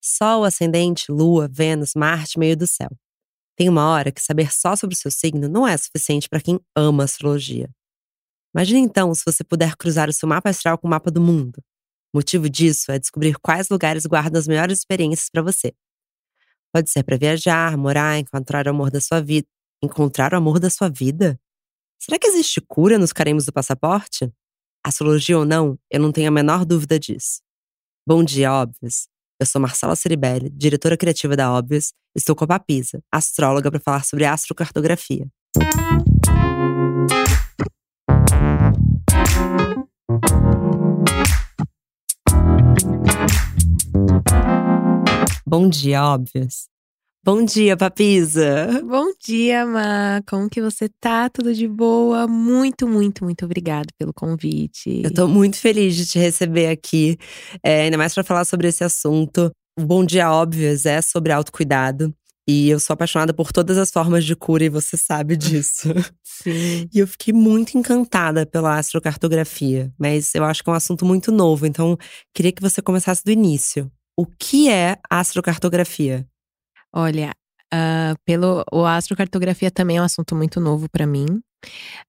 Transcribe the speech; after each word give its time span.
Sol, 0.00 0.44
ascendente, 0.44 1.12
Lua, 1.12 1.48
Vênus, 1.50 1.94
Marte, 1.94 2.38
meio 2.38 2.56
do 2.56 2.66
céu. 2.66 2.88
Tem 3.56 3.68
uma 3.68 3.88
hora 3.90 4.10
que 4.10 4.22
saber 4.22 4.52
só 4.52 4.74
sobre 4.74 4.94
o 4.94 4.98
seu 4.98 5.10
signo 5.10 5.48
não 5.48 5.68
é 5.68 5.76
suficiente 5.76 6.28
para 6.28 6.40
quem 6.40 6.58
ama 6.74 7.04
astrologia. 7.04 7.68
Imagine 8.54 8.80
então 8.80 9.14
se 9.14 9.22
você 9.24 9.44
puder 9.44 9.76
cruzar 9.76 10.08
o 10.08 10.12
seu 10.12 10.28
mapa 10.28 10.48
astral 10.50 10.78
com 10.78 10.86
o 10.86 10.90
mapa 10.90 11.10
do 11.10 11.20
mundo. 11.20 11.62
O 12.12 12.18
motivo 12.18 12.48
disso 12.48 12.90
é 12.90 12.98
descobrir 12.98 13.38
quais 13.38 13.68
lugares 13.68 14.06
guardam 14.06 14.38
as 14.38 14.48
melhores 14.48 14.78
experiências 14.78 15.28
para 15.30 15.42
você. 15.42 15.72
Pode 16.72 16.90
ser 16.90 17.02
para 17.02 17.16
viajar, 17.16 17.76
morar, 17.76 18.18
encontrar 18.18 18.66
o 18.66 18.70
amor 18.70 18.90
da 18.90 19.00
sua 19.00 19.20
vida. 19.20 19.46
Encontrar 19.82 20.32
o 20.32 20.36
amor 20.36 20.58
da 20.58 20.70
sua 20.70 20.88
vida? 20.88 21.38
Será 21.98 22.18
que 22.18 22.26
existe 22.26 22.60
cura 22.60 22.98
nos 22.98 23.12
carimbos 23.12 23.44
do 23.44 23.52
passaporte? 23.52 24.32
Astrologia 24.84 25.38
ou 25.38 25.44
não, 25.44 25.78
eu 25.90 26.00
não 26.00 26.10
tenho 26.10 26.28
a 26.28 26.30
menor 26.30 26.64
dúvida 26.64 26.98
disso. 26.98 27.42
Bom 28.06 28.24
dia, 28.24 28.52
óbvios. 28.52 29.06
Eu 29.40 29.46
sou 29.46 29.58
Marcela 29.58 29.96
Ceribelli, 29.96 30.50
diretora 30.50 30.98
criativa 30.98 31.34
da 31.34 31.50
Óbvios. 31.50 31.94
Estou 32.14 32.36
com 32.36 32.44
a 32.44 32.46
Papisa, 32.46 33.02
astróloga, 33.10 33.70
para 33.70 33.80
falar 33.80 34.04
sobre 34.04 34.26
astrocartografia. 34.26 35.26
Bom 45.46 45.70
dia, 45.70 46.04
óbvios. 46.04 46.68
Bom 47.22 47.44
dia, 47.44 47.76
Papisa. 47.76 48.82
Bom 48.82 49.12
dia, 49.22 49.66
Ma. 49.66 50.22
Como 50.26 50.48
que 50.48 50.62
você 50.62 50.88
tá? 50.88 51.28
Tudo 51.28 51.52
de 51.52 51.68
boa? 51.68 52.26
Muito, 52.26 52.88
muito, 52.88 53.24
muito 53.24 53.44
obrigada 53.44 53.88
pelo 53.98 54.10
convite. 54.14 55.02
Eu 55.04 55.12
tô 55.12 55.28
muito 55.28 55.58
feliz 55.58 55.94
de 55.94 56.06
te 56.06 56.18
receber 56.18 56.68
aqui, 56.68 57.18
é, 57.62 57.82
ainda 57.82 57.98
mais 57.98 58.14
para 58.14 58.24
falar 58.24 58.46
sobre 58.46 58.68
esse 58.68 58.82
assunto. 58.82 59.50
O 59.78 59.84
Bom 59.84 60.02
Dia 60.02 60.32
Óbvios 60.32 60.86
é 60.86 61.02
sobre 61.02 61.30
autocuidado. 61.30 62.10
E 62.48 62.70
eu 62.70 62.80
sou 62.80 62.94
apaixonada 62.94 63.34
por 63.34 63.52
todas 63.52 63.76
as 63.76 63.90
formas 63.90 64.24
de 64.24 64.34
cura 64.34 64.64
e 64.64 64.70
você 64.70 64.96
sabe 64.96 65.36
disso. 65.38 65.90
Sim. 66.24 66.88
E 66.92 67.00
eu 67.00 67.06
fiquei 67.06 67.34
muito 67.34 67.76
encantada 67.76 68.46
pela 68.46 68.78
astrocartografia, 68.78 69.92
mas 69.98 70.34
eu 70.34 70.42
acho 70.42 70.64
que 70.64 70.70
é 70.70 70.72
um 70.72 70.76
assunto 70.76 71.04
muito 71.04 71.30
novo, 71.30 71.66
então 71.66 71.98
queria 72.34 72.50
que 72.50 72.62
você 72.62 72.80
começasse 72.80 73.22
do 73.22 73.30
início. 73.30 73.92
O 74.16 74.24
que 74.24 74.70
é 74.70 74.96
astrocartografia? 75.10 76.26
Olha, 76.92 77.32
uh, 77.72 78.18
pelo 78.24 78.64
o 78.72 78.84
astrocartografia 78.84 79.70
também 79.70 79.98
é 79.98 80.02
um 80.02 80.04
assunto 80.04 80.34
muito 80.34 80.60
novo 80.60 80.88
para 80.90 81.06
mim. 81.06 81.40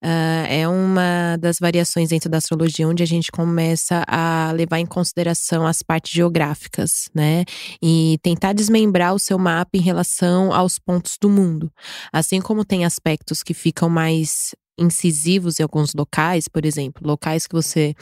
Uh, 0.04 0.48
é 0.48 0.68
uma 0.68 1.38
das 1.38 1.58
variações 1.60 2.10
dentro 2.10 2.30
da 2.30 2.38
astrologia 2.38 2.88
onde 2.88 3.04
a 3.04 3.06
gente 3.06 3.32
começa 3.32 4.04
a 4.08 4.52
levar 4.54 4.80
em 4.80 4.86
consideração 4.86 5.68
as 5.68 5.84
partes 5.84 6.14
geográficas, 6.14 7.10
né? 7.14 7.44
E 7.82 8.18
tentar 8.24 8.54
desmembrar 8.54 9.14
o 9.14 9.20
seu 9.20 9.38
mapa 9.38 9.72
em 9.74 9.82
relação 9.82 10.54
aos 10.54 10.80
pontos 10.80 11.18
do 11.20 11.30
mundo. 11.30 11.72
Assim 12.14 12.40
como 12.40 12.64
tem 12.64 12.86
aspectos 12.86 13.44
que 13.44 13.54
ficam 13.54 13.90
mais 13.90 14.56
incisivos 14.78 15.60
em 15.60 15.64
alguns 15.64 15.94
locais, 15.94 16.48
por 16.48 16.66
exemplo, 16.66 17.06
locais 17.06 17.46
que 17.46 17.54
você 17.54 17.96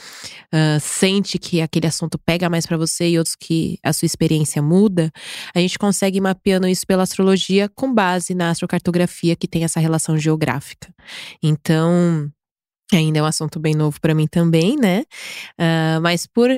uh, 0.53 0.79
sente 0.79 1.37
que 1.37 1.61
aquele 1.61 1.87
assunto 1.87 2.17
pega 2.17 2.49
mais 2.49 2.65
para 2.65 2.77
você 2.77 3.09
e 3.09 3.17
outros 3.17 3.35
que 3.35 3.77
a 3.83 3.91
sua 3.91 4.05
experiência 4.05 4.61
muda, 4.61 5.11
a 5.53 5.59
gente 5.59 5.77
consegue 5.77 6.21
mapeando 6.21 6.67
isso 6.67 6.85
pela 6.87 7.03
astrologia 7.03 7.69
com 7.69 7.93
base 7.93 8.33
na 8.33 8.49
astrocartografia 8.49 9.35
que 9.35 9.47
tem 9.47 9.63
essa 9.63 9.79
relação 9.79 10.17
geográfica. 10.17 10.93
Então, 11.41 12.31
ainda 12.93 13.19
é 13.19 13.21
um 13.21 13.25
assunto 13.25 13.59
bem 13.59 13.75
novo 13.75 13.99
para 13.99 14.13
mim 14.13 14.27
também, 14.27 14.75
né? 14.77 15.03
Uh, 15.59 16.01
mas 16.01 16.25
por 16.25 16.49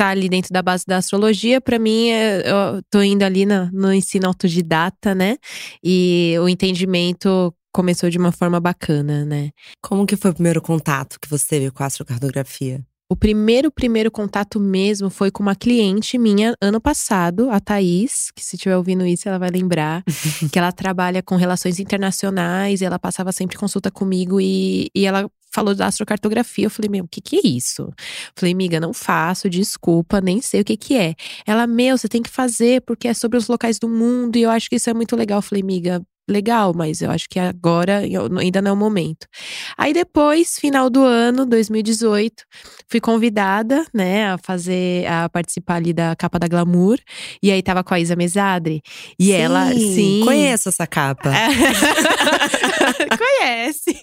tá 0.00 0.08
ali 0.08 0.30
dentro 0.30 0.50
da 0.50 0.62
base 0.62 0.84
da 0.86 0.96
astrologia, 0.96 1.60
para 1.60 1.78
mim, 1.78 2.08
é, 2.08 2.40
eu 2.50 2.82
tô 2.90 3.02
indo 3.02 3.22
ali 3.22 3.44
no, 3.44 3.70
no 3.70 3.92
ensino 3.92 4.26
autodidata, 4.26 5.14
né? 5.14 5.36
E 5.84 6.36
o 6.40 6.48
entendimento 6.48 7.54
começou 7.72 8.10
de 8.10 8.18
uma 8.18 8.32
forma 8.32 8.60
bacana, 8.60 9.24
né? 9.24 9.50
Como 9.82 10.06
que 10.06 10.16
foi 10.16 10.30
o 10.30 10.34
primeiro 10.34 10.60
contato 10.60 11.18
que 11.20 11.28
você 11.28 11.46
teve 11.46 11.70
com 11.70 11.82
a 11.82 11.86
astrocartografia? 11.86 12.84
O 13.12 13.16
primeiro, 13.16 13.72
primeiro 13.72 14.08
contato 14.08 14.60
mesmo 14.60 15.10
foi 15.10 15.32
com 15.32 15.42
uma 15.42 15.56
cliente 15.56 16.16
minha 16.16 16.54
ano 16.62 16.80
passado, 16.80 17.50
a 17.50 17.58
Thaís, 17.58 18.30
que 18.32 18.40
se 18.40 18.54
estiver 18.54 18.76
ouvindo 18.76 19.04
isso, 19.04 19.28
ela 19.28 19.36
vai 19.36 19.50
lembrar, 19.50 20.04
que 20.52 20.56
ela 20.56 20.70
trabalha 20.70 21.20
com 21.20 21.34
relações 21.34 21.80
internacionais 21.80 22.80
e 22.80 22.84
ela 22.84 23.00
passava 23.00 23.32
sempre 23.32 23.58
consulta 23.58 23.90
comigo 23.90 24.40
e, 24.40 24.90
e 24.94 25.06
ela 25.06 25.28
falou 25.52 25.74
da 25.74 25.86
astrocartografia. 25.86 26.66
Eu 26.66 26.70
falei, 26.70 26.88
meu, 26.88 27.04
o 27.04 27.08
que 27.08 27.20
que 27.20 27.36
é 27.38 27.48
isso? 27.48 27.92
Falei, 28.36 28.54
amiga, 28.54 28.78
não 28.78 28.92
faço, 28.92 29.50
desculpa, 29.50 30.20
nem 30.20 30.40
sei 30.40 30.60
o 30.60 30.64
que 30.64 30.76
que 30.76 30.96
é. 30.96 31.16
Ela, 31.44 31.66
meu, 31.66 31.98
você 31.98 32.06
tem 32.06 32.22
que 32.22 32.30
fazer 32.30 32.80
porque 32.82 33.08
é 33.08 33.14
sobre 33.14 33.36
os 33.36 33.48
locais 33.48 33.80
do 33.80 33.88
mundo 33.88 34.36
e 34.36 34.42
eu 34.42 34.50
acho 34.50 34.70
que 34.70 34.76
isso 34.76 34.88
é 34.88 34.94
muito 34.94 35.16
legal. 35.16 35.38
Eu 35.38 35.42
falei, 35.42 35.62
amiga, 35.62 36.00
legal, 36.30 36.72
mas 36.74 37.00
eu 37.02 37.10
acho 37.10 37.28
que 37.28 37.38
agora 37.38 37.98
ainda 38.38 38.62
não 38.62 38.70
é 38.70 38.74
o 38.74 38.76
momento. 38.76 39.26
Aí 39.76 39.92
depois, 39.92 40.58
final 40.58 40.88
do 40.88 41.02
ano, 41.02 41.44
2018, 41.44 42.44
fui 42.88 43.00
convidada, 43.00 43.84
né, 43.92 44.30
a 44.30 44.38
fazer, 44.38 45.06
a 45.06 45.28
participar 45.28 45.76
ali 45.76 45.92
da 45.92 46.14
capa 46.16 46.38
da 46.38 46.48
Glamour. 46.48 46.98
E 47.42 47.50
aí 47.50 47.62
tava 47.62 47.84
com 47.84 47.94
a 47.94 48.00
Isa 48.00 48.16
Mesadre. 48.16 48.80
E 49.18 49.26
sim, 49.26 49.32
ela, 49.32 49.72
sim. 49.72 50.22
Conheço 50.24 50.68
essa 50.68 50.86
capa. 50.86 51.30
Conhece. 53.18 53.98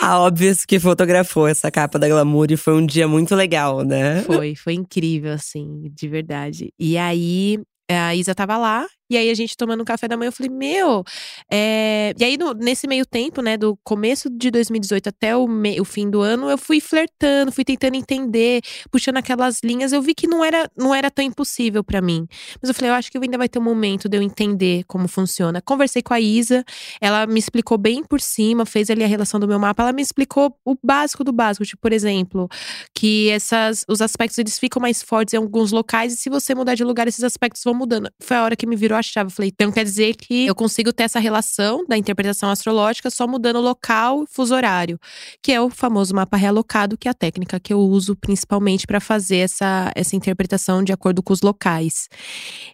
A 0.00 0.18
óbvio 0.20 0.52
que 0.66 0.78
fotografou 0.78 1.48
essa 1.48 1.70
capa 1.70 1.98
da 1.98 2.08
Glamour 2.08 2.48
e 2.50 2.56
foi 2.56 2.74
um 2.74 2.84
dia 2.84 3.06
muito 3.08 3.34
legal, 3.34 3.82
né? 3.82 4.22
Foi, 4.22 4.54
foi 4.54 4.74
incrível, 4.74 5.32
assim, 5.32 5.90
de 5.94 6.08
verdade. 6.08 6.72
E 6.78 6.98
aí, 6.98 7.58
a 7.90 8.14
Isa 8.14 8.34
tava 8.34 8.56
lá 8.56 8.86
e 9.12 9.16
aí 9.16 9.30
a 9.30 9.34
gente 9.34 9.56
tomando 9.56 9.84
café 9.84 10.08
da 10.08 10.16
manhã, 10.16 10.28
eu 10.28 10.32
falei, 10.32 10.50
meu. 10.50 11.04
É... 11.50 12.14
E 12.18 12.24
aí, 12.24 12.38
no, 12.38 12.54
nesse 12.54 12.86
meio 12.86 13.04
tempo, 13.04 13.42
né, 13.42 13.58
do 13.58 13.76
começo 13.84 14.30
de 14.30 14.50
2018 14.50 15.08
até 15.08 15.36
o, 15.36 15.46
me... 15.46 15.78
o 15.80 15.84
fim 15.84 16.08
do 16.08 16.22
ano, 16.22 16.48
eu 16.48 16.56
fui 16.56 16.80
flertando, 16.80 17.52
fui 17.52 17.64
tentando 17.64 17.94
entender, 17.94 18.62
puxando 18.90 19.18
aquelas 19.18 19.60
linhas. 19.62 19.92
Eu 19.92 20.00
vi 20.00 20.14
que 20.14 20.26
não 20.26 20.42
era, 20.42 20.70
não 20.74 20.94
era 20.94 21.10
tão 21.10 21.22
impossível 21.22 21.84
para 21.84 22.00
mim. 22.00 22.26
Mas 22.60 22.70
eu 22.70 22.74
falei, 22.74 22.90
eu 22.90 22.94
acho 22.94 23.12
que 23.12 23.18
ainda 23.18 23.36
vai 23.36 23.48
ter 23.48 23.58
um 23.58 23.62
momento 23.62 24.08
de 24.08 24.16
eu 24.16 24.22
entender 24.22 24.84
como 24.84 25.06
funciona. 25.08 25.60
Conversei 25.60 26.00
com 26.02 26.14
a 26.14 26.20
Isa, 26.20 26.64
ela 27.00 27.26
me 27.26 27.38
explicou 27.38 27.76
bem 27.76 28.02
por 28.02 28.20
cima, 28.20 28.64
fez 28.64 28.88
ali 28.88 29.04
a 29.04 29.06
relação 29.06 29.38
do 29.38 29.46
meu 29.46 29.58
mapa. 29.58 29.82
Ela 29.82 29.92
me 29.92 30.00
explicou 30.00 30.56
o 30.64 30.74
básico 30.82 31.22
do 31.22 31.32
básico, 31.32 31.66
tipo, 31.66 31.82
por 31.82 31.92
exemplo, 31.92 32.48
que 32.94 33.28
essas, 33.28 33.84
os 33.86 34.00
aspectos 34.00 34.38
eles 34.38 34.58
ficam 34.58 34.80
mais 34.80 35.02
fortes 35.02 35.34
em 35.34 35.36
alguns 35.36 35.70
locais 35.70 36.14
e 36.14 36.16
se 36.16 36.30
você 36.30 36.54
mudar 36.54 36.74
de 36.74 36.82
lugar, 36.82 37.06
esses 37.06 37.24
aspectos 37.24 37.62
vão 37.62 37.74
mudando. 37.74 38.10
Foi 38.20 38.36
a 38.36 38.44
hora 38.44 38.56
que 38.56 38.66
me 38.66 38.76
virou 38.76 38.96
a 38.96 39.01
chave. 39.02 39.28
Eu 39.28 39.34
falei, 39.34 39.50
então 39.52 39.72
quer 39.72 39.84
dizer 39.84 40.16
que 40.16 40.46
eu 40.46 40.54
consigo 40.54 40.92
ter 40.92 41.04
essa 41.04 41.18
relação 41.18 41.84
da 41.86 41.96
interpretação 41.96 42.50
astrológica 42.50 43.10
só 43.10 43.26
mudando 43.26 43.60
local 43.60 44.24
e 44.24 44.26
fuso 44.26 44.54
horário, 44.54 44.98
que 45.42 45.52
é 45.52 45.60
o 45.60 45.70
famoso 45.70 46.14
mapa 46.14 46.36
realocado, 46.36 46.96
que 46.96 47.08
é 47.08 47.10
a 47.10 47.14
técnica 47.14 47.58
que 47.60 47.72
eu 47.72 47.80
uso 47.80 48.16
principalmente 48.16 48.86
para 48.86 49.00
fazer 49.00 49.38
essa, 49.38 49.90
essa 49.94 50.16
interpretação 50.16 50.82
de 50.82 50.92
acordo 50.92 51.22
com 51.22 51.32
os 51.32 51.40
locais. 51.40 52.08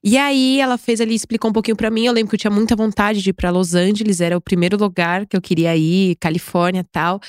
E 0.02 0.16
aí 0.16 0.60
ela 0.60 0.78
fez 0.78 1.00
ali, 1.00 1.14
explicou 1.14 1.50
um 1.50 1.52
pouquinho 1.52 1.76
para 1.76 1.90
mim. 1.90 2.06
Eu 2.06 2.12
lembro 2.12 2.30
que 2.30 2.36
eu 2.36 2.40
tinha 2.40 2.50
muita 2.50 2.76
vontade 2.76 3.22
de 3.22 3.30
ir 3.30 3.32
para 3.32 3.50
Los 3.50 3.74
Angeles, 3.74 4.20
era 4.20 4.36
o 4.36 4.40
primeiro 4.40 4.76
lugar 4.76 5.26
que 5.26 5.36
eu 5.36 5.40
queria 5.40 5.76
ir, 5.76 6.16
Califórnia 6.16 6.84
tal. 6.90 7.20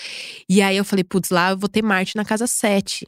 E 0.48 0.62
aí 0.62 0.78
eu 0.78 0.86
falei, 0.86 1.04
putz, 1.04 1.30
lá 1.30 1.52
eu 1.52 1.58
vou 1.58 1.70
ter 1.70 1.82
Marte 1.82 2.16
na 2.16 2.26
casa 2.26 2.48
7. 2.48 3.06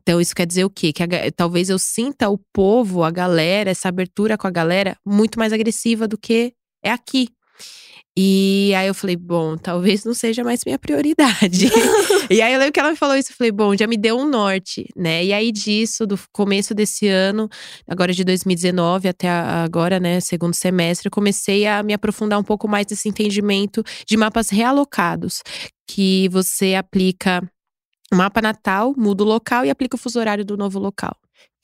Então 0.00 0.20
isso 0.20 0.34
quer 0.34 0.46
dizer 0.46 0.64
o 0.64 0.70
quê? 0.70 0.92
Que 0.92 1.02
a, 1.02 1.08
talvez 1.34 1.68
eu 1.68 1.78
sinta 1.78 2.28
o 2.28 2.38
povo, 2.52 3.02
a 3.02 3.10
galera, 3.10 3.70
essa 3.70 3.88
abertura 3.88 4.38
com 4.38 4.46
a 4.46 4.50
galera 4.50 4.96
muito 5.18 5.38
mais 5.38 5.52
agressiva 5.52 6.06
do 6.06 6.16
que 6.16 6.52
é 6.84 6.92
aqui. 6.92 7.28
E 8.16 8.72
aí 8.74 8.88
eu 8.88 8.94
falei, 8.94 9.16
bom, 9.16 9.56
talvez 9.56 10.04
não 10.04 10.14
seja 10.14 10.42
mais 10.42 10.60
minha 10.64 10.78
prioridade. 10.78 11.70
e 12.30 12.42
aí 12.42 12.52
eu 12.52 12.58
lembro 12.58 12.72
que 12.72 12.80
ela 12.80 12.90
me 12.90 12.96
falou 12.96 13.16
isso, 13.16 13.30
eu 13.30 13.36
falei, 13.36 13.52
bom, 13.52 13.76
já 13.76 13.86
me 13.86 13.96
deu 13.96 14.16
um 14.16 14.28
norte, 14.28 14.86
né? 14.96 15.24
E 15.24 15.32
aí 15.32 15.52
disso, 15.52 16.04
do 16.04 16.18
começo 16.32 16.74
desse 16.74 17.06
ano, 17.06 17.48
agora 17.86 18.12
de 18.12 18.24
2019 18.24 19.08
até 19.08 19.28
agora, 19.28 20.00
né, 20.00 20.18
segundo 20.18 20.54
semestre, 20.54 21.06
eu 21.06 21.12
comecei 21.12 21.66
a 21.66 21.80
me 21.82 21.92
aprofundar 21.92 22.40
um 22.40 22.44
pouco 22.44 22.66
mais 22.66 22.86
nesse 22.90 23.08
entendimento 23.08 23.84
de 24.04 24.16
mapas 24.16 24.50
realocados, 24.50 25.42
que 25.86 26.28
você 26.30 26.74
aplica 26.74 27.40
o 28.12 28.16
mapa 28.16 28.42
natal, 28.42 28.94
muda 28.96 29.22
o 29.22 29.26
local 29.26 29.64
e 29.64 29.70
aplica 29.70 29.94
o 29.94 29.98
fuso 29.98 30.18
horário 30.18 30.44
do 30.44 30.56
novo 30.56 30.80
local. 30.80 31.14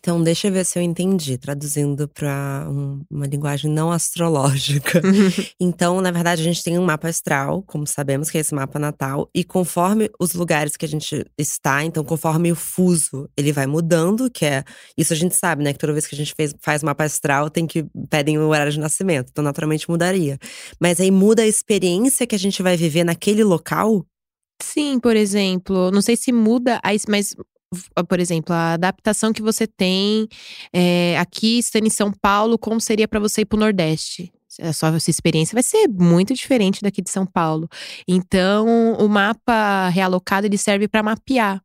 Então, 0.04 0.22
deixa 0.22 0.48
eu 0.48 0.52
ver 0.52 0.66
se 0.66 0.78
eu 0.78 0.82
entendi, 0.82 1.38
traduzindo 1.38 2.06
para 2.06 2.66
um, 2.68 3.02
uma 3.10 3.26
linguagem 3.26 3.70
não 3.70 3.90
astrológica. 3.90 5.00
então, 5.58 5.98
na 6.02 6.10
verdade, 6.10 6.42
a 6.42 6.44
gente 6.44 6.62
tem 6.62 6.78
um 6.78 6.84
mapa 6.84 7.08
astral, 7.08 7.62
como 7.62 7.86
sabemos 7.86 8.28
que 8.28 8.36
é 8.36 8.42
esse 8.42 8.54
mapa 8.54 8.78
natal, 8.78 9.30
e 9.34 9.42
conforme 9.42 10.10
os 10.20 10.34
lugares 10.34 10.76
que 10.76 10.84
a 10.84 10.88
gente 10.88 11.24
está, 11.38 11.82
então, 11.82 12.04
conforme 12.04 12.52
o 12.52 12.54
fuso, 12.54 13.30
ele 13.34 13.50
vai 13.50 13.66
mudando, 13.66 14.30
que 14.30 14.44
é. 14.44 14.62
Isso 14.94 15.14
a 15.14 15.16
gente 15.16 15.34
sabe, 15.34 15.64
né? 15.64 15.72
Que 15.72 15.78
toda 15.78 15.94
vez 15.94 16.06
que 16.06 16.14
a 16.14 16.18
gente 16.18 16.34
fez, 16.36 16.54
faz 16.60 16.82
mapa 16.82 17.04
astral, 17.04 17.48
tem 17.48 17.66
que 17.66 17.86
pedem 18.10 18.38
o 18.38 18.46
horário 18.48 18.72
de 18.72 18.78
nascimento. 18.78 19.30
Então, 19.30 19.42
naturalmente 19.42 19.88
mudaria. 19.88 20.38
Mas 20.78 21.00
aí 21.00 21.10
muda 21.10 21.40
a 21.40 21.46
experiência 21.46 22.26
que 22.26 22.34
a 22.34 22.38
gente 22.38 22.62
vai 22.62 22.76
viver 22.76 23.04
naquele 23.04 23.42
local? 23.42 24.04
Sim, 24.62 25.00
por 25.00 25.16
exemplo, 25.16 25.90
não 25.90 26.02
sei 26.02 26.14
se 26.14 26.30
muda, 26.30 26.78
mas 27.08 27.34
por 28.08 28.20
exemplo, 28.20 28.54
a 28.54 28.74
adaptação 28.74 29.32
que 29.32 29.42
você 29.42 29.66
tem 29.66 30.28
é, 30.72 31.18
aqui, 31.18 31.58
estando 31.58 31.86
em 31.86 31.90
São 31.90 32.12
Paulo, 32.12 32.58
como 32.58 32.80
seria 32.80 33.08
para 33.08 33.20
você 33.20 33.42
ir 33.42 33.44
para 33.44 33.56
o 33.56 33.60
Nordeste? 33.60 34.32
a 34.60 34.72
sua, 34.72 34.96
experiência 35.08 35.54
vai 35.54 35.62
ser 35.62 35.88
muito 35.88 36.32
diferente 36.34 36.82
daqui 36.82 37.02
de 37.02 37.10
São 37.10 37.26
Paulo. 37.26 37.68
Então, 38.06 38.94
o 38.94 39.08
mapa 39.08 39.88
realocado 39.88 40.46
ele 40.46 40.58
serve 40.58 40.86
para 40.86 41.02
mapear. 41.02 41.60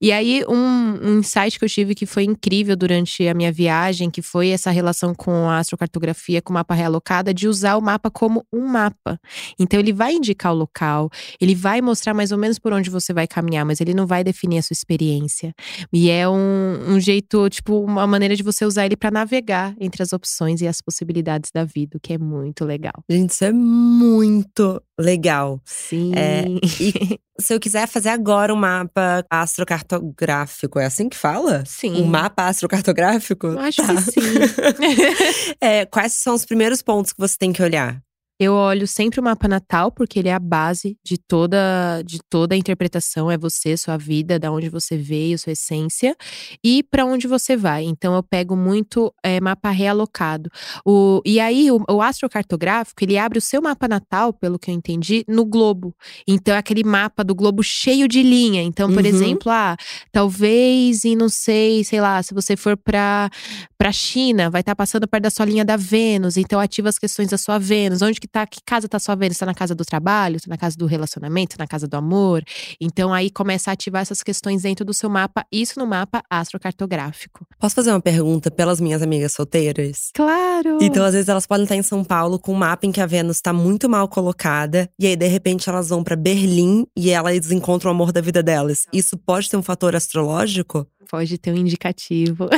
E 0.00 0.12
aí, 0.12 0.44
um, 0.48 0.54
um 0.54 1.18
insight 1.18 1.58
que 1.58 1.64
eu 1.64 1.68
tive 1.68 1.94
que 1.94 2.06
foi 2.06 2.24
incrível 2.24 2.76
durante 2.76 3.26
a 3.26 3.34
minha 3.34 3.52
viagem, 3.52 4.10
que 4.10 4.22
foi 4.22 4.48
essa 4.48 4.70
relação 4.70 5.14
com 5.14 5.48
a 5.48 5.58
astrocartografia, 5.58 6.42
com 6.42 6.52
o 6.52 6.54
mapa 6.54 6.74
realocado, 6.74 7.30
é 7.30 7.32
de 7.32 7.48
usar 7.48 7.76
o 7.76 7.82
mapa 7.82 8.10
como 8.10 8.44
um 8.52 8.66
mapa. 8.66 9.18
Então, 9.58 9.78
ele 9.78 9.92
vai 9.92 10.14
indicar 10.14 10.52
o 10.52 10.56
local, 10.56 11.10
ele 11.40 11.54
vai 11.54 11.80
mostrar 11.80 12.14
mais 12.14 12.32
ou 12.32 12.38
menos 12.38 12.58
por 12.58 12.72
onde 12.72 12.90
você 12.90 13.12
vai 13.12 13.26
caminhar, 13.26 13.64
mas 13.64 13.80
ele 13.80 13.94
não 13.94 14.06
vai 14.06 14.22
definir 14.24 14.58
a 14.58 14.62
sua 14.62 14.74
experiência. 14.74 15.54
E 15.92 16.10
é 16.10 16.28
um, 16.28 16.94
um 16.94 17.00
jeito, 17.00 17.48
tipo, 17.48 17.80
uma 17.80 18.06
maneira 18.06 18.36
de 18.36 18.42
você 18.42 18.64
usar 18.64 18.86
ele 18.86 18.96
para 18.96 19.10
navegar 19.10 19.74
entre 19.80 20.02
as 20.02 20.12
opções 20.12 20.60
e 20.60 20.66
as 20.66 20.80
possibilidades 20.80 21.50
da 21.52 21.64
vida, 21.64 21.96
o 21.96 22.00
que 22.00 22.12
é 22.12 22.18
muito 22.18 22.64
legal. 22.64 22.94
Gente, 23.08 23.30
isso 23.30 23.44
é 23.44 23.52
muito 23.52 24.80
legal. 24.98 25.60
Sim. 25.64 26.12
É, 26.14 26.44
e 26.80 27.18
se 27.40 27.54
eu 27.54 27.60
quiser 27.60 27.86
fazer 27.88 28.10
agora 28.10 28.52
um 28.52 28.56
mapa 28.56 29.24
astrocartográfico, 29.54 30.78
é 30.78 30.86
assim 30.86 31.08
que 31.08 31.16
fala? 31.16 31.62
Sim. 31.66 32.02
Um 32.02 32.06
mapa 32.06 32.46
astrocartográfico? 32.48 33.48
Acho 33.58 33.82
Tá. 33.86 33.94
que 33.94 34.00
sim. 34.02 34.20
É, 35.60 35.86
quais 35.86 36.14
são 36.14 36.34
os 36.34 36.44
primeiros 36.44 36.82
pontos 36.82 37.12
que 37.12 37.18
você 37.18 37.36
tem 37.38 37.52
que 37.52 37.62
olhar? 37.62 38.00
Eu 38.44 38.52
olho 38.54 38.86
sempre 38.86 39.20
o 39.20 39.22
mapa 39.22 39.48
natal, 39.48 39.90
porque 39.90 40.18
ele 40.18 40.28
é 40.28 40.34
a 40.34 40.38
base 40.38 40.96
de 41.04 41.16
toda, 41.16 42.02
de 42.04 42.18
toda 42.28 42.54
a 42.54 42.58
interpretação. 42.58 43.30
É 43.30 43.38
você, 43.38 43.76
sua 43.76 43.96
vida, 43.96 44.38
da 44.38 44.50
onde 44.52 44.68
você 44.68 44.96
veio, 44.96 45.38
sua 45.38 45.52
essência 45.52 46.14
e 46.62 46.82
para 46.82 47.04
onde 47.06 47.26
você 47.26 47.56
vai. 47.56 47.84
Então 47.84 48.14
eu 48.14 48.22
pego 48.22 48.54
muito 48.56 49.12
é, 49.22 49.40
mapa 49.40 49.70
realocado. 49.70 50.50
O, 50.84 51.22
e 51.24 51.40
aí 51.40 51.70
o, 51.70 51.82
o 51.88 52.02
astrocartográfico 52.02 53.02
ele 53.02 53.16
abre 53.16 53.38
o 53.38 53.42
seu 53.42 53.62
mapa 53.62 53.88
natal, 53.88 54.32
pelo 54.32 54.58
que 54.58 54.70
eu 54.70 54.74
entendi, 54.74 55.24
no 55.28 55.44
globo. 55.44 55.94
Então 56.28 56.54
é 56.54 56.58
aquele 56.58 56.84
mapa 56.84 57.24
do 57.24 57.34
globo 57.34 57.62
cheio 57.62 58.06
de 58.06 58.22
linha. 58.22 58.62
Então, 58.62 58.88
por 58.92 59.02
Uhum. 59.04 59.06
exemplo, 59.08 59.50
ah, 59.50 59.76
talvez 60.12 61.04
e 61.04 61.14
não 61.16 61.28
sei, 61.28 61.84
sei 61.84 62.00
lá, 62.00 62.22
se 62.22 62.34
você 62.34 62.56
for 62.56 62.76
para 62.76 63.30
para 63.76 63.92
China, 63.92 64.48
vai 64.48 64.60
estar 64.62 64.74
passando 64.74 65.06
perto 65.06 65.24
da 65.24 65.30
sua 65.30 65.44
linha 65.44 65.62
da 65.62 65.76
Vênus, 65.76 66.38
então 66.38 66.58
ativa 66.58 66.88
as 66.88 66.98
questões 66.98 67.28
da 67.28 67.36
sua 67.36 67.58
Vênus. 67.58 68.00
Onde 68.00 68.18
que 68.18 68.26
tá, 68.34 68.46
que 68.46 68.58
casa 68.66 68.88
tá 68.88 68.98
sua 68.98 69.14
Vênus? 69.14 69.38
Tá 69.38 69.46
na 69.46 69.54
casa 69.54 69.74
do 69.74 69.84
trabalho, 69.84 70.40
tá 70.40 70.48
na 70.48 70.58
casa 70.58 70.76
do 70.76 70.86
relacionamento, 70.86 71.56
tá 71.56 71.62
na 71.62 71.68
casa 71.68 71.86
do 71.86 71.96
amor. 71.96 72.42
Então 72.80 73.14
aí 73.14 73.30
começa 73.30 73.70
a 73.70 73.74
ativar 73.74 74.02
essas 74.02 74.22
questões 74.22 74.62
dentro 74.62 74.84
do 74.84 74.92
seu 74.92 75.08
mapa, 75.08 75.46
isso 75.52 75.78
no 75.78 75.86
mapa 75.86 76.22
astrocartográfico. 76.28 77.46
Posso 77.60 77.76
fazer 77.76 77.90
uma 77.90 78.00
pergunta 78.00 78.50
pelas 78.50 78.80
minhas 78.80 79.02
amigas 79.02 79.32
solteiras? 79.32 80.10
Claro. 80.12 80.78
Então, 80.80 81.04
às 81.04 81.12
vezes, 81.12 81.28
elas 81.28 81.46
podem 81.46 81.64
estar 81.64 81.76
em 81.76 81.82
São 81.82 82.02
Paulo 82.02 82.38
com 82.38 82.52
um 82.52 82.56
mapa 82.56 82.86
em 82.86 82.92
que 82.92 83.00
a 83.00 83.06
Vênus 83.06 83.36
está 83.36 83.52
muito 83.52 83.88
mal 83.88 84.08
colocada, 84.08 84.88
e 84.98 85.06
aí, 85.06 85.16
de 85.16 85.26
repente, 85.26 85.68
elas 85.68 85.88
vão 85.88 86.02
para 86.02 86.16
Berlim 86.16 86.86
e 86.96 87.10
elas 87.10 87.50
encontram 87.50 87.90
o 87.90 87.94
amor 87.94 88.10
da 88.12 88.20
vida 88.20 88.42
delas. 88.42 88.86
Isso 88.92 89.16
pode 89.16 89.48
ter 89.48 89.56
um 89.56 89.62
fator 89.62 89.94
astrológico? 89.94 90.86
Pode 91.14 91.38
ter 91.38 91.52
um 91.52 91.56
indicativo. 91.56 92.48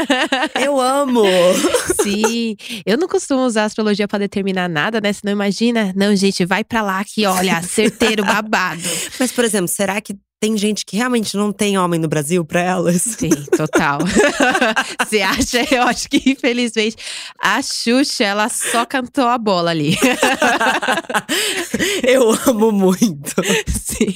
Eu 0.58 0.80
amo! 0.80 1.22
Sim, 2.02 2.56
eu 2.86 2.96
não 2.96 3.06
costumo 3.06 3.42
usar 3.42 3.64
astrologia 3.64 4.08
pra 4.08 4.18
determinar 4.18 4.68
nada, 4.68 5.00
né? 5.02 5.12
Senão 5.12 5.32
imagina, 5.32 5.92
não, 5.94 6.16
gente, 6.16 6.44
vai 6.46 6.64
pra 6.64 6.80
lá 6.80 7.04
que 7.04 7.26
olha, 7.26 7.60
certeiro, 7.62 8.24
babado. 8.24 8.80
Mas, 9.20 9.32
por 9.32 9.44
exemplo, 9.44 9.68
será 9.68 10.00
que 10.00 10.16
tem 10.40 10.56
gente 10.56 10.84
que 10.84 10.96
realmente 10.96 11.36
não 11.36 11.52
tem 11.52 11.78
homem 11.78 11.98
no 11.98 12.08
Brasil 12.08 12.44
pra 12.44 12.60
elas? 12.60 13.02
Sim, 13.02 13.30
total. 13.56 13.98
Você 15.00 15.22
acha? 15.22 15.74
Eu 15.74 15.84
acho 15.84 16.08
que, 16.08 16.30
infelizmente, 16.30 16.96
a 17.42 17.60
Xuxa, 17.62 18.24
ela 18.24 18.48
só 18.48 18.84
cantou 18.84 19.26
a 19.26 19.38
bola 19.38 19.70
ali. 19.70 19.96
Eu 22.02 22.30
amo 22.46 22.70
muito. 22.70 23.34
Sim. 23.66 24.14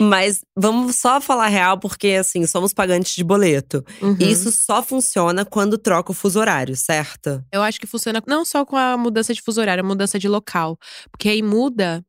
Mas 0.00 0.40
vamos 0.56 0.96
só 0.96 1.20
falar 1.20 1.46
real, 1.46 1.78
porque 1.78 2.08
assim, 2.08 2.46
somos 2.46 2.72
pagantes 2.72 3.14
de 3.14 3.22
boleto. 3.22 3.84
Uhum. 4.02 4.16
Isso 4.18 4.50
só 4.50 4.82
funciona 4.82 5.44
quando 5.44 5.78
troca 5.78 6.10
o 6.10 6.14
fuso 6.14 6.40
horário, 6.40 6.76
certo? 6.76 7.42
Eu 7.52 7.62
acho 7.62 7.80
que 7.80 7.86
funciona 7.86 8.22
não 8.26 8.44
só 8.44 8.64
com 8.64 8.76
a 8.76 8.96
mudança 8.96 9.32
de 9.32 9.40
fuso 9.40 9.60
horário, 9.60 9.84
a 9.84 9.86
mudança 9.86 10.18
de 10.18 10.28
local. 10.28 10.76
Porque 11.10 11.28
aí 11.28 11.42
muda. 11.42 12.04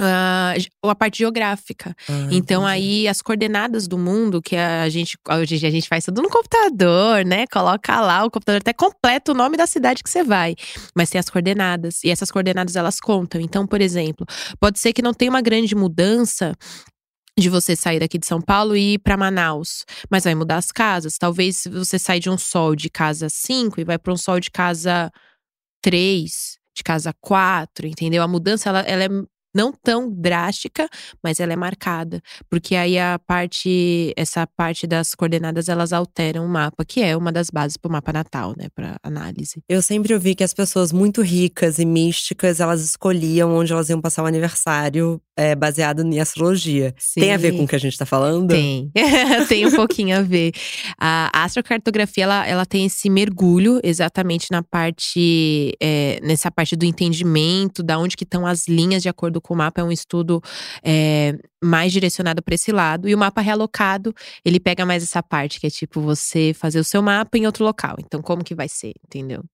Ah, 0.00 0.54
a 0.82 0.94
parte 0.94 1.18
geográfica. 1.18 1.94
Ah, 2.08 2.28
Então 2.30 2.66
aí 2.66 3.06
as 3.06 3.20
coordenadas 3.20 3.86
do 3.86 3.98
mundo 3.98 4.40
que 4.40 4.56
a 4.56 4.88
gente 4.88 5.16
hoje 5.28 5.66
a 5.66 5.70
gente 5.70 5.88
faz 5.88 6.04
tudo 6.04 6.22
no 6.22 6.30
computador, 6.30 7.24
né? 7.24 7.46
Coloca 7.46 8.00
lá 8.00 8.24
o 8.24 8.30
computador 8.30 8.60
até 8.60 8.72
completa 8.72 9.32
o 9.32 9.34
nome 9.34 9.56
da 9.56 9.66
cidade 9.66 10.02
que 10.02 10.10
você 10.10 10.24
vai, 10.24 10.54
mas 10.94 11.10
tem 11.10 11.18
as 11.18 11.28
coordenadas 11.28 12.02
e 12.02 12.10
essas 12.10 12.30
coordenadas 12.30 12.76
elas 12.76 12.98
contam. 12.98 13.40
Então, 13.40 13.66
por 13.66 13.80
exemplo, 13.80 14.26
pode 14.58 14.78
ser 14.78 14.92
que 14.92 15.02
não 15.02 15.12
tenha 15.12 15.30
uma 15.30 15.42
grande 15.42 15.74
mudança 15.74 16.54
de 17.38 17.48
você 17.48 17.74
sair 17.74 18.00
daqui 18.00 18.18
de 18.18 18.26
São 18.26 18.40
Paulo 18.40 18.76
e 18.76 18.94
ir 18.94 18.98
para 18.98 19.16
Manaus, 19.16 19.84
mas 20.10 20.24
vai 20.24 20.34
mudar 20.34 20.56
as 20.56 20.70
casas. 20.70 21.16
Talvez 21.18 21.64
você 21.70 21.98
saia 21.98 22.20
de 22.20 22.28
um 22.28 22.36
sol 22.36 22.74
de 22.74 22.90
casa 22.90 23.28
5 23.30 23.80
e 23.80 23.84
vai 23.84 23.98
para 23.98 24.12
um 24.12 24.16
sol 24.16 24.38
de 24.40 24.50
casa 24.50 25.10
3, 25.82 26.58
de 26.76 26.82
casa 26.82 27.14
4, 27.20 27.86
entendeu? 27.86 28.22
A 28.22 28.28
mudança 28.28 28.68
ela, 28.68 28.80
ela 28.80 29.04
é 29.04 29.08
não 29.54 29.72
tão 29.72 30.10
drástica, 30.10 30.88
mas 31.22 31.40
ela 31.40 31.52
é 31.52 31.56
marcada, 31.56 32.22
porque 32.48 32.76
aí 32.76 32.98
a 32.98 33.18
parte, 33.18 34.12
essa 34.16 34.46
parte 34.46 34.86
das 34.86 35.14
coordenadas 35.14 35.68
elas 35.68 35.92
alteram 35.92 36.44
o 36.44 36.48
mapa, 36.48 36.84
que 36.84 37.02
é 37.02 37.16
uma 37.16 37.32
das 37.32 37.50
bases 37.50 37.76
para 37.76 37.88
o 37.88 37.92
mapa 37.92 38.12
natal, 38.12 38.54
né, 38.56 38.68
para 38.74 38.96
análise. 39.02 39.62
Eu 39.68 39.82
sempre 39.82 40.14
ouvi 40.14 40.34
que 40.34 40.44
as 40.44 40.54
pessoas 40.54 40.92
muito 40.92 41.22
ricas 41.22 41.78
e 41.78 41.84
místicas, 41.84 42.60
elas 42.60 42.82
escolhiam 42.82 43.54
onde 43.54 43.72
elas 43.72 43.88
iam 43.88 44.00
passar 44.00 44.22
o 44.22 44.26
aniversário 44.26 45.20
é, 45.36 45.54
baseado 45.54 46.02
em 46.02 46.20
astrologia. 46.20 46.94
Tem 47.14 47.32
a 47.32 47.36
ver 47.36 47.52
Sim. 47.52 47.58
com 47.58 47.64
o 47.64 47.68
que 47.68 47.76
a 47.76 47.78
gente 47.78 47.96
tá 47.96 48.04
falando? 48.04 48.48
Tem, 48.48 48.90
tem 49.48 49.66
um 49.66 49.72
pouquinho 49.72 50.18
a 50.18 50.22
ver. 50.22 50.52
A 50.98 51.44
astrocartografia, 51.44 52.24
ela, 52.24 52.46
ela 52.46 52.66
tem 52.66 52.86
esse 52.86 53.08
mergulho 53.08 53.80
exatamente 53.82 54.48
na 54.50 54.62
parte, 54.62 55.74
é, 55.80 56.20
nessa 56.22 56.50
parte 56.50 56.76
do 56.76 56.84
entendimento, 56.84 57.82
da 57.82 57.98
onde 57.98 58.16
que 58.16 58.24
estão 58.24 58.46
as 58.46 58.68
linhas 58.68 59.02
de 59.02 59.08
acordo 59.08 59.39
com 59.40 59.54
o 59.54 59.56
mapa. 59.56 59.80
É 59.80 59.84
um 59.84 59.92
estudo 59.92 60.42
é, 60.82 61.38
mais 61.62 61.92
direcionado 61.92 62.42
para 62.42 62.54
esse 62.54 62.72
lado. 62.72 63.08
E 63.08 63.14
o 63.14 63.18
mapa 63.18 63.40
realocado, 63.40 64.14
ele 64.44 64.60
pega 64.60 64.84
mais 64.86 65.02
essa 65.02 65.22
parte, 65.22 65.60
que 65.60 65.66
é 65.66 65.70
tipo 65.70 66.00
você 66.00 66.52
fazer 66.54 66.80
o 66.80 66.84
seu 66.84 67.02
mapa 67.02 67.36
em 67.38 67.46
outro 67.46 67.64
local. 67.64 67.96
Então, 67.98 68.22
como 68.22 68.44
que 68.44 68.54
vai 68.54 68.68
ser, 68.68 68.92
entendeu? 69.04 69.44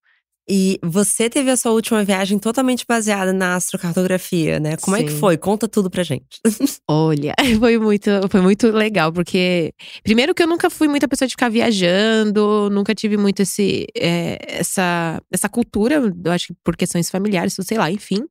E 0.48 0.78
você 0.82 1.28
teve 1.28 1.50
a 1.50 1.56
sua 1.56 1.72
última 1.72 2.04
viagem 2.04 2.38
totalmente 2.38 2.84
baseada 2.88 3.32
na 3.32 3.56
astrocartografia, 3.56 4.60
né? 4.60 4.76
Como 4.76 4.96
é 4.96 5.02
que 5.02 5.10
Sim. 5.10 5.18
foi? 5.18 5.36
Conta 5.36 5.66
tudo 5.66 5.90
pra 5.90 6.04
gente. 6.04 6.40
Olha, 6.88 7.34
foi 7.58 7.78
muito, 7.78 8.10
foi 8.30 8.40
muito 8.40 8.70
legal, 8.70 9.12
porque 9.12 9.72
primeiro 10.04 10.34
que 10.34 10.42
eu 10.42 10.46
nunca 10.46 10.70
fui 10.70 10.86
muita 10.86 11.08
pessoa 11.08 11.26
de 11.26 11.32
ficar 11.32 11.48
viajando, 11.48 12.70
nunca 12.70 12.94
tive 12.94 13.16
muito 13.16 13.42
esse, 13.42 13.86
é, 13.96 14.38
essa, 14.46 15.20
essa 15.32 15.48
cultura, 15.48 15.96
eu 16.24 16.32
acho 16.32 16.48
que 16.48 16.54
por 16.62 16.76
questões 16.76 17.10
familiares, 17.10 17.56
sei 17.60 17.76
lá, 17.76 17.90
enfim. 17.90 18.24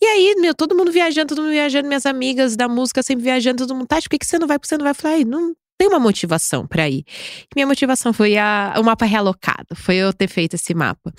E 0.00 0.06
aí, 0.06 0.34
meu, 0.38 0.54
todo 0.54 0.74
mundo 0.74 0.90
viajando, 0.90 1.28
todo 1.28 1.42
mundo 1.42 1.52
viajando, 1.52 1.86
minhas 1.86 2.06
amigas 2.06 2.56
da 2.56 2.68
música 2.68 3.02
sempre 3.02 3.24
viajando, 3.24 3.66
todo 3.66 3.74
mundo, 3.74 3.86
Tati, 3.86 4.04
por 4.08 4.10
que, 4.10 4.18
que 4.18 4.26
você 4.26 4.38
não 4.38 4.46
vai? 4.46 4.58
Por 4.58 4.62
que 4.62 4.68
você 4.68 4.78
não 4.78 4.84
vai? 4.84 4.92
Eu 4.92 4.94
falei, 4.94 5.18
"Ai, 5.18 5.24
não 5.24 5.54
tem 5.78 5.88
uma 5.88 5.98
motivação 5.98 6.66
pra 6.66 6.88
ir. 6.88 7.04
Minha 7.54 7.66
motivação 7.66 8.12
foi 8.12 8.36
a, 8.36 8.74
o 8.78 8.82
mapa 8.82 9.04
realocado, 9.04 9.74
foi 9.74 9.96
eu 9.96 10.12
ter 10.12 10.28
feito 10.28 10.54
esse 10.54 10.74
mapa. 10.74 11.12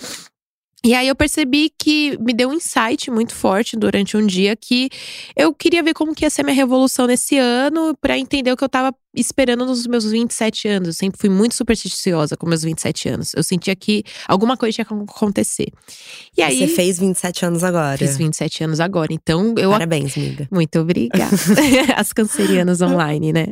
E 0.85 0.93
aí 0.93 1.07
eu 1.07 1.15
percebi 1.15 1.71
que 1.79 2.15
me 2.19 2.31
deu 2.31 2.49
um 2.49 2.53
insight 2.53 3.09
muito 3.09 3.33
forte 3.33 3.75
durante 3.75 4.15
um 4.15 4.23
dia 4.23 4.55
que 4.55 4.87
eu 5.35 5.51
queria 5.51 5.81
ver 5.81 5.95
como 5.95 6.13
que 6.13 6.23
ia 6.23 6.29
ser 6.29 6.43
minha 6.43 6.55
revolução 6.55 7.07
nesse 7.07 7.39
ano 7.39 7.97
pra 7.99 8.19
entender 8.19 8.51
o 8.51 8.55
que 8.55 8.63
eu 8.63 8.69
tava 8.69 8.93
esperando 9.15 9.65
nos 9.65 9.85
meus 9.87 10.05
27 10.05 10.67
anos. 10.67 10.87
Eu 10.89 10.93
sempre 10.93 11.19
fui 11.19 11.29
muito 11.29 11.55
supersticiosa 11.55 12.35
com 12.37 12.47
meus 12.47 12.63
27 12.63 13.09
anos. 13.09 13.33
Eu 13.35 13.43
sentia 13.43 13.75
que 13.75 14.03
alguma 14.27 14.57
coisa 14.57 14.73
tinha 14.75 14.85
que 14.85 14.93
acontecer. 14.93 15.67
E 16.37 16.41
aí 16.41 16.59
Você 16.59 16.67
fez 16.67 16.99
27 16.99 17.45
anos 17.45 17.63
agora. 17.63 17.97
fiz 17.97 18.17
27 18.17 18.63
anos 18.63 18.79
agora. 18.79 19.13
Então 19.13 19.53
eu 19.57 19.71
Parabéns, 19.71 20.17
amiga. 20.17 20.47
muito 20.51 20.79
obrigada. 20.79 21.35
As 21.95 22.11
cancerianas 22.13 22.81
online, 22.81 23.33
né? 23.33 23.47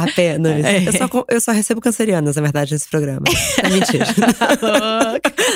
Apenas. 0.00 0.64
É. 0.64 0.88
Eu, 0.88 0.92
só, 0.92 1.24
eu 1.30 1.40
só 1.40 1.52
recebo 1.52 1.80
cancerianas, 1.80 2.36
na 2.36 2.42
verdade, 2.42 2.72
nesse 2.72 2.88
programa. 2.88 3.24
É 3.62 3.68
mentira. 3.68 4.06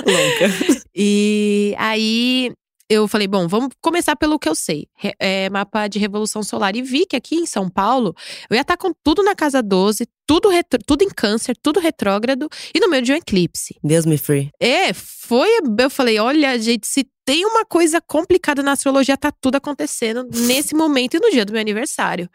Louca. 0.07 0.83
E 0.95 1.75
aí 1.79 2.53
eu 2.93 3.09
falei, 3.09 3.27
bom, 3.27 3.49
vamos 3.49 3.71
começar 3.81 4.15
pelo 4.17 4.39
que 4.39 4.49
eu 4.49 4.55
sei. 4.55 4.87
É, 5.19 5.49
mapa 5.51 5.89
de 5.89 5.99
revolução 5.99 6.43
solar. 6.43 6.77
E 6.77 6.83
vi 6.83 7.07
que 7.07 7.17
aqui 7.17 7.37
em 7.37 7.47
São 7.47 7.69
Paulo, 7.69 8.15
eu 8.51 8.55
ia 8.55 8.61
estar 8.61 8.77
com 8.77 8.93
tudo 9.03 9.23
na 9.23 9.35
casa 9.35 9.63
12, 9.63 10.07
tudo, 10.27 10.49
retro, 10.49 10.79
tudo 10.87 11.03
em 11.03 11.09
câncer, 11.09 11.57
tudo 11.61 11.81
retrógrado 11.81 12.49
e 12.75 12.81
no 12.81 12.89
meio 12.89 13.03
de 13.03 13.13
um 13.13 13.17
eclipse. 13.17 13.77
Deus 13.83 14.05
me 14.05 14.19
free. 14.19 14.51
É, 14.61 14.93
foi. 14.93 15.49
Eu 15.79 15.91
falei, 15.91 16.19
olha, 16.19 16.59
gente, 16.59 16.87
se 16.87 17.07
tem 17.25 17.45
uma 17.47 17.65
coisa 17.65 18.01
complicada 18.01 18.63
na 18.63 18.73
astrologia, 18.73 19.17
tá 19.17 19.33
tudo 19.33 19.57
acontecendo 19.57 20.29
nesse 20.31 20.75
momento 20.75 21.17
e 21.17 21.21
no 21.21 21.31
dia 21.31 21.45
do 21.45 21.53
meu 21.53 21.61
aniversário. 21.61 22.29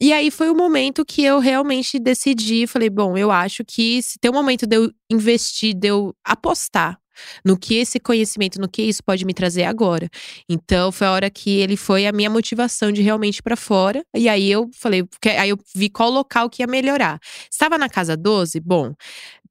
E 0.00 0.12
aí 0.12 0.30
foi 0.30 0.50
o 0.50 0.54
momento 0.54 1.04
que 1.04 1.22
eu 1.22 1.38
realmente 1.38 1.98
decidi, 1.98 2.66
falei, 2.66 2.90
bom, 2.90 3.16
eu 3.16 3.30
acho 3.30 3.64
que 3.64 4.02
se 4.02 4.18
tem 4.18 4.30
um 4.30 4.34
momento 4.34 4.66
de 4.66 4.76
eu 4.76 4.90
investir, 5.10 5.74
de 5.74 5.88
eu 5.88 6.14
apostar 6.24 6.98
no 7.44 7.56
que 7.58 7.76
esse 7.76 7.98
conhecimento, 7.98 8.60
no 8.60 8.68
que 8.68 8.82
isso 8.82 9.02
pode 9.02 9.24
me 9.24 9.34
trazer 9.34 9.64
agora. 9.64 10.08
Então 10.48 10.90
foi 10.92 11.06
a 11.06 11.12
hora 11.12 11.30
que 11.30 11.58
ele 11.58 11.76
foi 11.76 12.06
a 12.06 12.12
minha 12.12 12.30
motivação 12.30 12.92
de 12.92 13.02
realmente 13.02 13.38
ir 13.38 13.42
para 13.42 13.56
fora. 13.56 14.04
E 14.14 14.28
aí 14.28 14.50
eu 14.50 14.70
falei, 14.74 15.04
aí 15.38 15.50
eu 15.50 15.58
vi 15.74 15.88
qual 15.88 16.10
local 16.10 16.48
que 16.48 16.62
ia 16.62 16.66
melhorar. 16.66 17.18
Estava 17.50 17.78
na 17.78 17.88
casa 17.88 18.16
12, 18.16 18.60
bom, 18.60 18.94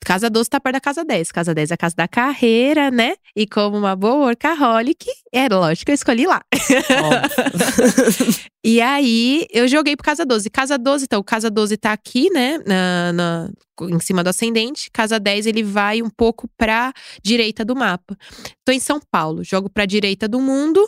Casa 0.05 0.29
12 0.29 0.47
tá 0.47 0.59
perto 0.59 0.75
da 0.75 0.79
casa 0.79 1.03
10. 1.03 1.31
Casa 1.31 1.55
10 1.55 1.71
é 1.71 1.73
a 1.73 1.77
casa 1.77 1.95
da 1.95 2.07
carreira, 2.07 2.91
né? 2.91 3.15
E 3.35 3.47
como 3.47 3.75
uma 3.75 3.95
boa 3.95 4.27
workaholic, 4.27 5.07
é 5.33 5.49
lógico 5.49 5.87
que 5.87 5.91
eu 5.91 5.95
escolhi 5.95 6.27
lá. 6.27 6.43
e 8.63 8.79
aí, 8.79 9.47
eu 9.51 9.67
joguei 9.67 9.95
pro 9.95 10.05
Casa 10.05 10.23
12. 10.23 10.47
Casa 10.51 10.77
12, 10.77 11.05
então, 11.05 11.23
Casa 11.23 11.49
12 11.49 11.75
tá 11.77 11.91
aqui, 11.91 12.29
né? 12.29 12.59
Na, 12.67 13.13
na, 13.13 13.49
em 13.81 13.99
cima 13.99 14.23
do 14.23 14.29
ascendente. 14.29 14.91
Casa 14.93 15.19
10, 15.19 15.47
ele 15.47 15.63
vai 15.63 16.03
um 16.03 16.09
pouco 16.09 16.47
pra 16.55 16.93
direita 17.23 17.65
do 17.65 17.75
mapa. 17.75 18.15
Tô 18.63 18.71
em 18.71 18.79
São 18.79 19.01
Paulo, 19.11 19.43
jogo 19.43 19.71
pra 19.71 19.87
direita 19.87 20.27
do 20.27 20.39
mundo 20.39 20.87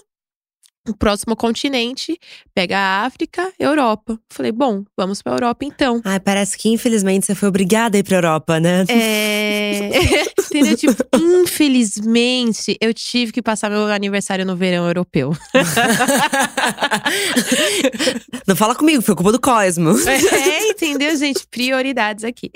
o 0.87 0.95
próximo 0.95 1.35
continente, 1.35 2.17
pega 2.53 2.77
a 2.77 3.05
África, 3.05 3.51
Europa. 3.59 4.19
Falei, 4.29 4.51
bom, 4.51 4.83
vamos 4.95 5.21
pra 5.21 5.33
Europa 5.33 5.65
então. 5.65 6.01
Ai, 6.03 6.19
parece 6.19 6.57
que 6.57 6.69
infelizmente 6.69 7.25
você 7.25 7.35
foi 7.35 7.49
obrigada 7.49 7.97
a 7.97 7.99
ir 7.99 8.03
pra 8.03 8.17
Europa, 8.17 8.59
né? 8.59 8.85
É. 8.89 10.27
Entendeu? 10.47 10.77
Tipo, 10.77 11.03
infelizmente, 11.15 12.77
eu 12.79 12.93
tive 12.93 13.31
que 13.31 13.41
passar 13.41 13.69
meu 13.69 13.87
aniversário 13.87 14.45
no 14.45 14.55
verão 14.55 14.87
europeu. 14.87 15.35
Não 18.47 18.55
fala 18.55 18.75
comigo, 18.75 19.01
foi 19.01 19.15
culpa 19.15 19.31
do 19.31 19.39
Cosmo. 19.39 19.95
É, 20.47 20.69
entendeu, 20.69 21.15
gente? 21.15 21.45
Prioridades 21.47 22.23
aqui. 22.23 22.51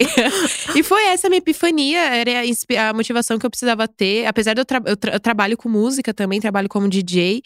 E 0.76 0.84
foi 0.84 1.04
essa 1.06 1.30
minha 1.30 1.40
epifania, 1.40 2.00
era 2.00 2.42
a 2.90 2.94
motivação 2.94 3.38
que 3.38 3.46
eu 3.46 3.50
precisava 3.50 3.88
ter. 3.88 4.26
Apesar 4.26 4.54
de 4.54 4.62
eu, 4.62 4.66
tra 4.66 4.82
eu, 4.86 4.96
tra 4.96 5.14
eu 5.14 5.20
trabalho 5.20 5.58
com 5.58 5.70
música 5.70 6.14
também, 6.14 6.40
trabalho 6.40 6.70
como 6.70 6.88
DJ. 6.88 7.42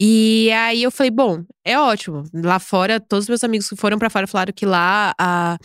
E 0.00 0.23
e 0.26 0.50
aí 0.52 0.82
eu 0.82 0.90
falei, 0.90 1.10
bom, 1.10 1.44
é 1.62 1.78
ótimo. 1.78 2.22
Lá 2.32 2.58
fora, 2.58 2.98
todos 2.98 3.24
os 3.24 3.28
meus 3.28 3.44
amigos 3.44 3.68
que 3.68 3.76
foram 3.76 3.98
para 3.98 4.08
fora 4.08 4.26
falaram 4.26 4.54
que 4.54 4.64
lá 4.64 5.14
a, 5.20 5.58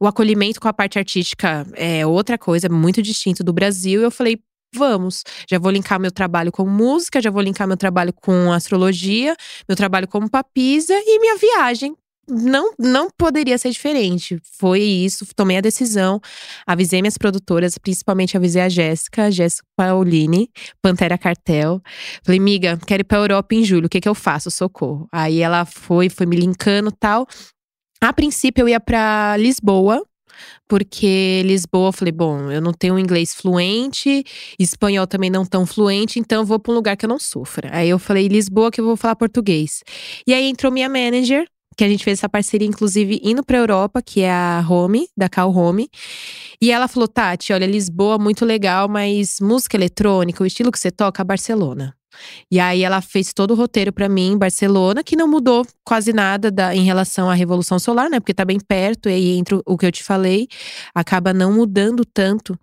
o 0.00 0.06
acolhimento 0.08 0.60
com 0.60 0.66
a 0.66 0.72
parte 0.72 0.98
artística 0.98 1.64
é 1.74 2.04
outra 2.04 2.36
coisa, 2.36 2.68
muito 2.68 3.00
distinto 3.00 3.44
do 3.44 3.52
Brasil. 3.52 4.00
E 4.00 4.04
eu 4.04 4.10
falei, 4.10 4.40
vamos. 4.74 5.22
Já 5.48 5.60
vou 5.60 5.70
linkar 5.70 6.00
meu 6.00 6.10
trabalho 6.10 6.50
com 6.50 6.66
música, 6.66 7.20
já 7.20 7.30
vou 7.30 7.40
linkar 7.40 7.68
meu 7.68 7.76
trabalho 7.76 8.12
com 8.12 8.52
astrologia, 8.52 9.36
meu 9.68 9.76
trabalho 9.76 10.08
como 10.08 10.28
papisa 10.28 10.92
e 10.92 11.20
minha 11.20 11.36
viagem 11.36 11.94
não, 12.30 12.72
não 12.78 13.08
poderia 13.10 13.58
ser 13.58 13.70
diferente. 13.70 14.40
Foi 14.58 14.80
isso, 14.80 15.26
tomei 15.34 15.58
a 15.58 15.60
decisão, 15.60 16.20
avisei 16.66 17.02
minhas 17.02 17.18
produtoras, 17.18 17.76
principalmente 17.76 18.36
avisei 18.36 18.62
a 18.62 18.68
Jéssica, 18.68 19.30
Jéssica 19.30 19.66
Paulini, 19.76 20.50
Pantera 20.80 21.18
Cartel. 21.18 21.80
Falei, 22.22 22.40
miga, 22.40 22.78
quero 22.86 23.02
ir 23.02 23.04
pra 23.04 23.18
Europa 23.18 23.54
em 23.54 23.64
julho, 23.64 23.86
o 23.86 23.88
que 23.88 24.00
que 24.00 24.08
eu 24.08 24.14
faço? 24.14 24.50
Socorro. 24.50 25.08
Aí 25.12 25.40
ela 25.40 25.64
foi, 25.64 26.08
foi 26.08 26.26
me 26.26 26.36
linkando 26.36 26.92
tal. 26.92 27.26
A 28.00 28.12
princípio 28.12 28.62
eu 28.62 28.68
ia 28.68 28.80
para 28.80 29.36
Lisboa, 29.36 30.02
porque 30.68 31.42
Lisboa, 31.44 31.88
eu 31.88 31.92
falei, 31.92 32.12
bom, 32.12 32.50
eu 32.50 32.60
não 32.60 32.72
tenho 32.72 32.98
inglês 32.98 33.34
fluente, 33.34 34.24
espanhol 34.58 35.06
também 35.06 35.30
não 35.30 35.44
tão 35.44 35.66
fluente, 35.66 36.18
então 36.18 36.40
eu 36.40 36.46
vou 36.46 36.58
para 36.58 36.72
um 36.72 36.76
lugar 36.76 36.96
que 36.96 37.04
eu 37.04 37.08
não 37.08 37.18
sofra. 37.18 37.68
Aí 37.72 37.88
eu 37.88 37.98
falei, 37.98 38.28
Lisboa, 38.28 38.70
que 38.70 38.80
eu 38.80 38.84
vou 38.84 38.96
falar 38.96 39.16
português. 39.16 39.82
E 40.26 40.32
aí 40.32 40.44
entrou 40.48 40.72
minha 40.72 40.88
manager, 40.88 41.46
que 41.76 41.84
a 41.84 41.88
gente 41.88 42.04
fez 42.04 42.18
essa 42.18 42.28
parceria, 42.28 42.66
inclusive, 42.66 43.20
indo 43.22 43.44
pra 43.44 43.58
Europa, 43.58 44.02
que 44.02 44.22
é 44.22 44.30
a 44.30 44.64
Home, 44.68 45.08
da 45.16 45.28
Cal 45.28 45.54
Home. 45.54 45.88
E 46.60 46.70
ela 46.70 46.88
falou: 46.88 47.08
Tati, 47.08 47.52
olha, 47.52 47.66
Lisboa, 47.66 48.18
muito 48.18 48.44
legal, 48.44 48.88
mas 48.88 49.36
música 49.40 49.76
eletrônica, 49.76 50.42
o 50.42 50.46
estilo 50.46 50.72
que 50.72 50.78
você 50.78 50.90
toca, 50.90 51.24
Barcelona. 51.24 51.94
E 52.50 52.58
aí 52.58 52.82
ela 52.82 53.00
fez 53.00 53.32
todo 53.32 53.52
o 53.52 53.54
roteiro 53.54 53.92
para 53.92 54.08
mim 54.08 54.32
em 54.32 54.38
Barcelona, 54.38 55.02
que 55.02 55.16
não 55.16 55.28
mudou 55.28 55.64
quase 55.84 56.12
nada 56.12 56.50
da, 56.50 56.74
em 56.74 56.84
relação 56.84 57.30
à 57.30 57.34
Revolução 57.34 57.78
Solar, 57.78 58.10
né? 58.10 58.20
Porque 58.20 58.34
tá 58.34 58.44
bem 58.44 58.58
perto, 58.58 59.08
e 59.08 59.12
aí 59.12 59.38
entre 59.38 59.60
o 59.64 59.78
que 59.78 59.86
eu 59.86 59.92
te 59.92 60.02
falei, 60.02 60.48
acaba 60.94 61.32
não 61.32 61.52
mudando 61.52 62.04
tanto 62.04 62.58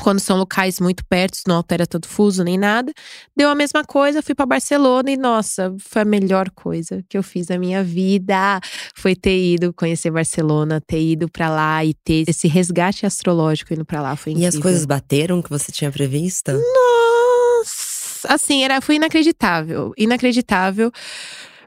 quando 0.00 0.18
são 0.18 0.36
locais 0.36 0.80
muito 0.80 1.04
perto, 1.06 1.38
não 1.46 1.56
altera 1.56 1.86
tanto 1.86 2.08
fuso 2.08 2.42
nem 2.42 2.58
nada. 2.58 2.92
Deu 3.36 3.48
a 3.48 3.54
mesma 3.54 3.84
coisa, 3.84 4.22
fui 4.22 4.34
para 4.34 4.46
Barcelona 4.46 5.10
e 5.10 5.16
nossa, 5.16 5.74
foi 5.78 6.02
a 6.02 6.04
melhor 6.04 6.50
coisa 6.50 7.04
que 7.08 7.16
eu 7.16 7.22
fiz 7.22 7.48
na 7.48 7.58
minha 7.58 7.82
vida. 7.82 8.60
Foi 8.94 9.14
ter 9.14 9.54
ido 9.54 9.72
conhecer 9.72 10.10
Barcelona, 10.10 10.80
ter 10.80 11.00
ido 11.00 11.28
para 11.28 11.48
lá 11.48 11.84
e 11.84 11.94
ter 11.94 12.24
esse 12.28 12.48
resgate 12.48 13.06
astrológico 13.06 13.72
indo 13.72 13.84
para 13.84 14.02
lá, 14.02 14.16
foi 14.16 14.32
incrível. 14.32 14.52
E 14.52 14.56
as 14.56 14.62
coisas 14.62 14.84
bateram 14.84 15.40
que 15.40 15.50
você 15.50 15.70
tinha 15.70 15.90
prevista? 15.90 16.52
Nossa, 16.52 18.28
assim, 18.28 18.64
era 18.64 18.80
foi 18.80 18.96
inacreditável, 18.96 19.92
inacreditável. 19.96 20.90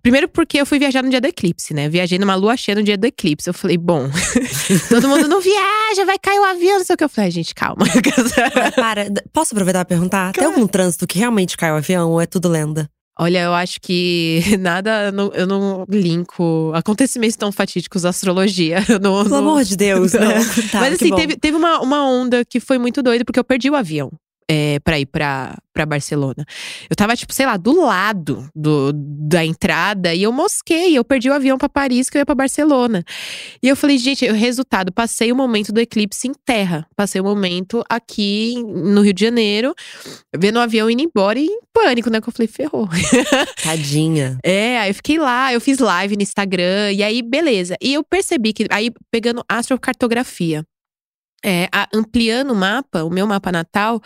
Primeiro 0.01 0.27
porque 0.27 0.59
eu 0.59 0.65
fui 0.65 0.79
viajar 0.79 1.03
no 1.03 1.09
dia 1.09 1.19
do 1.21 1.27
eclipse, 1.27 1.73
né? 1.73 1.89
Viajei 1.89 2.17
numa 2.19 2.35
lua 2.35 2.55
cheia 2.55 2.75
no 2.75 2.83
dia 2.83 2.97
do 2.97 3.05
eclipse. 3.05 3.49
Eu 3.49 3.53
falei, 3.53 3.77
bom, 3.77 4.09
todo 4.89 5.07
mundo 5.07 5.27
não 5.27 5.41
viaja, 5.41 6.05
vai 6.05 6.17
cair 6.19 6.39
o 6.39 6.43
avião, 6.45 6.77
não 6.79 6.85
sei 6.85 6.93
o 6.93 6.97
que. 6.97 7.03
Eu 7.03 7.09
falei, 7.09 7.31
gente, 7.31 7.53
calma. 7.53 7.85
Para, 8.75 9.07
posso 9.33 9.53
aproveitar 9.53 9.85
pra 9.85 9.95
perguntar? 9.95 10.33
Claro. 10.33 10.33
Tem 10.33 10.45
algum 10.45 10.67
trânsito 10.67 11.05
que 11.07 11.19
realmente 11.19 11.57
caiu 11.57 11.75
o 11.75 11.77
avião 11.77 12.11
ou 12.11 12.21
é 12.21 12.25
tudo 12.25 12.47
lenda? 12.47 12.89
Olha, 13.19 13.41
eu 13.41 13.53
acho 13.53 13.81
que 13.81 14.41
nada, 14.59 15.11
eu 15.33 15.47
não 15.47 15.85
linko 15.89 16.71
acontecimentos 16.75 17.35
tão 17.35 17.51
fatídicos 17.51 18.05
à 18.05 18.09
astrologia. 18.09 18.77
Não, 19.01 19.23
Pelo 19.23 19.35
amor 19.35 19.63
de 19.63 19.75
Deus, 19.75 20.13
não. 20.13 20.31
tá, 20.71 20.79
Mas 20.79 20.93
assim, 20.93 21.13
teve, 21.15 21.35
teve 21.35 21.57
uma, 21.57 21.79
uma 21.81 22.07
onda 22.07 22.45
que 22.45 22.59
foi 22.59 22.77
muito 22.77 23.01
doida, 23.01 23.25
porque 23.25 23.39
eu 23.39 23.43
perdi 23.43 23.69
o 23.69 23.75
avião 23.75 24.11
é, 24.49 24.79
pra 24.79 24.99
ir 24.99 25.05
pra, 25.05 25.57
pra 25.73 25.85
Barcelona. 25.85 26.45
Eu 26.89 26.95
tava, 26.95 27.15
tipo, 27.15 27.33
sei 27.33 27.45
lá, 27.45 27.57
do 27.57 27.81
lado 27.81 28.49
do, 28.55 28.93
da 28.93 29.45
entrada 29.45 30.13
e 30.13 30.23
eu 30.23 30.31
mosquei. 30.31 30.97
Eu 30.97 31.03
perdi 31.03 31.29
o 31.29 31.33
avião 31.33 31.57
para 31.57 31.67
Paris 31.67 32.09
que 32.09 32.17
eu 32.17 32.19
ia 32.19 32.25
pra 32.25 32.33
Barcelona. 32.33 33.03
E 33.61 33.67
eu 33.67 33.75
falei, 33.75 33.97
gente, 33.97 34.25
o 34.29 34.33
resultado, 34.33 34.91
passei 34.91 35.31
o 35.31 35.35
momento 35.35 35.73
do 35.73 35.81
eclipse 35.81 36.27
em 36.27 36.33
terra. 36.45 36.87
Passei 36.95 37.19
o 37.19 37.23
momento 37.23 37.83
aqui 37.89 38.55
no 38.65 39.01
Rio 39.01 39.13
de 39.13 39.25
Janeiro, 39.25 39.75
vendo 40.35 40.57
o 40.57 40.61
avião 40.61 40.89
indo 40.89 41.01
embora 41.01 41.37
e 41.37 41.45
em 41.45 41.59
pânico, 41.73 42.09
né? 42.09 42.21
Que 42.21 42.29
eu 42.29 42.33
falei, 42.33 42.47
ferrou. 42.47 42.87
Tadinha. 43.61 44.37
é, 44.43 44.79
aí 44.79 44.89
eu 44.89 44.95
fiquei 44.95 45.19
lá, 45.19 45.53
eu 45.53 45.59
fiz 45.59 45.79
live 45.79 46.15
no 46.15 46.23
Instagram, 46.23 46.91
e 46.93 47.03
aí, 47.03 47.21
beleza. 47.21 47.75
E 47.81 47.93
eu 47.93 48.03
percebi 48.03 48.53
que, 48.53 48.65
aí, 48.69 48.91
pegando 49.11 49.43
astrocartografia 49.49 50.65
é, 51.43 51.67
a, 51.71 51.87
ampliando 51.93 52.51
o 52.51 52.55
mapa, 52.55 53.03
o 53.03 53.09
meu 53.09 53.27
mapa 53.27 53.51
natal, 53.51 54.01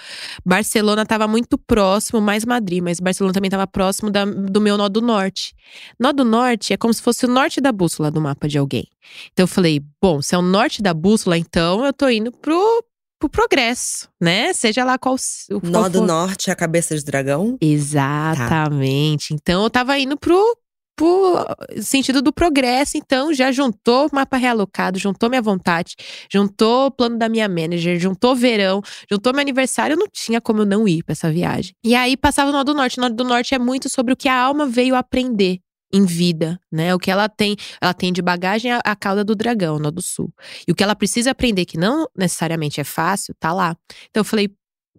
Barcelona 0.46 1.04
estava 1.04 1.28
muito 1.28 1.58
próximo, 1.58 2.20
mais 2.20 2.46
Madrid, 2.46 2.84
mas 2.84 3.00
Barcelona 3.00 3.34
também 3.34 3.48
estava 3.48 3.66
próximo 3.66 4.12
da, 4.12 4.26
do 4.26 4.60
meu 4.60 4.78
nó 4.78 4.90
do 4.90 5.02
norte. 5.02 5.54
Nó 6.00 6.12
do 6.12 6.26
norte 6.26 6.74
é 6.74 6.78
como 6.78 6.94
se 6.94 7.02
fosse 7.02 7.26
o 7.26 7.30
norte 7.30 7.62
da 7.62 7.72
bússola 7.72 8.12
do 8.12 8.22
mapa 8.22 8.48
de 8.48 8.58
alguém. 8.58 8.88
Então 9.32 9.44
eu 9.44 9.48
falei, 9.48 9.82
bom, 10.02 10.22
se 10.22 10.36
é 10.36 10.38
o 10.38 10.42
norte 10.42 10.82
da 10.82 10.94
bússola, 10.94 11.38
então 11.38 11.86
eu 11.86 11.94
tô 11.94 12.10
indo 12.10 12.32
pro, 12.32 12.84
pro 13.20 13.30
progresso, 13.30 14.10
né? 14.20 14.54
Seja 14.54 14.84
lá 14.84 14.98
qual. 14.98 15.16
qual 15.50 15.62
Nó 15.64 15.90
do 15.90 16.02
norte 16.02 16.50
é 16.50 16.54
a 16.54 16.56
cabeça 16.56 16.96
de 16.96 17.04
dragão? 17.04 17.58
Exatamente. 17.62 19.30
Tá. 19.30 19.36
Então 19.36 19.64
eu 19.64 19.70
tava 19.70 19.98
indo 19.98 20.18
pro 20.18 20.58
pro 21.02 21.46
sentido 21.82 22.22
do 22.22 22.32
progresso, 22.32 22.96
então 22.96 23.34
já 23.34 23.52
juntou 23.52 24.08
mapa 24.14 24.38
realocado, 24.38 25.00
juntou 25.00 25.30
minha 25.30 25.42
vontade, 25.42 25.96
juntou 26.32 26.86
o 26.88 26.92
plano 26.92 27.18
da 27.18 27.28
minha 27.28 27.50
manager, 27.50 28.00
juntou 28.00 28.36
verão, 28.36 28.84
juntou 29.10 29.34
meu 29.34 29.42
aniversário, 29.42 29.98
não 29.98 30.06
tinha 30.08 30.40
como 30.40 30.62
eu 30.62 30.66
não 30.66 30.88
ir 30.88 31.04
para 31.04 31.14
essa 31.14 31.32
viagem. 31.32 31.74
E 31.84 31.96
aí 31.96 32.16
passava 32.16 32.52
no 32.52 32.58
Norte 32.58 32.68
do 32.68 32.74
Norte. 32.76 32.98
O 33.00 33.02
Norte 33.02 33.16
do 33.16 33.24
Norte 33.24 33.56
é 33.56 33.60
muito 33.60 33.90
sobre 33.90 34.14
o 34.14 34.18
que 34.18 34.30
a 34.30 34.40
alma 34.40 34.68
veio 34.68 34.94
aprender 34.94 35.60
em 35.92 36.06
vida, 36.06 36.60
né? 36.72 36.94
O 36.94 37.00
que 37.00 37.10
ela 37.10 37.28
tem, 37.28 37.56
ela 37.82 37.94
tem 37.94 38.14
de 38.14 38.22
bagagem 38.22 38.72
a, 38.72 38.80
a 38.86 38.96
cauda 38.96 39.24
do 39.24 39.36
dragão, 39.36 39.80
no 39.80 39.92
do 39.92 40.02
sul. 40.02 40.32
E 40.68 40.72
o 40.72 40.76
que 40.76 40.84
ela 40.84 40.96
precisa 40.96 41.32
aprender, 41.32 41.66
que 41.66 41.78
não 41.78 42.08
necessariamente 42.16 42.80
é 42.80 42.84
fácil, 42.84 43.34
tá 43.40 43.52
lá. 43.52 43.76
Então 44.10 44.22
eu 44.22 44.26
falei, 44.26 44.50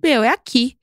meu, 0.02 0.22
é 0.22 0.28
aqui. 0.28 0.76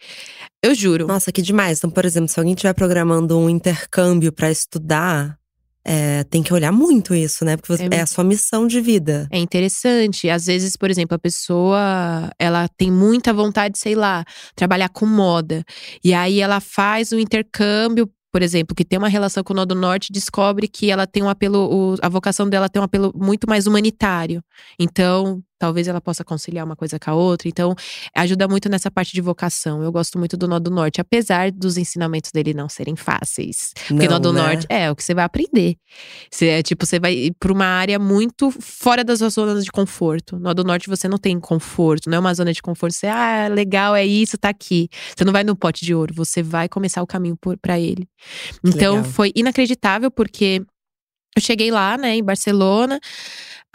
Eu 0.61 0.75
juro. 0.75 1.07
Nossa, 1.07 1.31
que 1.31 1.41
demais. 1.41 1.77
Então, 1.77 1.89
por 1.89 2.05
exemplo, 2.05 2.29
se 2.29 2.39
alguém 2.39 2.53
estiver 2.53 2.73
programando 2.73 3.37
um 3.37 3.49
intercâmbio 3.49 4.31
para 4.31 4.51
estudar, 4.51 5.39
é, 5.85 6.23
tem 6.25 6.43
que 6.43 6.53
olhar 6.53 6.71
muito 6.71 7.15
isso, 7.15 7.43
né? 7.45 7.57
Porque 7.57 7.73
é, 7.81 7.97
é, 7.97 8.01
a 8.01 8.05
sua 8.05 8.23
missão 8.23 8.67
de 8.67 8.81
vida. 8.81 9.27
É 9.31 9.39
interessante. 9.39 10.29
Às 10.29 10.45
vezes, 10.45 10.75
por 10.75 10.91
exemplo, 10.91 11.15
a 11.15 11.19
pessoa 11.19 12.29
ela 12.37 12.67
tem 12.67 12.91
muita 12.91 13.33
vontade, 13.33 13.79
sei 13.79 13.95
lá, 13.95 14.23
trabalhar 14.55 14.89
com 14.89 15.05
moda. 15.05 15.63
E 16.03 16.13
aí 16.13 16.41
ela 16.41 16.59
faz 16.59 17.11
um 17.11 17.19
intercâmbio 17.19 18.09
por 18.31 18.43
exemplo, 18.43 18.75
que 18.75 18.85
tem 18.85 18.99
uma 18.99 19.07
relação 19.07 19.43
com 19.43 19.53
o 19.53 19.55
Nodo 19.55 19.73
Norte, 19.73 20.13
descobre 20.13 20.67
que 20.67 20.91
ela 20.91 21.07
tem 21.07 21.23
um 21.23 21.29
apelo, 21.29 21.95
a 22.01 22.07
vocação 22.07 22.47
dela 22.47 22.69
tem 22.69 22.79
um 22.79 22.85
apelo 22.85 23.11
muito 23.15 23.49
mais 23.49 23.65
humanitário. 23.65 24.43
Então, 24.77 25.43
talvez 25.59 25.87
ela 25.87 25.99
possa 25.99 26.23
conciliar 26.23 26.65
uma 26.65 26.75
coisa 26.75 26.97
com 26.97 27.11
a 27.11 27.13
outra. 27.13 27.49
Então, 27.49 27.75
ajuda 28.15 28.47
muito 28.47 28.69
nessa 28.69 28.89
parte 28.89 29.13
de 29.13 29.21
vocação. 29.21 29.83
Eu 29.83 29.91
gosto 29.91 30.17
muito 30.17 30.37
do 30.37 30.47
Nó 30.47 30.57
do 30.57 30.71
Norte, 30.71 31.01
apesar 31.01 31.51
dos 31.51 31.77
ensinamentos 31.77 32.31
dele 32.31 32.53
não 32.53 32.69
serem 32.69 32.95
fáceis. 32.95 33.73
Porque 33.87 34.07
não, 34.07 34.13
Nó 34.13 34.19
do 34.19 34.33
né? 34.33 34.41
Norte 34.41 34.65
é 34.69 34.89
o 34.89 34.95
que 34.95 35.03
você 35.03 35.13
vai 35.13 35.25
aprender. 35.25 35.75
Você, 36.31 36.47
é, 36.47 36.63
tipo, 36.63 36.85
você 36.85 36.99
vai 36.99 37.31
para 37.37 37.51
uma 37.51 37.65
área 37.65 37.99
muito 37.99 38.49
fora 38.49 39.03
das 39.03 39.19
suas 39.19 39.33
zonas 39.33 39.65
de 39.65 39.71
conforto. 39.71 40.39
Nó 40.39 40.53
do 40.53 40.63
Norte 40.63 40.87
você 40.87 41.07
não 41.07 41.17
tem 41.17 41.39
conforto, 41.39 42.09
não 42.09 42.17
é 42.17 42.19
uma 42.19 42.33
zona 42.33 42.53
de 42.53 42.61
conforto. 42.61 42.93
Você, 42.93 43.07
ah, 43.07 43.47
legal, 43.49 43.95
é 43.95 44.05
isso, 44.05 44.37
tá 44.37 44.49
aqui. 44.49 44.87
Você 45.15 45.25
não 45.25 45.33
vai 45.33 45.43
no 45.43 45.55
pote 45.55 45.85
de 45.85 45.93
ouro, 45.93 46.13
você 46.13 46.41
vai 46.41 46.69
começar 46.69 47.03
o 47.03 47.07
caminho 47.07 47.37
para 47.61 47.77
ele. 47.77 48.07
Então, 48.65 48.95
legal. 48.95 49.11
foi 49.11 49.31
inacreditável, 49.35 50.09
porque 50.09 50.63
eu 51.35 51.41
cheguei 51.41 51.71
lá, 51.71 51.97
né, 51.97 52.15
em 52.15 52.23
Barcelona. 52.23 52.99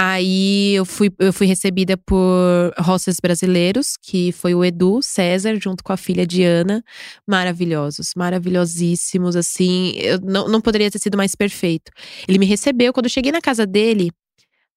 Aí 0.00 0.74
eu 0.74 0.84
fui, 0.84 1.08
eu 1.20 1.32
fui 1.32 1.46
recebida 1.46 1.96
por 1.96 2.74
hostess 2.78 3.18
brasileiros, 3.22 3.96
que 3.96 4.32
foi 4.32 4.52
o 4.52 4.64
Edu 4.64 5.00
César, 5.00 5.56
junto 5.60 5.84
com 5.84 5.92
a 5.92 5.96
filha 5.96 6.26
Diana. 6.26 6.82
Maravilhosos, 7.26 8.10
maravilhosíssimos, 8.16 9.36
assim. 9.36 9.92
Eu 9.96 10.20
não, 10.20 10.48
não 10.48 10.60
poderia 10.60 10.90
ter 10.90 10.98
sido 10.98 11.16
mais 11.16 11.36
perfeito. 11.36 11.92
Ele 12.26 12.38
me 12.38 12.46
recebeu. 12.46 12.92
Quando 12.92 13.06
eu 13.06 13.10
cheguei 13.10 13.30
na 13.30 13.40
casa 13.40 13.64
dele, 13.64 14.10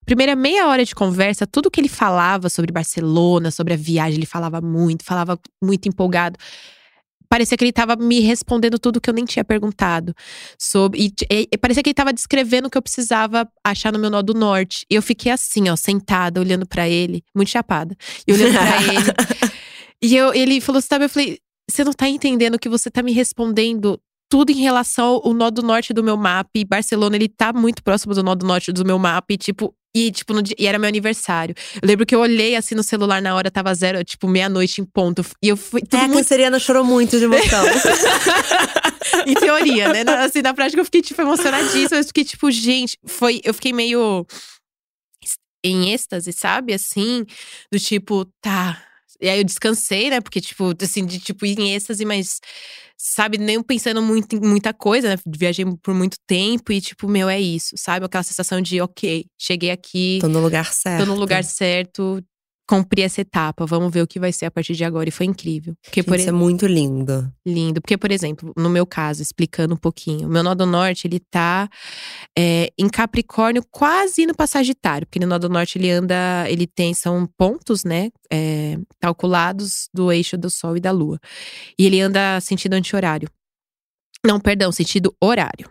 primeira 0.06 0.36
meia 0.36 0.68
hora 0.68 0.84
de 0.84 0.94
conversa, 0.94 1.48
tudo 1.48 1.70
que 1.70 1.80
ele 1.80 1.88
falava 1.88 2.48
sobre 2.48 2.70
Barcelona, 2.70 3.50
sobre 3.50 3.74
a 3.74 3.76
viagem, 3.76 4.18
ele 4.18 4.26
falava 4.26 4.60
muito, 4.60 5.04
falava 5.04 5.36
muito 5.60 5.88
empolgado 5.88 6.38
parecia 7.28 7.56
que 7.56 7.64
ele 7.64 7.70
estava 7.70 7.96
me 7.96 8.20
respondendo 8.20 8.78
tudo 8.78 9.00
que 9.00 9.10
eu 9.10 9.14
nem 9.14 9.24
tinha 9.24 9.44
perguntado. 9.44 10.14
Sobre, 10.58 11.00
e, 11.00 11.12
e, 11.30 11.48
e 11.52 11.58
parecia 11.58 11.82
que 11.82 11.88
ele 11.88 11.92
estava 11.92 12.12
descrevendo 12.12 12.66
o 12.66 12.70
que 12.70 12.78
eu 12.78 12.82
precisava 12.82 13.48
achar 13.64 13.92
no 13.92 13.98
meu 13.98 14.10
nó 14.10 14.22
do 14.22 14.34
norte. 14.34 14.86
E 14.90 14.94
eu 14.94 15.02
fiquei 15.02 15.30
assim, 15.30 15.68
ó, 15.68 15.76
sentada, 15.76 16.40
olhando 16.40 16.66
para 16.66 16.88
ele, 16.88 17.22
muito 17.34 17.50
chapada. 17.50 17.96
E 18.26 18.32
olhando 18.32 18.52
pra 18.52 18.82
ele. 18.82 19.52
E 20.02 20.16
eu, 20.16 20.32
ele 20.32 20.60
falou, 20.60 20.80
sabe, 20.80 21.04
eu 21.04 21.08
falei, 21.08 21.38
você 21.68 21.84
não 21.84 21.92
tá 21.92 22.08
entendendo 22.08 22.58
que 22.58 22.68
você 22.68 22.90
tá 22.90 23.02
me 23.02 23.12
respondendo 23.12 24.00
tudo 24.30 24.50
em 24.50 24.56
relação 24.56 25.20
ao 25.24 25.32
nó 25.32 25.50
do 25.50 25.62
norte 25.62 25.92
do 25.92 26.02
meu 26.02 26.16
mapa. 26.16 26.50
E 26.54 26.64
Barcelona, 26.64 27.16
ele 27.16 27.28
tá 27.28 27.52
muito 27.52 27.82
próximo 27.82 28.14
do 28.14 28.22
nó 28.22 28.34
do 28.34 28.46
norte 28.46 28.72
do 28.72 28.84
meu 28.84 28.98
mapa. 28.98 29.32
E, 29.32 29.36
tipo, 29.36 29.74
e, 29.94 30.10
tipo, 30.12 30.32
no 30.32 30.42
dia, 30.42 30.54
e 30.58 30.66
era 30.66 30.78
meu 30.78 30.88
aniversário. 30.88 31.54
Eu 31.80 31.86
lembro 31.86 32.04
que 32.04 32.14
eu 32.14 32.20
olhei 32.20 32.54
assim 32.54 32.74
no 32.74 32.82
celular 32.82 33.22
na 33.22 33.34
hora, 33.34 33.50
tava 33.50 33.74
zero, 33.74 34.04
tipo, 34.04 34.28
meia-noite 34.28 34.80
em 34.80 34.84
ponto. 34.84 35.24
E 35.42 35.48
eu 35.48 35.56
fui. 35.56 35.80
Tudo 35.80 35.96
é, 35.96 36.00
muito... 36.02 36.12
a 36.12 36.16
canceriana 36.18 36.58
chorou 36.58 36.84
muito 36.84 37.18
de 37.18 37.24
emoção. 37.24 37.64
em 39.26 39.34
teoria, 39.34 39.88
né? 39.92 40.02
Assim, 40.24 40.42
na 40.42 40.54
prática 40.54 40.80
eu 40.80 40.84
fiquei, 40.84 41.02
tipo, 41.02 41.20
emocionadíssima. 41.20 42.00
Eu 42.00 42.04
fiquei, 42.04 42.24
tipo, 42.24 42.50
gente, 42.50 42.98
foi. 43.06 43.40
Eu 43.44 43.54
fiquei 43.54 43.72
meio 43.72 44.26
em 45.64 45.92
êxtase, 45.92 46.32
sabe? 46.32 46.72
Assim, 46.74 47.24
do 47.72 47.78
tipo, 47.78 48.24
tá, 48.40 48.82
e 49.20 49.28
aí 49.28 49.40
eu 49.40 49.44
descansei, 49.44 50.10
né? 50.10 50.20
Porque, 50.20 50.40
tipo, 50.40 50.72
assim, 50.80 51.04
de 51.04 51.18
tipo, 51.18 51.44
ir 51.44 51.58
em 51.58 51.74
êxtase, 51.74 52.04
mas, 52.04 52.40
sabe, 52.96 53.38
nem 53.38 53.62
pensando 53.62 54.00
muito 54.00 54.36
em 54.36 54.40
muita 54.40 54.72
coisa, 54.72 55.10
né? 55.10 55.16
Viajei 55.26 55.64
por 55.82 55.94
muito 55.94 56.16
tempo 56.26 56.72
e, 56.72 56.80
tipo, 56.80 57.08
meu, 57.08 57.28
é 57.28 57.40
isso, 57.40 57.74
sabe? 57.76 58.06
Aquela 58.06 58.22
sensação 58.22 58.60
de, 58.60 58.80
ok, 58.80 59.26
cheguei 59.38 59.70
aqui. 59.70 60.18
Tô 60.20 60.28
no 60.28 60.40
lugar 60.40 60.72
certo. 60.72 61.04
Tô 61.04 61.06
no 61.12 61.18
lugar 61.18 61.44
certo, 61.44 62.22
cumprir 62.68 63.02
essa 63.02 63.22
etapa. 63.22 63.64
Vamos 63.64 63.92
ver 63.92 64.02
o 64.02 64.06
que 64.06 64.20
vai 64.20 64.30
ser 64.30 64.44
a 64.44 64.50
partir 64.50 64.74
de 64.74 64.84
agora. 64.84 65.08
E 65.08 65.12
foi 65.12 65.26
incrível. 65.26 65.74
Porque, 65.82 66.02
por 66.02 66.18
Isso 66.18 66.28
é 66.28 66.32
muito 66.32 66.66
lindo. 66.66 67.32
Lindo. 67.44 67.80
Porque, 67.80 67.96
por 67.96 68.12
exemplo, 68.12 68.52
no 68.56 68.68
meu 68.68 68.86
caso, 68.86 69.22
explicando 69.22 69.74
um 69.74 69.76
pouquinho, 69.76 70.28
o 70.28 70.30
meu 70.30 70.42
nó 70.42 70.54
do 70.54 70.66
norte, 70.66 71.06
ele 71.06 71.18
tá 71.18 71.68
é, 72.38 72.70
em 72.78 72.88
Capricórnio, 72.88 73.64
quase 73.70 74.22
indo 74.22 74.34
pra 74.34 74.46
Sagitário. 74.46 75.06
Porque 75.06 75.18
no 75.18 75.26
nó 75.26 75.38
do 75.38 75.48
norte, 75.48 75.78
ele 75.78 75.90
anda, 75.90 76.44
ele 76.48 76.66
tem, 76.66 76.92
são 76.92 77.26
pontos, 77.38 77.84
né, 77.84 78.10
é, 78.30 78.78
calculados 79.00 79.88
do 79.92 80.12
eixo 80.12 80.36
do 80.36 80.50
Sol 80.50 80.76
e 80.76 80.80
da 80.80 80.90
Lua. 80.90 81.18
E 81.78 81.86
ele 81.86 82.00
anda 82.00 82.38
sentido 82.40 82.74
anti-horário. 82.74 83.28
Não, 84.24 84.38
perdão, 84.38 84.70
sentido 84.70 85.14
horário. 85.22 85.70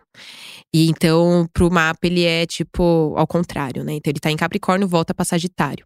E 0.74 0.90
então, 0.90 1.48
pro 1.54 1.70
mapa, 1.72 2.00
ele 2.08 2.24
é 2.24 2.46
tipo 2.46 3.14
ao 3.16 3.28
contrário, 3.28 3.84
né? 3.84 3.94
Então, 3.94 4.10
ele 4.12 4.20
tá 4.20 4.32
em 4.32 4.38
Capricórnio, 4.38 4.88
volta 4.88 5.14
pra 5.14 5.26
Sagitário. 5.26 5.86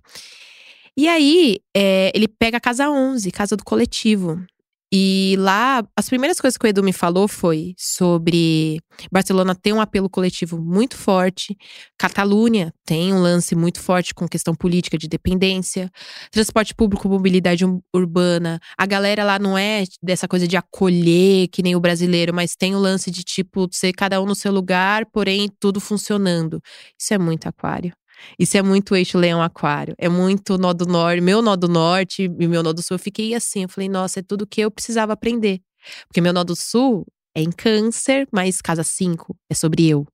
E 0.97 1.07
aí, 1.07 1.57
é, 1.75 2.11
ele 2.13 2.27
pega 2.27 2.57
a 2.57 2.61
casa 2.61 2.89
11, 2.89 3.31
casa 3.31 3.55
do 3.55 3.63
coletivo. 3.63 4.45
E 4.93 5.35
lá, 5.39 5.81
as 5.95 6.09
primeiras 6.09 6.37
coisas 6.41 6.57
que 6.57 6.65
o 6.65 6.67
Edu 6.67 6.83
me 6.83 6.91
falou 6.91 7.25
foi 7.25 7.73
sobre 7.77 8.81
Barcelona 9.09 9.55
tem 9.55 9.71
um 9.71 9.79
apelo 9.79 10.09
coletivo 10.09 10.61
muito 10.61 10.97
forte, 10.97 11.57
Catalunha 11.97 12.73
tem 12.85 13.13
um 13.13 13.21
lance 13.21 13.55
muito 13.55 13.79
forte 13.79 14.13
com 14.13 14.27
questão 14.27 14.53
política 14.53 14.97
de 14.97 15.07
dependência, 15.07 15.89
transporte 16.29 16.75
público, 16.75 17.07
mobilidade 17.07 17.63
urbana. 17.95 18.59
A 18.77 18.85
galera 18.85 19.23
lá 19.23 19.39
não 19.39 19.57
é 19.57 19.85
dessa 20.03 20.27
coisa 20.27 20.45
de 20.45 20.57
acolher 20.57 21.47
que 21.47 21.63
nem 21.63 21.73
o 21.73 21.79
brasileiro, 21.79 22.33
mas 22.33 22.57
tem 22.57 22.75
o 22.75 22.79
lance 22.79 23.09
de 23.09 23.23
tipo 23.23 23.69
ser 23.71 23.93
cada 23.93 24.21
um 24.21 24.25
no 24.25 24.35
seu 24.35 24.51
lugar, 24.51 25.05
porém 25.05 25.47
tudo 25.57 25.79
funcionando. 25.79 26.61
Isso 26.99 27.13
é 27.13 27.17
muito 27.17 27.47
aquário. 27.47 27.93
Isso 28.37 28.57
é 28.57 28.61
muito 28.61 28.95
eixo 28.95 29.17
leão 29.17 29.41
aquário. 29.41 29.95
É 29.97 30.09
muito 30.09 30.57
nó 30.57 30.73
do 30.73 30.85
norte, 30.85 31.21
meu 31.21 31.41
nó 31.41 31.55
do 31.55 31.67
norte 31.67 32.23
e 32.23 32.47
meu 32.47 32.63
nó 32.63 32.73
do 32.73 32.81
sul. 32.81 32.95
Eu 32.95 32.99
fiquei 32.99 33.33
assim, 33.33 33.63
eu 33.63 33.69
falei, 33.69 33.89
nossa, 33.89 34.19
é 34.19 34.23
tudo 34.23 34.47
que 34.47 34.61
eu 34.61 34.71
precisava 34.71 35.13
aprender. 35.13 35.61
Porque 36.07 36.21
meu 36.21 36.33
nó 36.33 36.43
do 36.43 36.55
sul 36.55 37.05
é 37.35 37.41
em 37.41 37.51
câncer, 37.51 38.27
mas 38.31 38.61
casa 38.61 38.83
5 38.83 39.35
é 39.49 39.53
sobre 39.53 39.87
eu. 39.87 40.05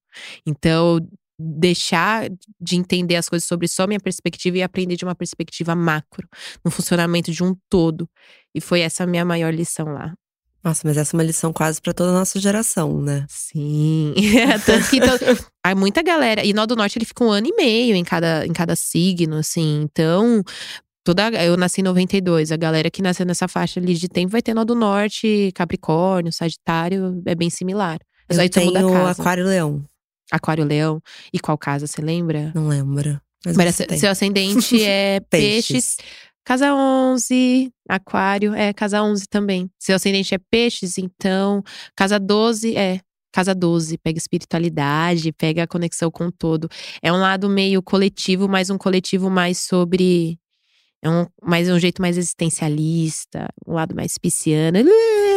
Então, 0.46 1.00
deixar 1.40 2.30
de 2.60 2.76
entender 2.76 3.16
as 3.16 3.30
coisas 3.30 3.48
sobre 3.48 3.68
só 3.68 3.86
minha 3.86 4.00
perspectiva 4.00 4.58
e 4.58 4.64
aprender 4.64 4.96
de 4.96 5.06
uma 5.06 5.16
perspectiva 5.16 5.76
macro, 5.76 6.28
no 6.66 6.72
funcionamento 6.72 7.32
de 7.32 7.44
um 7.44 7.56
todo. 7.70 8.10
E 8.56 8.62
foi 8.62 8.82
essa 8.82 9.04
a 9.04 9.08
minha 9.08 9.24
maior 9.24 9.54
lição 9.54 9.88
lá. 9.88 10.14
Nossa, 10.68 10.82
mas 10.84 10.98
essa 10.98 11.16
é 11.16 11.18
uma 11.18 11.24
lição 11.24 11.54
quase 11.54 11.82
para 11.82 11.94
toda 11.94 12.10
a 12.10 12.14
nossa 12.14 12.38
geração, 12.42 13.02
né? 13.02 13.26
Sim. 13.30 14.14
Tanto 14.66 14.90
que 14.90 15.00
há 15.64 15.74
muita 15.74 16.04
galera. 16.04 16.44
E 16.44 16.52
Nó 16.52 16.66
do 16.66 16.76
Norte 16.76 16.98
ele 16.98 17.06
fica 17.06 17.24
um 17.24 17.32
ano 17.32 17.48
e 17.48 17.56
meio 17.56 17.96
em 17.96 18.04
cada, 18.04 18.46
em 18.46 18.52
cada 18.52 18.76
signo, 18.76 19.38
assim. 19.38 19.84
Então, 19.84 20.44
toda 21.06 21.30
eu 21.42 21.56
nasci 21.56 21.80
em 21.80 21.86
92, 21.86 22.52
a 22.52 22.58
galera 22.58 22.92
que 22.92 23.02
nasceu 23.02 23.26
nessa 23.26 23.48
faixa 23.48 23.80
ali 23.80 23.94
de 23.94 24.10
tempo 24.10 24.30
vai 24.30 24.42
ter 24.42 24.54
Nó 24.54 24.66
do 24.66 24.76
Norte, 24.76 25.54
Capricórnio, 25.56 26.34
Sagitário, 26.34 27.24
é 27.26 27.34
bem 27.34 27.50
similar. 27.50 28.00
Mas 28.28 28.38
eu 28.38 28.50
tenho 28.50 29.08
Aquário 29.08 29.46
Leão. 29.46 29.86
Aquário 30.30 30.66
Leão. 30.66 31.02
E 31.32 31.40
qual 31.40 31.58
casa, 31.58 31.88
você 31.88 32.02
lembra? 32.02 32.52
Não 32.54 32.68
lembro. 32.68 33.22
Mas, 33.46 33.56
mas 33.56 33.76
seu 33.98 34.12
ascendente 34.12 34.84
é 34.84 35.22
peixes. 35.30 35.96
peixes. 35.96 35.98
Casa 36.48 36.74
11, 36.74 37.74
Aquário, 37.90 38.54
é 38.54 38.72
casa 38.72 39.04
11 39.04 39.28
também. 39.28 39.70
Seu 39.78 39.98
ascendente 39.98 40.34
é 40.34 40.38
Peixes, 40.38 40.98
então 40.98 41.62
casa 41.94 42.18
12 42.18 42.74
é 42.78 43.02
casa 43.34 43.54
12, 43.54 43.98
pega 43.98 44.18
espiritualidade, 44.18 45.34
pega 45.34 45.64
a 45.64 45.68
conexão 45.68 46.10
com 46.10 46.28
o 46.28 46.32
todo. 46.32 46.70
É 47.04 47.12
um 47.12 47.18
lado 47.18 47.50
meio 47.50 47.84
coletivo, 47.84 48.48
mas 48.48 48.70
um 48.70 48.78
coletivo 48.78 49.30
mais 49.30 49.58
sobre 49.58 50.40
é 51.04 51.10
um, 51.10 51.26
mais 51.44 51.70
um 51.70 51.78
jeito 51.80 52.02
mais 52.02 52.18
existencialista, 52.18 53.48
um 53.66 53.74
lado 53.74 53.96
mais 53.96 54.18
pisciano. 54.18 54.80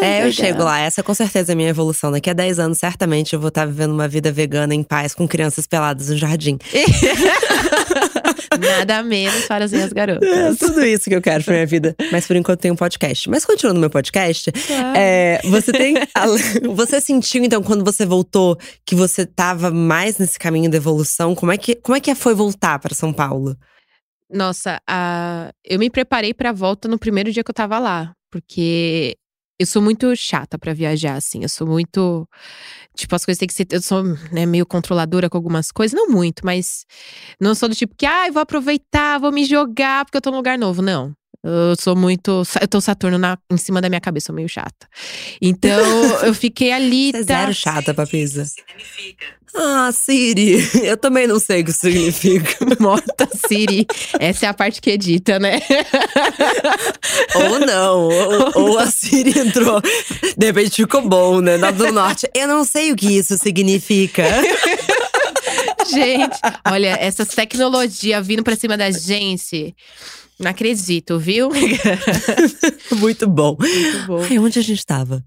É, 0.03 0.27
eu 0.27 0.33
chego 0.33 0.63
lá. 0.65 0.81
Essa 0.81 1.03
com 1.03 1.13
certeza 1.13 1.53
é 1.53 1.55
a 1.55 1.57
minha 1.57 1.69
evolução. 1.69 2.11
Daqui 2.11 2.31
a 2.31 2.33
10 2.33 2.59
anos, 2.59 2.79
certamente, 2.79 3.35
eu 3.35 3.41
vou 3.41 3.49
estar 3.49 3.67
vivendo 3.67 3.93
uma 3.93 4.09
vida 4.09 4.33
vegana 4.33 4.75
em 4.75 4.83
paz 4.83 5.15
com 5.15 5.29
crianças 5.29 5.67
peladas 5.67 6.09
no 6.09 6.17
jardim. 6.17 6.59
Nada 8.59 9.03
menos 9.03 9.47
para 9.47 9.65
as 9.65 9.73
minhas 9.73 9.93
garotas. 9.95 10.29
É 10.29 10.55
tudo 10.55 10.85
isso 10.85 11.05
que 11.05 11.15
eu 11.15 11.23
quero 11.23 11.45
pra 11.45 11.55
minha 11.55 11.67
vida. 11.67 11.95
Mas 12.11 12.27
por 12.27 12.37
enquanto 12.37 12.61
tem 12.61 12.71
um 12.71 12.77
podcast. 12.77 13.29
Mas 13.29 13.45
continuando 13.45 13.75
no 13.75 13.81
meu 13.81 13.91
podcast, 13.91 14.51
claro. 14.53 14.97
é, 14.97 15.41
você 15.45 15.73
tem. 15.73 15.95
você 16.75 17.01
sentiu, 17.01 17.45
então, 17.45 17.63
quando 17.63 17.85
você 17.85 18.05
voltou, 18.05 18.59
que 18.85 18.95
você 18.95 19.23
estava 19.23 19.71
mais 19.71 20.19
nesse 20.19 20.39
caminho 20.39 20.71
da 20.71 20.77
evolução? 20.77 21.35
Como 21.35 21.53
é 21.53 21.57
que, 21.57 21.75
como 21.77 21.97
é 21.97 22.01
que 22.01 22.15
foi 22.15 22.35
voltar 22.35 22.79
para 22.79 22.95
São 22.95 23.13
Paulo? 23.13 23.57
Nossa, 24.33 24.81
a, 24.89 25.53
eu 25.65 25.79
me 25.79 25.91
preparei 25.91 26.33
para 26.33 26.51
a 26.51 26.53
volta 26.53 26.87
no 26.89 26.99
primeiro 26.99 27.33
dia 27.33 27.43
que 27.43 27.51
eu 27.51 27.55
tava 27.55 27.79
lá, 27.79 28.13
porque 28.31 29.17
eu 29.61 29.67
sou 29.67 29.83
muito 29.83 30.17
chata 30.17 30.59
para 30.59 30.73
viajar, 30.73 31.17
assim. 31.17 31.43
Eu 31.43 31.49
sou 31.49 31.67
muito. 31.67 32.27
Tipo, 32.97 33.15
as 33.15 33.25
coisas 33.27 33.39
têm 33.39 33.47
que 33.47 33.55
ser. 33.55 33.67
Eu 33.71 33.83
sou 33.83 34.03
né, 34.33 34.47
meio 34.47 34.65
controladora 34.65 35.29
com 35.29 35.37
algumas 35.37 35.71
coisas. 35.71 35.95
Não 35.95 36.09
muito, 36.09 36.43
mas. 36.47 36.87
Não 37.41 37.55
sou 37.55 37.69
do 37.69 37.75
tipo 37.75 37.95
que, 37.97 38.07
ah, 38.07 38.31
vou 38.33 38.41
aproveitar, 38.43 39.19
vou 39.21 39.31
me 39.31 39.45
jogar 39.45 40.07
porque 40.07 40.17
eu 40.17 40.23
tô 40.23 40.31
num 40.31 40.39
lugar 40.39 40.59
novo. 40.59 40.81
Não. 40.81 41.15
Eu 41.43 41.75
sou 41.79 41.97
muito. 41.97 42.43
Eu 42.61 42.69
tô 42.69 42.81
Saturno 42.81 43.19
na, 43.19 43.39
em 43.51 43.57
cima 43.57 43.81
da 43.81 43.89
minha 43.89 44.01
cabeça, 44.01 44.27
sou 44.27 44.35
meio 44.35 44.49
chata. 44.49 44.87
Então, 45.41 45.81
eu 46.25 46.35
fiquei 46.35 46.73
ali. 46.73 47.13
Tá? 47.13 47.23
zero 47.23 47.55
chata, 47.55 47.95
Papisa. 47.95 48.45
Ah, 49.55 49.91
Siri. 49.93 50.59
Eu 50.87 50.97
também 50.97 51.27
não 51.27 51.41
sei 51.41 51.63
o 51.63 51.65
que 51.65 51.73
significa. 51.73 52.57
Morta 52.79 53.29
Siri. 53.49 53.87
Essa 54.19 54.47
é 54.47 54.49
a 54.49 54.55
parte 54.55 54.81
que 54.81 54.91
edita, 54.91 55.41
né? 55.41 55.61
ou 57.35 57.59
não. 57.59 58.01
Ou, 58.03 58.53
ou, 58.55 58.79
a 58.79 58.87
Siri 58.87 59.37
entrou. 59.37 59.81
De 60.37 60.47
repente 60.47 60.77
ficou 60.77 61.03
bom, 61.09 61.41
né? 61.41 61.57
Na 61.57 61.73
do 61.73 61.93
Norte. 61.93 62.31
Eu 62.33 62.47
não 62.47 62.65
sei 62.65 62.93
o 62.93 62.97
que 62.97 63.19
isso 63.19 63.37
significa. 63.39 64.23
gente, 65.91 66.39
olha, 66.71 66.97
essas 67.01 67.29
tecnologias 67.29 68.25
vindo 68.25 68.45
pra 68.45 68.55
cima 68.55 68.77
da 68.77 68.91
gente. 68.93 69.75
Não 70.41 70.51
acredito, 70.51 71.19
viu? 71.19 71.51
Muito 72.99 73.29
bom. 73.29 73.57
Muito 73.61 74.07
bom. 74.07 74.23
Ai, 74.23 74.39
onde 74.39 74.59
a 74.59 74.63
gente 74.63 74.85
tava? 74.87 75.23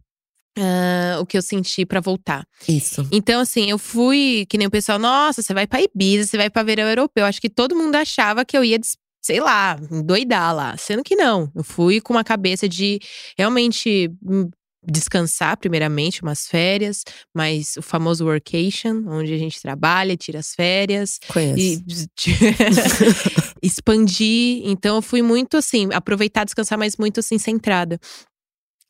Uh, 0.57 1.21
o 1.21 1.25
que 1.25 1.37
eu 1.37 1.41
senti 1.41 1.85
para 1.85 1.99
voltar. 1.99 2.45
Isso. 2.67 3.07
Então, 3.11 3.41
assim, 3.41 3.69
eu 3.69 3.77
fui, 3.77 4.45
que 4.49 4.57
nem 4.57 4.67
o 4.67 4.71
pessoal, 4.71 4.97
nossa, 4.97 5.41
você 5.41 5.53
vai 5.53 5.67
pra 5.67 5.81
Ibiza, 5.81 6.27
você 6.27 6.37
vai 6.37 6.49
pra 6.49 6.63
verão 6.63 6.87
europeu. 6.87 7.25
Acho 7.25 7.39
que 7.39 7.49
todo 7.49 7.75
mundo 7.75 7.95
achava 7.95 8.43
que 8.43 8.57
eu 8.57 8.63
ia, 8.63 8.79
sei 9.21 9.39
lá, 9.39 9.75
doidar 10.03 10.55
lá. 10.55 10.75
Sendo 10.77 11.03
que 11.03 11.15
não. 11.15 11.51
Eu 11.55 11.63
fui 11.63 12.01
com 12.01 12.13
uma 12.13 12.23
cabeça 12.23 12.67
de 12.67 12.99
realmente 13.37 14.11
hum, 14.23 14.49
descansar, 14.85 15.57
primeiramente, 15.57 16.21
umas 16.21 16.47
férias, 16.47 17.03
mas 17.33 17.77
o 17.77 17.81
famoso 17.81 18.25
workation, 18.25 19.03
onde 19.07 19.33
a 19.33 19.37
gente 19.37 19.61
trabalha, 19.61 20.17
tira 20.17 20.39
as 20.39 20.53
férias. 20.53 21.19
Conheço. 21.27 21.57
E 21.57 21.83
expandir. 23.61 24.61
Então, 24.65 24.97
eu 24.97 25.01
fui 25.01 25.21
muito 25.21 25.57
assim, 25.57 25.89
aproveitar, 25.93 26.43
descansar, 26.43 26.77
mas 26.77 26.97
muito 26.97 27.19
assim, 27.19 27.37
centrada. 27.37 27.99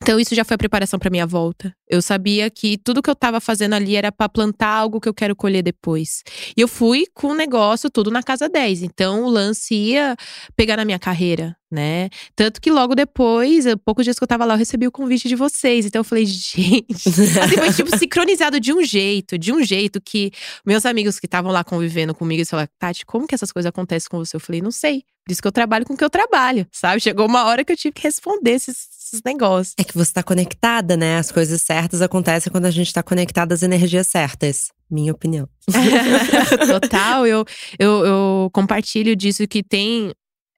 Então, 0.04 0.20
isso 0.20 0.34
já 0.34 0.44
foi 0.44 0.56
a 0.56 0.58
preparação 0.58 0.98
para 0.98 1.08
minha 1.08 1.26
volta. 1.26 1.74
Eu 1.88 2.02
sabia 2.02 2.50
que 2.50 2.76
tudo 2.76 3.00
que 3.00 3.08
eu 3.08 3.14
estava 3.14 3.40
fazendo 3.40 3.72
ali 3.72 3.96
era 3.96 4.12
para 4.12 4.28
plantar 4.28 4.68
algo 4.68 5.00
que 5.00 5.08
eu 5.08 5.14
quero 5.14 5.34
colher 5.34 5.62
depois. 5.62 6.22
E 6.54 6.60
eu 6.60 6.68
fui 6.68 7.06
com 7.14 7.28
o 7.28 7.34
negócio 7.34 7.88
tudo 7.88 8.10
na 8.10 8.22
casa 8.22 8.46
10. 8.46 8.82
Então, 8.82 9.24
o 9.24 9.30
lance 9.30 9.74
ia 9.74 10.14
pegar 10.54 10.76
na 10.76 10.84
minha 10.84 10.98
carreira, 10.98 11.56
né? 11.72 12.10
Tanto 12.36 12.60
que 12.60 12.70
logo 12.70 12.94
depois, 12.94 13.64
poucos 13.82 14.04
dias 14.04 14.18
que 14.18 14.22
eu 14.22 14.28
tava 14.28 14.44
lá, 14.44 14.52
eu 14.52 14.58
recebi 14.58 14.86
o 14.86 14.92
convite 14.92 15.26
de 15.26 15.36
vocês. 15.36 15.86
Então, 15.86 16.00
eu 16.00 16.04
falei, 16.04 16.26
gente. 16.28 17.08
assim, 17.08 17.56
foi 17.56 17.72
tipo 17.72 17.96
sincronizado 17.96 18.60
de 18.60 18.74
um 18.74 18.84
jeito, 18.84 19.38
de 19.38 19.54
um 19.54 19.62
jeito 19.62 20.02
que 20.02 20.30
meus 20.66 20.84
amigos 20.84 21.18
que 21.18 21.24
estavam 21.24 21.50
lá 21.50 21.64
convivendo 21.64 22.14
comigo, 22.14 22.40
eles 22.40 22.50
falaram, 22.50 22.68
Tati, 22.78 23.06
como 23.06 23.26
que 23.26 23.34
essas 23.34 23.50
coisas 23.50 23.70
acontecem 23.70 24.10
com 24.10 24.18
você? 24.18 24.36
Eu 24.36 24.40
falei, 24.40 24.60
não 24.60 24.70
sei. 24.70 25.02
Por 25.24 25.32
isso 25.32 25.40
que 25.40 25.48
eu 25.48 25.52
trabalho 25.52 25.86
com 25.86 25.94
o 25.94 25.96
que 25.96 26.04
eu 26.04 26.10
trabalho, 26.10 26.66
sabe? 26.70 27.00
Chegou 27.00 27.26
uma 27.26 27.44
hora 27.46 27.64
que 27.64 27.72
eu 27.72 27.76
tive 27.76 27.94
que 27.94 28.02
responder 28.02 28.50
esses, 28.50 28.88
esses 29.14 29.22
negócios. 29.24 29.74
É 29.78 29.84
que 29.84 29.94
você 29.94 30.12
tá 30.12 30.22
conectada, 30.22 30.96
né? 30.96 31.18
As 31.18 31.30
coisas 31.30 31.60
certas 31.62 32.02
acontecem 32.02 32.50
quando 32.50 32.66
a 32.66 32.70
gente 32.70 32.92
tá 32.92 33.02
conectada 33.02 33.54
às 33.54 33.62
energias 33.62 34.08
certas. 34.08 34.68
Minha 34.90 35.12
opinião. 35.12 35.48
Total, 36.80 37.26
eu, 37.26 37.44
eu, 37.78 38.04
eu 38.04 38.50
compartilho 38.52 39.14
disso 39.16 39.46
que 39.46 39.62
tem 39.62 40.12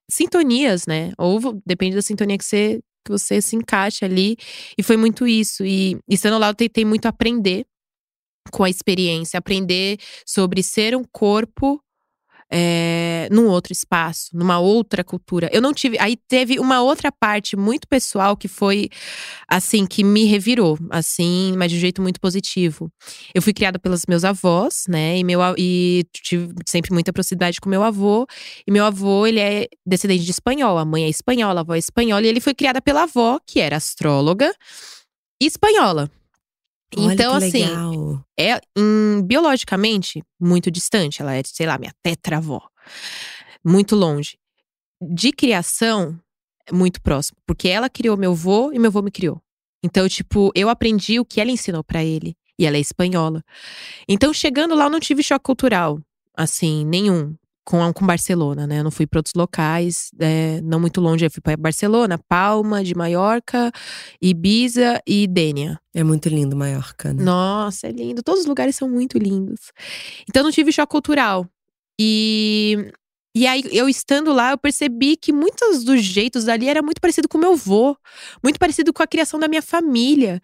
sintonias, 0.09 0.85
né? 0.87 1.11
Ou 1.17 1.61
depende 1.65 1.95
da 1.95 2.01
sintonia 2.01 2.37
que 2.37 2.45
você, 2.45 2.79
que 3.05 3.11
você 3.11 3.41
se 3.41 3.55
encaixa 3.55 4.05
ali. 4.05 4.37
E 4.77 4.83
foi 4.83 4.97
muito 4.97 5.27
isso. 5.27 5.65
E, 5.65 5.97
estando 6.09 6.37
lá, 6.37 6.49
eu 6.49 6.55
tentei 6.55 6.85
muito 6.85 7.05
aprender 7.05 7.65
com 8.51 8.63
a 8.63 8.69
experiência, 8.69 9.37
aprender 9.37 9.97
sobre 10.25 10.63
ser 10.63 10.95
um 10.95 11.03
corpo 11.03 11.81
é, 12.51 13.27
num 13.31 13.47
outro 13.47 13.73
espaço, 13.73 14.29
numa 14.33 14.59
outra 14.59 15.03
cultura. 15.03 15.49
Eu 15.51 15.61
não 15.61 15.73
tive. 15.73 15.97
Aí 15.99 16.15
teve 16.15 16.59
uma 16.59 16.81
outra 16.81 17.11
parte 17.11 17.57
muito 17.57 17.87
pessoal 17.87 18.37
que 18.37 18.47
foi, 18.47 18.89
assim, 19.47 19.85
que 19.85 20.03
me 20.03 20.25
revirou, 20.25 20.77
assim, 20.89 21.53
mas 21.57 21.71
de 21.71 21.77
um 21.77 21.79
jeito 21.79 22.01
muito 22.01 22.19
positivo. 22.19 22.91
Eu 23.33 23.41
fui 23.41 23.53
criada 23.53 23.77
pelos 23.77 24.03
meus 24.07 24.23
avós, 24.23 24.85
né? 24.87 25.17
E, 25.17 25.23
meu, 25.23 25.39
e 25.57 26.05
tive 26.13 26.53
sempre 26.67 26.93
muita 26.93 27.11
proximidade 27.11 27.59
com 27.59 27.69
meu 27.69 27.83
avô. 27.83 28.25
E 28.65 28.71
meu 28.71 28.85
avô, 28.85 29.27
ele 29.27 29.39
é 29.39 29.67
descendente 29.85 30.23
de 30.23 30.31
espanhol. 30.31 30.77
A 30.77 30.85
mãe 30.85 31.03
é 31.03 31.09
espanhola, 31.09 31.61
a 31.61 31.63
avó 31.63 31.75
é 31.75 31.79
espanhola. 31.79 32.25
E 32.25 32.29
ele 32.29 32.39
foi 32.39 32.53
criada 32.53 32.81
pela 32.81 33.03
avó, 33.03 33.39
que 33.45 33.59
era 33.59 33.77
astróloga 33.77 34.53
e 35.41 35.45
espanhola. 35.45 36.09
Olha 36.95 37.13
então, 37.13 37.33
assim, 37.33 37.65
legal. 37.65 38.25
é 38.39 38.61
em, 38.77 39.21
biologicamente 39.23 40.23
muito 40.39 40.71
distante. 40.71 41.21
Ela 41.21 41.35
é, 41.35 41.41
sei 41.45 41.65
lá, 41.65 41.77
minha 41.77 41.93
tetravó. 42.01 42.61
Muito 43.63 43.95
longe. 43.95 44.37
De 45.01 45.31
criação, 45.31 46.17
muito 46.71 47.01
próximo. 47.01 47.37
Porque 47.45 47.67
ela 47.67 47.89
criou 47.89 48.15
meu 48.15 48.31
avô 48.31 48.71
e 48.71 48.79
meu 48.79 48.89
avô 48.89 49.01
me 49.01 49.11
criou. 49.11 49.41
Então, 49.83 50.07
tipo, 50.07 50.51
eu 50.55 50.69
aprendi 50.69 51.19
o 51.19 51.25
que 51.25 51.41
ela 51.41 51.51
ensinou 51.51 51.83
para 51.83 52.03
ele. 52.03 52.35
E 52.59 52.65
ela 52.65 52.77
é 52.77 52.79
espanhola. 52.79 53.43
Então, 54.07 54.33
chegando 54.33 54.73
lá, 54.73 54.85
eu 54.85 54.89
não 54.89 54.99
tive 54.99 55.21
choque 55.21 55.43
cultural. 55.43 55.99
Assim, 56.35 56.85
nenhum 56.85 57.35
com, 57.67 57.91
com 57.91 58.05
Barcelona, 58.05 58.65
né? 58.65 58.79
Eu 58.79 58.85
não 58.85 58.91
fui 58.91 59.05
para 59.05 59.19
outros 59.19 59.33
locais, 59.35 60.09
é, 60.21 60.61
não 60.61 60.79
muito 60.79 61.01
longe. 61.01 61.25
Eu 61.25 61.29
fui 61.29 61.41
para 61.41 61.57
Barcelona, 61.57 62.17
Palma 62.17 62.81
de 62.81 62.95
Maiorca, 62.95 63.73
Ibiza 64.21 65.01
e 65.05 65.27
Dênia. 65.27 65.77
É 65.93 66.01
muito 66.01 66.29
lindo 66.29 66.55
Maiorca, 66.55 67.13
né? 67.13 67.21
Nossa, 67.21 67.87
é 67.87 67.91
lindo. 67.91 68.23
Todos 68.23 68.41
os 68.41 68.47
lugares 68.47 68.73
são 68.77 68.89
muito 68.89 69.17
lindos. 69.17 69.73
Então 70.29 70.43
não 70.43 70.51
tive 70.51 70.71
choque 70.71 70.91
cultural. 70.91 71.45
E 71.99 72.89
e 73.37 73.45
aí, 73.45 73.63
eu 73.71 73.87
estando 73.87 74.33
lá, 74.33 74.49
eu 74.49 74.57
percebi 74.57 75.15
que 75.15 75.31
muitos 75.31 75.83
dos 75.83 76.03
jeitos 76.03 76.45
dali 76.45 76.67
era 76.67 76.81
muito 76.81 76.99
parecido 76.99 77.29
com 77.29 77.37
meu 77.37 77.53
avô, 77.53 77.95
muito 78.43 78.57
parecido 78.57 78.91
com 78.91 79.03
a 79.03 79.05
criação 79.05 79.39
da 79.39 79.47
minha 79.47 79.61
família. 79.61 80.41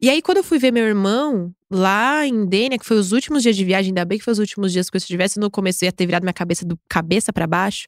E 0.00 0.10
aí, 0.10 0.20
quando 0.20 0.38
eu 0.38 0.42
fui 0.42 0.58
ver 0.58 0.72
meu 0.72 0.84
irmão 0.84 1.54
lá 1.70 2.26
em 2.26 2.44
Dênia, 2.44 2.76
que 2.80 2.84
foi 2.84 2.96
os 2.96 3.12
últimos 3.12 3.44
dias 3.44 3.54
de 3.54 3.64
viagem, 3.64 3.90
ainda 3.90 4.04
bem 4.04 4.18
que 4.18 4.24
foi 4.24 4.32
os 4.32 4.40
últimos 4.40 4.72
dias 4.72 4.90
que 4.90 4.96
eu 4.96 4.98
estivesse, 4.98 5.38
no 5.38 5.52
começo 5.52 5.84
ia 5.84 5.92
ter 5.92 6.04
virado 6.04 6.24
minha 6.24 6.32
cabeça 6.32 6.66
do 6.66 6.76
cabeça 6.88 7.32
para 7.32 7.46
baixo. 7.46 7.86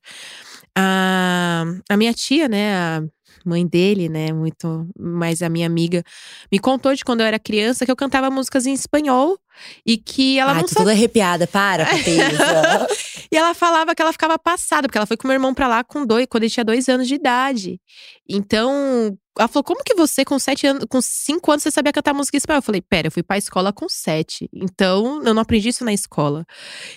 A, 0.72 1.64
a 1.90 1.96
minha 1.96 2.14
tia, 2.14 2.48
né, 2.48 2.76
a 2.76 3.02
mãe 3.44 3.66
dele, 3.66 4.08
né, 4.08 4.32
muito 4.32 4.88
mais 4.98 5.42
a 5.42 5.48
minha 5.48 5.66
amiga, 5.66 6.02
me 6.50 6.58
contou 6.58 6.94
de 6.94 7.04
quando 7.04 7.20
eu 7.20 7.26
era 7.26 7.38
criança 7.38 7.84
que 7.84 7.90
eu 7.90 7.96
cantava 7.96 8.30
músicas 8.30 8.66
em 8.66 8.72
espanhol 8.72 9.38
e 9.86 9.96
que 9.96 10.38
ela 10.38 10.52
Ai, 10.52 10.62
não 10.62 10.68
tô 10.68 10.74
toda 10.74 10.90
arrepiada, 10.90 11.46
para, 11.46 11.86
e 13.30 13.36
ela 13.36 13.54
falava 13.54 13.94
que 13.94 14.02
ela 14.02 14.12
ficava 14.12 14.38
passada, 14.38 14.88
porque 14.88 14.98
ela 14.98 15.06
foi 15.06 15.16
com 15.16 15.28
meu 15.28 15.34
irmão 15.34 15.54
pra 15.54 15.68
lá 15.68 15.84
com 15.84 16.04
dois, 16.04 16.26
quando 16.28 16.44
ele 16.44 16.50
tinha 16.50 16.64
dois 16.64 16.88
anos 16.88 17.06
de 17.06 17.14
idade. 17.14 17.80
Então, 18.28 19.16
ela 19.38 19.48
falou: 19.48 19.64
como 19.64 19.82
que 19.84 19.94
você, 19.94 20.24
com 20.24 20.38
sete 20.38 20.66
anos, 20.66 20.84
com 20.88 21.00
cinco 21.02 21.50
anos, 21.50 21.62
você 21.62 21.70
sabia 21.70 21.92
cantar 21.92 22.14
música 22.14 22.36
em 22.36 22.38
espanhol? 22.38 22.58
Eu 22.58 22.62
falei, 22.62 22.80
pera, 22.80 23.08
eu 23.08 23.12
fui 23.12 23.22
pra 23.22 23.36
escola 23.36 23.72
com 23.72 23.88
sete. 23.88 24.48
Então, 24.52 25.22
eu 25.24 25.34
não 25.34 25.42
aprendi 25.42 25.68
isso 25.68 25.84
na 25.84 25.92
escola. 25.92 26.46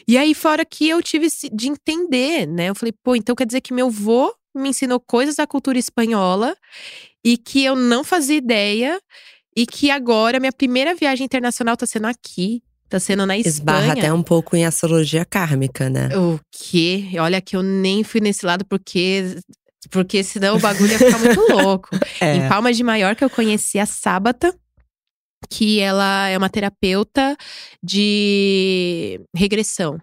E 0.07 0.17
aí, 0.17 0.33
fora 0.33 0.63
que 0.65 0.87
eu 0.87 1.01
tive 1.01 1.27
de 1.51 1.67
entender, 1.67 2.47
né? 2.47 2.69
Eu 2.69 2.75
falei, 2.75 2.93
pô, 3.03 3.15
então 3.15 3.35
quer 3.35 3.45
dizer 3.45 3.61
que 3.61 3.73
meu 3.73 3.87
avô 3.87 4.33
me 4.57 4.69
ensinou 4.69 4.99
coisas 4.99 5.35
da 5.35 5.47
cultura 5.47 5.77
espanhola 5.77 6.55
e 7.23 7.37
que 7.37 7.63
eu 7.63 7.75
não 7.75 8.03
fazia 8.03 8.37
ideia. 8.37 8.99
E 9.55 9.65
que 9.65 9.89
agora 9.89 10.39
minha 10.39 10.51
primeira 10.51 10.93
viagem 10.93 11.25
internacional 11.25 11.75
tá 11.75 11.85
sendo 11.85 12.05
aqui. 12.05 12.61
Tá 12.87 12.99
sendo 12.99 13.25
na 13.25 13.35
Espanha. 13.35 13.53
Esbarra 13.53 13.93
até 13.93 14.13
um 14.13 14.21
pouco 14.21 14.55
em 14.55 14.65
astrologia 14.65 15.25
kármica, 15.25 15.89
né? 15.89 16.15
O 16.15 16.39
quê? 16.51 17.09
Olha 17.19 17.41
que 17.41 17.55
eu 17.55 17.63
nem 17.63 18.03
fui 18.03 18.21
nesse 18.21 18.45
lado 18.45 18.63
porque 18.63 19.35
porque 19.89 20.23
senão 20.23 20.57
o 20.57 20.59
bagulho 20.59 20.91
ia 20.91 20.97
ficar 20.97 21.19
muito 21.19 21.41
louco. 21.51 21.89
É. 22.19 22.35
Em 22.35 22.49
Palmas 22.49 22.75
de 22.75 22.83
Maiorca 22.83 23.23
eu 23.23 23.29
conheci 23.29 23.77
a 23.77 23.85
Sábata, 23.85 24.55
que 25.49 25.79
ela 25.79 26.27
é 26.29 26.37
uma 26.37 26.49
terapeuta 26.49 27.37
de 27.83 29.21
regressão. 29.35 29.99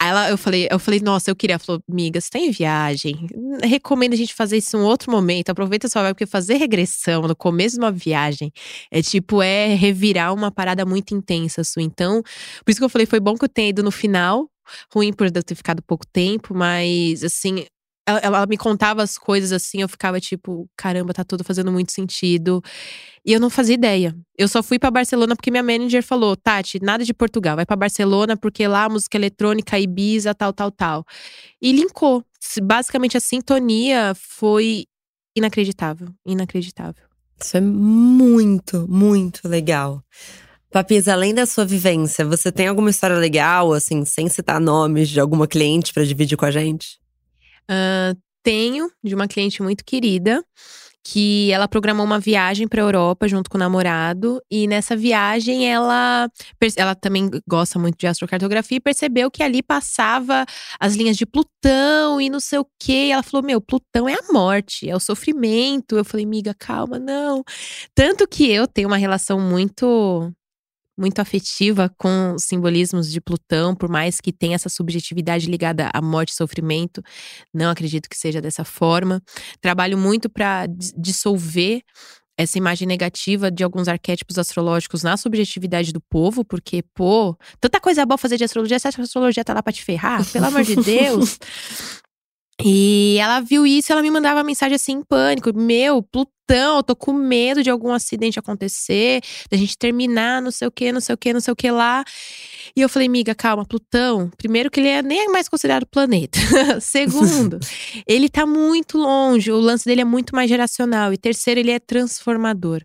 Aí 0.00 0.08
ela, 0.08 0.30
eu 0.30 0.38
falei, 0.38 0.66
eu 0.70 0.78
falei, 0.78 1.00
nossa, 1.00 1.30
eu 1.30 1.36
queria. 1.36 1.54
Ela 1.54 1.58
falou, 1.58 1.82
amiga, 1.90 2.18
você 2.20 2.30
tá 2.30 2.38
em 2.38 2.50
viagem. 2.50 3.26
Recomendo 3.62 4.14
a 4.14 4.16
gente 4.16 4.34
fazer 4.34 4.56
isso 4.56 4.76
em 4.76 4.80
um 4.80 4.84
outro 4.84 5.10
momento. 5.12 5.50
Aproveita 5.50 5.88
sua 5.88 6.02
vibe, 6.02 6.14
porque 6.14 6.26
fazer 6.26 6.54
regressão 6.54 7.22
no 7.22 7.36
começo 7.36 7.76
de 7.76 7.82
uma 7.82 7.92
viagem 7.92 8.50
é 8.90 9.02
tipo, 9.02 9.42
é 9.42 9.74
revirar 9.74 10.32
uma 10.32 10.50
parada 10.50 10.86
muito 10.86 11.14
intensa 11.14 11.62
sua. 11.62 11.82
Então, 11.82 12.22
por 12.64 12.70
isso 12.70 12.80
que 12.80 12.84
eu 12.84 12.88
falei, 12.88 13.06
foi 13.06 13.20
bom 13.20 13.34
que 13.36 13.44
eu 13.44 13.48
tenha 13.48 13.68
ido 13.68 13.82
no 13.82 13.90
final. 13.90 14.48
Ruim 14.94 15.12
por 15.12 15.26
eu 15.26 15.42
ter 15.42 15.54
ficado 15.54 15.82
pouco 15.82 16.06
tempo, 16.06 16.54
mas 16.54 17.24
assim, 17.24 17.66
ela, 18.06 18.18
ela, 18.18 18.46
me 18.46 18.56
contava 18.56 19.02
as 19.02 19.16
coisas 19.16 19.52
assim, 19.52 19.82
eu 19.82 19.88
ficava 19.88 20.20
tipo, 20.20 20.68
caramba, 20.76 21.12
tá 21.12 21.24
tudo 21.24 21.44
fazendo 21.44 21.70
muito 21.70 21.92
sentido. 21.92 22.62
E 23.24 23.32
eu 23.32 23.40
não 23.40 23.50
fazia 23.50 23.74
ideia. 23.74 24.16
Eu 24.36 24.48
só 24.48 24.62
fui 24.62 24.78
para 24.78 24.90
Barcelona 24.90 25.36
porque 25.36 25.50
minha 25.50 25.62
manager 25.62 26.02
falou: 26.02 26.36
Tati, 26.36 26.80
nada 26.82 27.04
de 27.04 27.14
Portugal, 27.14 27.56
vai 27.56 27.66
para 27.66 27.76
Barcelona 27.76 28.36
porque 28.36 28.66
lá 28.66 28.88
música 28.88 29.16
eletrônica, 29.16 29.78
Ibiza, 29.78 30.34
tal, 30.34 30.52
tal, 30.52 30.70
tal. 30.70 31.04
E 31.60 31.72
linkou. 31.72 32.24
Basicamente 32.62 33.16
a 33.16 33.20
sintonia 33.20 34.14
foi 34.14 34.86
inacreditável. 35.36 36.08
Inacreditável. 36.26 37.04
Isso 37.38 37.56
é 37.56 37.60
muito, 37.60 38.86
muito 38.88 39.46
legal. 39.46 40.02
Papis, 40.70 41.08
além 41.08 41.34
da 41.34 41.46
sua 41.46 41.64
vivência, 41.64 42.24
você 42.24 42.52
tem 42.52 42.68
alguma 42.68 42.90
história 42.90 43.16
legal, 43.16 43.72
assim, 43.72 44.04
sem 44.04 44.28
citar 44.28 44.60
nomes 44.60 45.08
de 45.08 45.18
alguma 45.18 45.46
cliente 45.46 45.92
para 45.92 46.04
dividir 46.04 46.36
com 46.36 46.44
a 46.44 46.50
gente? 46.50 46.99
Uh, 47.68 48.18
tenho 48.42 48.90
de 49.02 49.14
uma 49.14 49.28
cliente 49.28 49.62
muito 49.62 49.84
querida 49.84 50.44
que 51.02 51.50
ela 51.50 51.66
programou 51.66 52.04
uma 52.04 52.20
viagem 52.20 52.68
para 52.68 52.82
Europa 52.82 53.26
junto 53.26 53.48
com 53.48 53.56
o 53.56 53.60
namorado 53.60 54.40
e 54.50 54.66
nessa 54.66 54.94
viagem 54.96 55.66
ela 55.70 56.28
ela 56.76 56.94
também 56.94 57.30
gosta 57.48 57.78
muito 57.78 57.96
de 57.98 58.06
astrocartografia 58.06 58.76
e 58.76 58.80
percebeu 58.80 59.30
que 59.30 59.42
ali 59.42 59.62
passava 59.62 60.44
as 60.78 60.94
linhas 60.94 61.16
de 61.16 61.24
Plutão 61.24 62.20
e 62.20 62.28
não 62.28 62.40
sei 62.40 62.58
o 62.58 62.66
quê. 62.78 63.06
E 63.08 63.12
ela 63.12 63.22
falou: 63.22 63.44
"Meu, 63.44 63.60
Plutão 63.60 64.08
é 64.08 64.14
a 64.14 64.32
morte, 64.32 64.88
é 64.88 64.94
o 64.94 65.00
sofrimento". 65.00 65.96
Eu 65.96 66.04
falei: 66.04 66.26
"Miga, 66.26 66.54
calma, 66.54 66.98
não". 66.98 67.42
Tanto 67.94 68.28
que 68.28 68.50
eu 68.50 68.66
tenho 68.66 68.88
uma 68.88 68.96
relação 68.98 69.40
muito 69.40 70.30
muito 71.00 71.18
afetiva 71.18 71.90
com 71.96 72.36
simbolismos 72.38 73.10
de 73.10 73.20
Plutão, 73.20 73.74
por 73.74 73.88
mais 73.88 74.20
que 74.20 74.32
tenha 74.32 74.54
essa 74.54 74.68
subjetividade 74.68 75.50
ligada 75.50 75.90
à 75.92 76.02
morte 76.02 76.30
e 76.30 76.34
sofrimento, 76.34 77.02
não 77.52 77.70
acredito 77.70 78.08
que 78.08 78.16
seja 78.16 78.40
dessa 78.40 78.64
forma. 78.64 79.22
Trabalho 79.60 79.96
muito 79.96 80.28
para 80.28 80.66
dissolver 80.96 81.82
essa 82.38 82.56
imagem 82.56 82.88
negativa 82.88 83.50
de 83.50 83.62
alguns 83.62 83.86
arquétipos 83.86 84.38
astrológicos 84.38 85.02
na 85.02 85.16
subjetividade 85.16 85.92
do 85.92 86.00
povo, 86.00 86.42
porque, 86.44 86.82
pô, 86.94 87.36
tanta 87.60 87.78
coisa 87.80 88.06
boa 88.06 88.16
fazer 88.16 88.38
de 88.38 88.44
astrologia, 88.44 88.78
você 88.78 88.88
acha 88.88 88.96
que 88.96 89.02
a 89.02 89.04
astrologia 89.04 89.44
tá 89.44 89.52
lá 89.52 89.62
pra 89.62 89.72
te 89.72 89.84
ferrar? 89.84 90.24
Pelo 90.30 90.46
amor 90.46 90.62
de 90.62 90.76
Deus. 90.76 91.38
E 92.62 93.16
ela 93.18 93.40
viu 93.40 93.66
isso, 93.66 93.90
ela 93.90 94.02
me 94.02 94.10
mandava 94.10 94.44
mensagem 94.44 94.74
assim 94.74 94.92
em 94.92 95.02
pânico: 95.02 95.50
Meu, 95.54 96.02
Plutão, 96.02 96.30
eu 96.52 96.82
tô 96.82 96.94
com 96.96 97.12
medo 97.12 97.62
de 97.62 97.70
algum 97.70 97.92
acidente 97.92 98.38
acontecer, 98.38 99.20
da 99.50 99.56
gente 99.56 99.76
terminar, 99.76 100.42
não 100.42 100.50
sei 100.50 100.68
o 100.68 100.70
que, 100.70 100.92
não 100.92 101.00
sei 101.00 101.14
o 101.14 101.18
que, 101.18 101.32
não 101.32 101.40
sei 101.40 101.52
o 101.52 101.56
que 101.56 101.70
lá. 101.70 102.04
E 102.76 102.80
eu 102.80 102.88
falei, 102.88 103.08
miga, 103.08 103.34
calma, 103.34 103.64
Plutão, 103.64 104.30
primeiro 104.36 104.70
que 104.70 104.80
ele 104.80 104.88
é 104.88 105.02
nem 105.02 105.26
é 105.26 105.28
mais 105.28 105.48
considerado 105.48 105.86
planeta. 105.86 106.38
Segundo, 106.80 107.58
ele 108.06 108.28
tá 108.28 108.46
muito 108.46 108.98
longe, 108.98 109.50
o 109.50 109.58
lance 109.58 109.84
dele 109.84 110.02
é 110.02 110.04
muito 110.04 110.34
mais 110.34 110.48
geracional. 110.48 111.12
E 111.12 111.16
terceiro, 111.16 111.60
ele 111.60 111.70
é 111.70 111.78
transformador. 111.78 112.82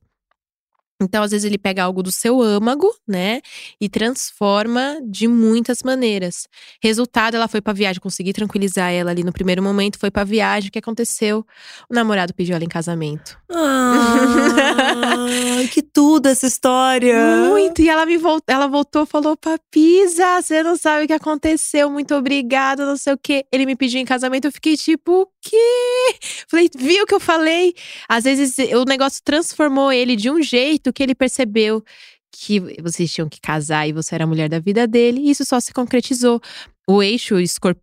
Então, 1.02 1.24
às 1.24 1.32
vezes, 1.32 1.46
ele 1.46 1.58
pega 1.58 1.84
algo 1.84 2.02
do 2.02 2.12
seu 2.12 2.42
âmago, 2.42 2.90
né? 3.08 3.42
E 3.82 3.90
transforma 3.90 5.00
de 5.04 5.28
muitas 5.28 5.80
maneiras. 5.84 6.48
Resultado, 6.82 7.36
ela 7.36 7.48
foi 7.48 7.62
pra 7.62 7.74
viagem, 7.74 8.02
consegui 8.02 8.32
tranquilizar 8.32 8.92
ela 8.92 9.12
ali 9.12 9.24
no 9.24 9.34
primeiro 9.34 9.62
momento, 9.62 10.00
foi 10.00 10.10
pra 10.10 10.24
viagem. 10.24 10.70
O 10.70 10.72
que 10.72 10.80
aconteceu? 10.80 11.46
O 11.90 11.94
namorado 11.94 12.34
pediu 12.34 12.56
ela 12.56 12.64
em 12.64 12.70
casamento. 12.70 13.38
Ah, 13.52 15.26
que 15.74 15.82
tudo 15.82 16.28
essa 16.28 16.48
história! 16.48 17.16
Muito! 17.50 17.82
E 17.82 17.90
ela 17.90 18.06
me 18.06 18.18
voltou, 18.18 18.56
ela 18.56 18.68
voltou 18.68 19.06
falou: 19.06 19.36
Papisa, 19.36 20.42
você 20.42 20.64
não 20.64 20.78
sabe 20.78 21.06
o 21.06 21.08
que 21.08 21.14
aconteceu, 21.14 21.90
muito 21.90 22.16
obrigada, 22.16 22.86
não 22.86 22.98
sei 22.98 23.14
o 23.14 23.18
quê. 23.18 23.46
Ele 23.52 23.66
me 23.66 23.76
pediu 23.76 24.00
em 24.00 24.06
casamento, 24.06 24.46
eu 24.46 24.52
fiquei 24.52 24.78
tipo, 24.78 25.22
o 25.24 25.28
quê? 25.42 26.16
Falei, 26.50 26.70
viu 26.76 27.04
o 27.04 27.06
que 27.06 27.14
eu 27.14 27.20
falei? 27.20 27.74
Às 28.08 28.24
vezes 28.24 28.58
o 28.74 28.86
negócio 28.86 29.22
transformou 29.24 29.92
ele 29.92 30.16
de 30.16 30.30
um 30.30 30.42
jeito 30.42 30.85
que 30.94 31.04
ele 31.04 31.16
percebeu 31.16 31.84
que 32.32 32.60
vocês 32.82 33.12
tinham 33.14 33.30
que 33.30 33.40
casar 33.40 33.88
e 33.88 33.94
você 33.94 34.16
era 34.16 34.26
a 34.26 34.28
mulher 34.28 34.50
da 34.50 34.60
vida 34.60 34.86
dele, 34.86 35.22
e 35.22 35.30
isso 35.30 35.46
só 35.46 35.60
se 35.60 35.74
concretizou. 35.74 36.42
O 36.88 37.02
eixo, 37.02 37.36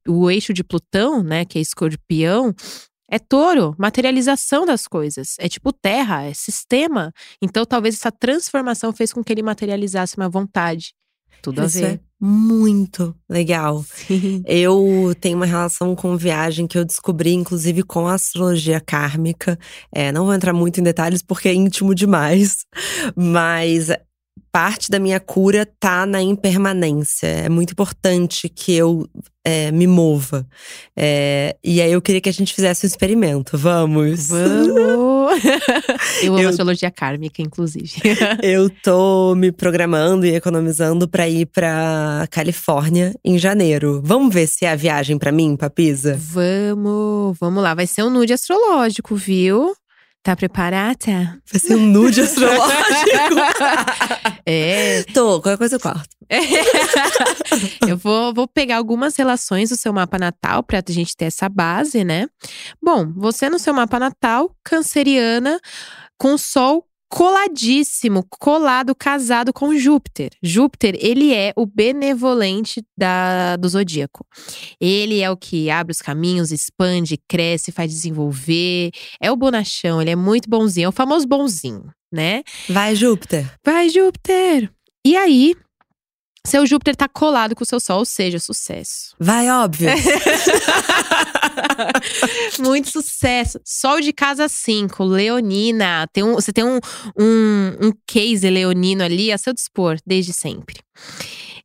o 0.07 0.31
eixo 0.31 0.53
de 0.53 0.62
Plutão, 0.62 1.23
né, 1.23 1.45
que 1.45 1.59
é 1.59 1.62
escorpião, 1.62 2.55
é 3.11 3.19
touro, 3.19 3.75
materialização 3.79 4.65
das 4.65 4.87
coisas. 4.87 5.37
É 5.38 5.49
tipo 5.49 5.73
terra, 5.73 6.25
é 6.25 6.33
sistema. 6.33 7.12
Então 7.43 7.65
talvez 7.65 7.95
essa 7.97 8.11
transformação 8.11 8.93
fez 8.93 9.12
com 9.12 9.23
que 9.23 9.33
ele 9.33 9.43
materializasse 9.43 10.17
uma 10.17 10.29
vontade. 10.29 10.95
Tudo 11.43 11.65
Isso 11.65 11.79
a 11.79 11.81
ver. 11.81 11.95
É 11.95 12.01
muito 12.24 13.12
legal. 13.28 13.82
Sim. 13.82 14.44
Eu 14.46 15.12
tenho 15.20 15.37
uma 15.37 15.44
relação 15.44 15.96
com 15.96 16.16
viagem 16.16 16.68
que 16.68 16.78
eu 16.78 16.85
descobri, 16.85 17.32
inclusive, 17.32 17.82
com 17.82 18.06
a 18.06 18.14
astrologia 18.14 18.80
kármica. 18.80 19.58
É, 19.90 20.12
não 20.12 20.26
vou 20.26 20.35
entrar 20.35 20.52
muito 20.52 20.78
em 20.78 20.85
detalhes 20.85 21.20
porque 21.20 21.48
é 21.48 21.54
íntimo 21.54 21.92
demais, 21.96 22.64
mas 23.16 23.88
parte 24.53 24.91
da 24.91 24.99
minha 24.99 25.19
cura 25.19 25.67
tá 25.81 26.05
na 26.05 26.21
impermanência. 26.21 27.27
É 27.27 27.49
muito 27.49 27.73
importante 27.73 28.51
que 28.51 28.75
eu 28.75 29.09
é, 29.43 29.73
me 29.73 29.87
mova. 29.87 30.47
É, 30.95 31.57
e 31.65 31.81
aí 31.81 31.91
eu 31.91 32.03
queria 32.03 32.21
que 32.21 32.29
a 32.29 32.33
gente 32.33 32.55
fizesse 32.55 32.85
um 32.85 32.88
experimento. 32.88 33.57
Vamos! 33.57 34.29
Vamos! 34.29 35.43
eu 36.23 36.35
amo 36.35 36.43
eu, 36.43 36.49
astrologia 36.51 36.91
kármica, 36.91 37.41
inclusive. 37.41 37.93
eu 38.43 38.69
tô 38.83 39.35
me 39.35 39.51
programando 39.51 40.27
e 40.27 40.35
economizando 40.35 41.09
para 41.09 41.27
ir 41.27 41.47
pra 41.47 42.27
Califórnia 42.31 43.15
em 43.25 43.38
janeiro. 43.38 44.03
Vamos 44.05 44.33
ver 44.33 44.47
se 44.47 44.67
é 44.67 44.71
a 44.71 44.77
viagem 44.77 45.19
para 45.19 45.33
mim, 45.33 45.57
Papisa? 45.57 46.15
Vamos! 46.21 47.38
Vamos 47.41 47.62
lá, 47.62 47.75
vai 47.75 47.87
ser 47.87 48.03
um 48.03 48.11
nude 48.11 48.35
astrológico, 48.35 49.17
viu? 49.17 49.75
Tá 50.22 50.37
preparada? 50.37 51.40
Vai 51.50 51.61
ser 51.61 51.74
um 51.74 51.87
nude 51.87 52.20
astrológico. 52.22 52.76
é. 54.46 55.02
Tô, 55.12 55.40
qualquer 55.40 55.58
coisa 55.58 55.76
eu 55.76 55.80
corto. 55.80 56.16
eu 57.88 57.96
vou, 57.96 58.32
vou 58.32 58.46
pegar 58.46 58.76
algumas 58.76 59.16
relações 59.16 59.70
do 59.70 59.76
seu 59.76 59.92
mapa 59.92 60.18
natal 60.18 60.62
pra 60.62 60.82
gente 60.88 61.16
ter 61.16 61.26
essa 61.26 61.48
base, 61.48 62.04
né? 62.04 62.28
Bom, 62.80 63.12
você 63.14 63.50
no 63.50 63.58
seu 63.58 63.74
mapa 63.74 63.98
natal, 63.98 64.54
canceriana, 64.64 65.61
com 66.16 66.38
Sol 66.38 66.87
coladíssimo, 67.12 68.25
colado, 68.40 68.94
casado 68.94 69.53
com 69.53 69.77
Júpiter. 69.77 70.31
Júpiter, 70.42 70.96
ele 70.98 71.35
é 71.35 71.53
o 71.55 71.66
benevolente 71.66 72.83
da, 72.96 73.57
do 73.57 73.68
zodíaco. 73.68 74.25
Ele 74.81 75.20
é 75.20 75.31
o 75.31 75.37
que 75.37 75.68
abre 75.68 75.92
os 75.92 76.01
caminhos, 76.01 76.51
expande, 76.51 77.20
cresce, 77.29 77.70
faz 77.70 77.92
desenvolver. 77.92 78.92
É 79.20 79.31
o 79.31 79.37
bonachão, 79.37 80.01
ele 80.01 80.11
é 80.11 80.16
muito 80.16 80.48
bonzinho, 80.48 80.87
é 80.87 80.88
o 80.88 80.92
famoso 80.92 81.29
bonzinho, 81.29 81.85
né? 82.11 82.42
Vai, 82.66 82.96
Júpiter. 82.96 83.46
Vai, 83.62 83.90
Júpiter. 83.90 84.72
E 85.05 85.14
aí, 85.14 85.55
seu 86.46 86.66
Júpiter 86.66 86.96
tá 86.96 87.09
colado 87.09 87.55
com 87.55 87.62
o 87.62 87.66
seu 87.66 87.78
Sol, 87.78 88.00
ou 88.00 88.05
seja, 88.05 88.38
sucesso. 88.38 89.14
Vai, 89.18 89.48
óbvio. 89.50 89.90
Muito 92.59 92.90
sucesso. 92.90 93.61
Sol 93.64 94.00
de 94.00 94.12
casa 94.12 94.48
5, 94.48 95.05
Leonina. 95.05 96.07
Tem 96.12 96.24
um, 96.24 96.35
você 96.35 96.52
tem 96.52 96.64
um, 96.64 96.78
um, 97.18 97.88
um 97.88 97.92
case 98.07 98.48
leonino 98.50 99.05
ali 99.05 99.31
a 99.31 99.38
seu 99.38 99.52
dispor, 99.52 99.98
desde 100.07 100.33
sempre. 100.33 100.76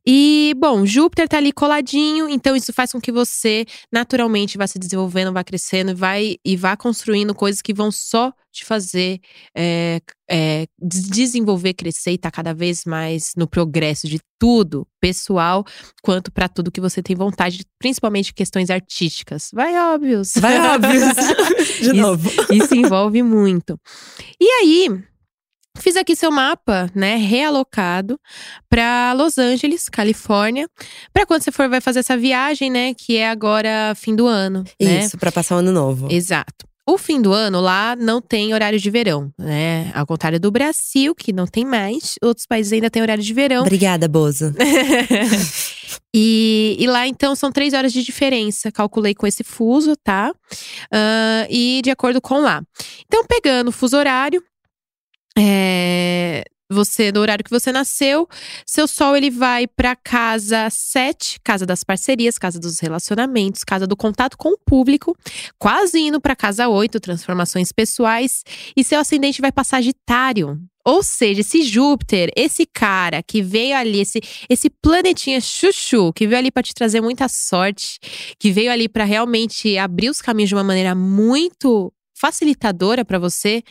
E, 0.06 0.54
bom, 0.56 0.86
Júpiter 0.86 1.28
tá 1.28 1.36
ali 1.36 1.52
coladinho, 1.52 2.30
então 2.30 2.56
isso 2.56 2.72
faz 2.72 2.92
com 2.92 3.00
que 3.00 3.12
você 3.12 3.66
naturalmente 3.92 4.56
vá 4.56 4.66
se 4.66 4.78
desenvolvendo, 4.78 5.32
vá 5.32 5.44
crescendo 5.44 5.94
vai, 5.94 6.36
e 6.42 6.56
vá 6.56 6.76
construindo 6.76 7.34
coisas 7.34 7.60
que 7.60 7.74
vão 7.74 7.90
só 7.90 8.32
te 8.58 8.64
fazer 8.64 9.20
é, 9.56 10.00
é, 10.30 10.66
desenvolver, 10.80 11.74
crescer 11.74 12.12
e 12.12 12.14
estar 12.14 12.30
tá 12.30 12.36
cada 12.36 12.52
vez 12.52 12.84
mais 12.84 13.32
no 13.36 13.46
progresso 13.46 14.06
de 14.06 14.20
tudo, 14.38 14.86
pessoal, 15.00 15.64
quanto 16.02 16.30
para 16.30 16.48
tudo 16.48 16.70
que 16.70 16.80
você 16.80 17.02
tem 17.02 17.16
vontade, 17.16 17.64
principalmente 17.78 18.34
questões 18.34 18.70
artísticas. 18.70 19.50
Vai, 19.52 19.76
óbvios. 19.76 20.32
Vai, 20.36 20.58
óbvios. 20.60 21.02
de 21.80 21.92
novo. 21.92 22.28
Isso, 22.28 22.52
isso 22.52 22.74
envolve 22.74 23.22
muito. 23.22 23.78
E 24.40 24.46
aí, 24.46 25.02
Fiz 25.78 25.96
aqui 25.96 26.16
seu 26.16 26.30
mapa, 26.30 26.90
né, 26.92 27.16
realocado 27.16 28.18
para 28.68 29.12
Los 29.12 29.38
Angeles, 29.38 29.88
Califórnia, 29.88 30.68
para 31.12 31.24
quando 31.24 31.42
você 31.42 31.52
for 31.52 31.68
vai 31.68 31.80
fazer 31.80 32.00
essa 32.00 32.16
viagem, 32.16 32.68
né, 32.68 32.94
que 32.94 33.16
é 33.16 33.30
agora 33.30 33.94
fim 33.94 34.14
do 34.14 34.26
ano, 34.26 34.64
né? 34.80 35.04
Isso, 35.04 35.16
para 35.16 35.30
passar 35.30 35.54
o 35.54 35.58
ano 35.58 35.70
novo. 35.70 36.08
Exato. 36.10 36.67
O 36.88 36.96
fim 36.96 37.20
do 37.20 37.34
ano 37.34 37.60
lá 37.60 37.94
não 37.94 38.18
tem 38.18 38.54
horário 38.54 38.78
de 38.78 38.90
verão, 38.90 39.30
né? 39.36 39.92
Ao 39.94 40.06
contrário 40.06 40.40
do 40.40 40.50
Brasil, 40.50 41.14
que 41.14 41.34
não 41.34 41.46
tem 41.46 41.62
mais. 41.62 42.14
Outros 42.22 42.46
países 42.46 42.72
ainda 42.72 42.88
têm 42.88 43.02
horário 43.02 43.22
de 43.22 43.34
verão. 43.34 43.60
Obrigada, 43.60 44.08
Bozo. 44.08 44.54
e, 46.16 46.78
e, 46.80 46.86
lá, 46.86 47.06
então, 47.06 47.36
são 47.36 47.52
três 47.52 47.74
horas 47.74 47.92
de 47.92 48.02
diferença. 48.02 48.72
Calculei 48.72 49.14
com 49.14 49.26
esse 49.26 49.44
fuso, 49.44 49.94
tá? 50.02 50.32
Uh, 50.32 51.44
e 51.50 51.82
de 51.84 51.90
acordo 51.90 52.22
com 52.22 52.40
lá. 52.40 52.62
Então, 53.04 53.22
pegando 53.26 53.68
o 53.68 53.72
fuso 53.72 53.94
horário, 53.94 54.42
é, 55.38 56.42
você 56.70 57.10
no 57.10 57.20
horário 57.20 57.44
que 57.44 57.50
você 57.50 57.72
nasceu, 57.72 58.28
seu 58.66 58.86
sol 58.86 59.16
ele 59.16 59.30
vai 59.30 59.66
para 59.66 59.96
casa 59.96 60.68
7, 60.68 61.40
casa 61.42 61.64
das 61.64 61.82
parcerias, 61.82 62.36
casa 62.36 62.58
dos 62.58 62.78
relacionamentos, 62.78 63.64
casa 63.64 63.86
do 63.86 63.96
contato 63.96 64.36
com 64.36 64.50
o 64.50 64.58
público, 64.58 65.16
quase 65.58 65.98
indo 65.98 66.20
para 66.20 66.36
casa 66.36 66.68
8, 66.68 67.00
transformações 67.00 67.72
pessoais, 67.72 68.42
e 68.76 68.84
seu 68.84 69.00
ascendente 69.00 69.40
vai 69.40 69.50
passar 69.50 69.78
Sagitário. 69.78 70.60
Ou 70.84 71.02
seja, 71.02 71.42
esse 71.42 71.62
Júpiter, 71.62 72.30
esse 72.34 72.64
cara 72.64 73.22
que 73.22 73.42
veio 73.42 73.76
ali, 73.76 74.00
esse, 74.00 74.20
esse 74.48 74.70
planetinha 74.70 75.40
chuchu, 75.40 76.12
que 76.12 76.26
veio 76.26 76.38
ali 76.38 76.50
para 76.50 76.62
te 76.62 76.74
trazer 76.74 77.00
muita 77.00 77.28
sorte, 77.28 77.98
que 78.38 78.50
veio 78.50 78.72
ali 78.72 78.88
para 78.88 79.04
realmente 79.04 79.76
abrir 79.76 80.08
os 80.08 80.20
caminhos 80.20 80.48
de 80.48 80.54
uma 80.54 80.64
maneira 80.64 80.94
muito 80.94 81.92
facilitadora 82.18 83.04
para 83.04 83.18
você, 83.18 83.62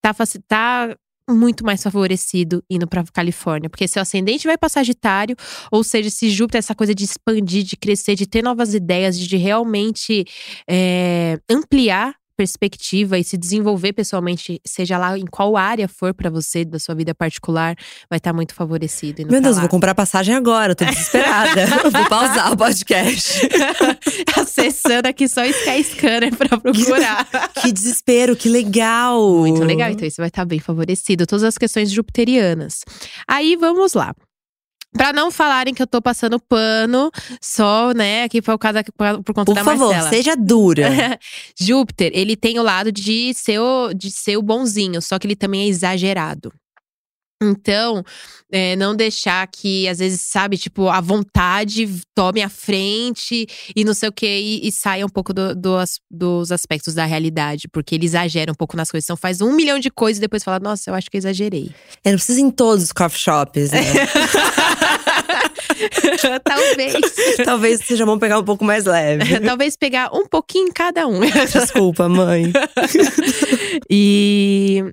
tá, 0.00 0.14
tá 0.48 0.96
muito 1.30 1.64
mais 1.64 1.82
favorecido 1.82 2.62
indo 2.68 2.86
para 2.86 3.04
Califórnia, 3.12 3.70
porque 3.70 3.88
seu 3.88 4.02
ascendente 4.02 4.46
vai 4.46 4.58
para 4.58 4.68
Sagitário, 4.68 5.36
ou 5.70 5.82
seja, 5.82 6.08
esse 6.08 6.30
Júpiter, 6.30 6.58
essa 6.58 6.74
coisa 6.74 6.94
de 6.94 7.04
expandir, 7.04 7.62
de 7.62 7.76
crescer, 7.76 8.14
de 8.14 8.26
ter 8.26 8.42
novas 8.42 8.74
ideias, 8.74 9.18
de 9.18 9.36
realmente 9.36 10.24
é, 10.68 11.38
ampliar 11.48 12.19
perspectiva 12.40 13.18
e 13.18 13.22
se 13.22 13.36
desenvolver 13.36 13.92
pessoalmente, 13.92 14.62
seja 14.66 14.96
lá 14.96 15.18
em 15.18 15.26
qual 15.26 15.58
área 15.58 15.86
for 15.86 16.14
para 16.14 16.30
você 16.30 16.64
da 16.64 16.78
sua 16.78 16.94
vida 16.94 17.14
particular, 17.14 17.76
vai 18.08 18.16
estar 18.16 18.30
tá 18.30 18.34
muito 18.34 18.54
favorecido. 18.54 19.30
Meu 19.30 19.42
Deus, 19.42 19.58
vou 19.58 19.68
comprar 19.68 19.94
passagem 19.94 20.34
agora, 20.34 20.74
tô 20.74 20.86
desesperada. 20.86 21.66
vou 21.92 22.08
pausar 22.08 22.50
o 22.50 22.56
podcast. 22.56 23.46
Acessando 24.40 25.06
aqui 25.06 25.28
só 25.28 25.42
o 25.42 25.44
Sky 25.44 25.84
Scanner 25.84 26.34
pra 26.34 26.56
procurar. 26.56 27.28
Que, 27.52 27.60
que, 27.60 27.72
desespero, 27.72 28.34
que 28.34 28.48
legal! 28.48 29.20
Muito 29.40 29.62
legal, 29.62 29.90
então 29.90 30.08
isso 30.08 30.16
vai 30.16 30.28
estar 30.28 30.40
tá 30.40 30.46
bem 30.46 30.60
favorecido. 30.60 31.26
Todas 31.26 31.44
as 31.44 31.58
questões 31.58 31.90
jupiterianas. 31.90 32.80
Aí 33.28 33.54
vamos 33.54 33.92
lá. 33.92 34.14
Pra 34.92 35.12
não 35.12 35.30
falarem 35.30 35.72
que 35.72 35.80
eu 35.80 35.86
tô 35.86 36.02
passando 36.02 36.40
pano 36.40 37.10
só, 37.40 37.92
né, 37.92 38.24
aqui 38.24 38.42
por, 38.42 38.58
causa, 38.58 38.82
por, 38.82 39.22
por 39.22 39.34
conta 39.34 39.44
por 39.46 39.54
da 39.54 39.64
favor, 39.64 39.92
Marcela. 39.92 40.10
seja 40.10 40.36
dura. 40.36 41.18
Júpiter, 41.58 42.10
ele 42.12 42.36
tem 42.36 42.58
o 42.58 42.62
lado 42.62 42.90
de 42.90 43.32
ser 43.34 43.60
o, 43.60 43.92
de 43.94 44.10
ser 44.10 44.36
o 44.36 44.42
bonzinho, 44.42 45.00
só 45.00 45.18
que 45.18 45.26
ele 45.26 45.36
também 45.36 45.62
é 45.62 45.68
exagerado. 45.68 46.52
Então, 47.42 48.04
é, 48.52 48.76
não 48.76 48.94
deixar 48.94 49.46
que, 49.46 49.88
às 49.88 49.98
vezes, 49.98 50.20
sabe, 50.20 50.58
tipo, 50.58 50.88
a 50.90 51.00
vontade 51.00 51.88
tome 52.14 52.42
a 52.42 52.50
frente 52.50 53.46
e 53.74 53.82
não 53.82 53.94
sei 53.94 54.10
o 54.10 54.12
quê, 54.12 54.40
e, 54.42 54.68
e 54.68 54.70
saia 54.70 55.06
um 55.06 55.08
pouco 55.08 55.32
do, 55.32 55.54
do, 55.54 55.76
dos 56.10 56.52
aspectos 56.52 56.92
da 56.92 57.06
realidade, 57.06 57.66
porque 57.72 57.94
ele 57.94 58.04
exagera 58.04 58.52
um 58.52 58.54
pouco 58.54 58.76
nas 58.76 58.90
coisas. 58.90 59.06
Então, 59.06 59.16
faz 59.16 59.40
um 59.40 59.54
milhão 59.54 59.78
de 59.78 59.90
coisas 59.90 60.18
e 60.18 60.20
depois 60.20 60.44
fala, 60.44 60.60
nossa, 60.60 60.90
eu 60.90 60.94
acho 60.94 61.10
que 61.10 61.16
eu 61.16 61.20
exagerei. 61.20 61.70
É, 62.04 62.10
não 62.10 62.18
precisa 62.18 62.42
em 62.42 62.50
todos 62.50 62.84
os 62.84 62.92
coffee 62.92 63.18
shops, 63.18 63.70
né? 63.70 63.80
Talvez. 66.44 66.94
Talvez 67.44 67.80
seja 67.84 68.06
bom 68.06 68.18
pegar 68.18 68.38
um 68.38 68.44
pouco 68.44 68.64
mais 68.64 68.84
leve. 68.84 69.40
Talvez 69.44 69.76
pegar 69.76 70.10
um 70.14 70.26
pouquinho 70.26 70.68
em 70.68 70.72
cada 70.72 71.06
um. 71.06 71.20
Desculpa, 71.52 72.08
mãe. 72.08 72.52
e 73.90 74.84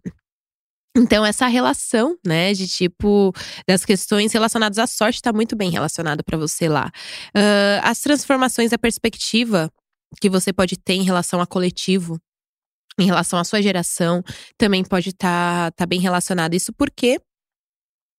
então, 0.97 1.23
essa 1.23 1.45
relação, 1.45 2.17
né, 2.25 2.53
de 2.53 2.67
tipo, 2.67 3.31
das 3.67 3.85
questões 3.85 4.33
relacionadas 4.33 4.79
à 4.79 4.87
sorte 4.87 5.17
está 5.17 5.31
muito 5.31 5.55
bem 5.55 5.69
relacionado 5.69 6.23
para 6.23 6.37
você 6.37 6.67
lá. 6.67 6.91
Uh, 7.35 7.79
as 7.83 7.99
transformações 7.99 8.71
da 8.71 8.79
perspectiva 8.79 9.69
que 10.19 10.27
você 10.27 10.51
pode 10.51 10.75
ter 10.75 10.93
em 10.93 11.03
relação 11.03 11.39
a 11.39 11.45
coletivo, 11.45 12.19
em 12.99 13.05
relação 13.05 13.37
à 13.37 13.43
sua 13.43 13.61
geração, 13.61 14.23
também 14.57 14.83
pode 14.83 15.09
estar 15.09 15.71
tá, 15.71 15.71
tá 15.71 15.85
bem 15.85 15.99
relacionado. 15.99 16.55
Isso 16.55 16.73
porque 16.73 17.19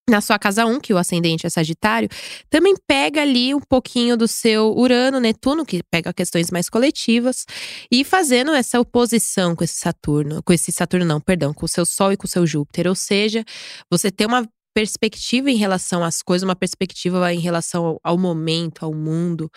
na 0.08 0.20
sua 0.20 0.38
casa 0.38 0.64
1, 0.66 0.80
que 0.80 0.92
o 0.92 0.98
ascendente 0.98 1.46
é 1.46 1.50
Sagitário, 1.50 2.08
também 2.50 2.74
pega 2.86 3.22
ali 3.22 3.54
um 3.54 3.60
pouquinho 3.60 4.16
do 4.16 4.26
seu 4.26 4.72
Urano, 4.76 5.20
Netuno, 5.20 5.64
que 5.64 5.82
pega 5.90 6.12
questões 6.12 6.50
mais 6.50 6.68
coletivas, 6.68 7.44
e 7.90 8.04
fazendo 8.04 8.52
essa 8.52 8.80
oposição 8.80 9.54
com 9.54 9.64
esse 9.64 9.78
Saturno, 9.78 10.42
com 10.42 10.52
esse 10.52 10.72
Saturno 10.72 11.04
não, 11.06 11.20
perdão, 11.20 11.52
com 11.52 11.64
o 11.66 11.68
seu 11.68 11.84
Sol 11.84 12.12
e 12.12 12.16
com 12.16 12.26
o 12.26 12.30
seu 12.30 12.46
Júpiter, 12.46 12.86
ou 12.86 12.94
seja, 12.94 13.44
você 13.90 14.10
tem 14.10 14.26
uma 14.26 14.48
perspectiva 14.74 15.50
em 15.50 15.56
relação 15.56 16.04
às 16.04 16.22
coisas, 16.22 16.44
uma 16.44 16.56
perspectiva 16.56 17.32
em 17.32 17.40
relação 17.40 17.84
ao, 17.84 18.00
ao 18.02 18.18
momento, 18.18 18.84
ao 18.84 18.94
mundo, 18.94 19.50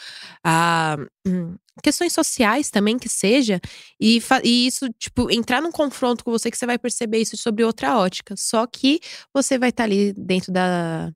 a 0.43 0.97
questões 1.84 2.13
sociais 2.13 2.69
também 2.69 2.97
que 2.97 3.10
seja, 3.10 3.60
e, 4.00 4.21
e, 4.43 4.67
isso, 4.67 4.88
tipo, 5.00 5.32
entrar 5.32 5.62
num 5.62 5.71
confronto 5.71 6.24
com 6.24 6.32
você 6.32 6.52
que 6.52 6.58
você 6.58 6.65
vai 6.65 6.78
perceber 6.78 7.19
isso 7.19 7.38
sobre 7.38 7.63
outra 7.63 7.97
ótica. 7.97 8.36
Só 8.38 8.67
que 8.67 9.00
você 9.34 9.58
vai 9.58 9.69
estar 9.69 9.84
tá 9.84 9.88
ali 9.88 10.13
dentro 10.13 10.52
da, 10.52 11.12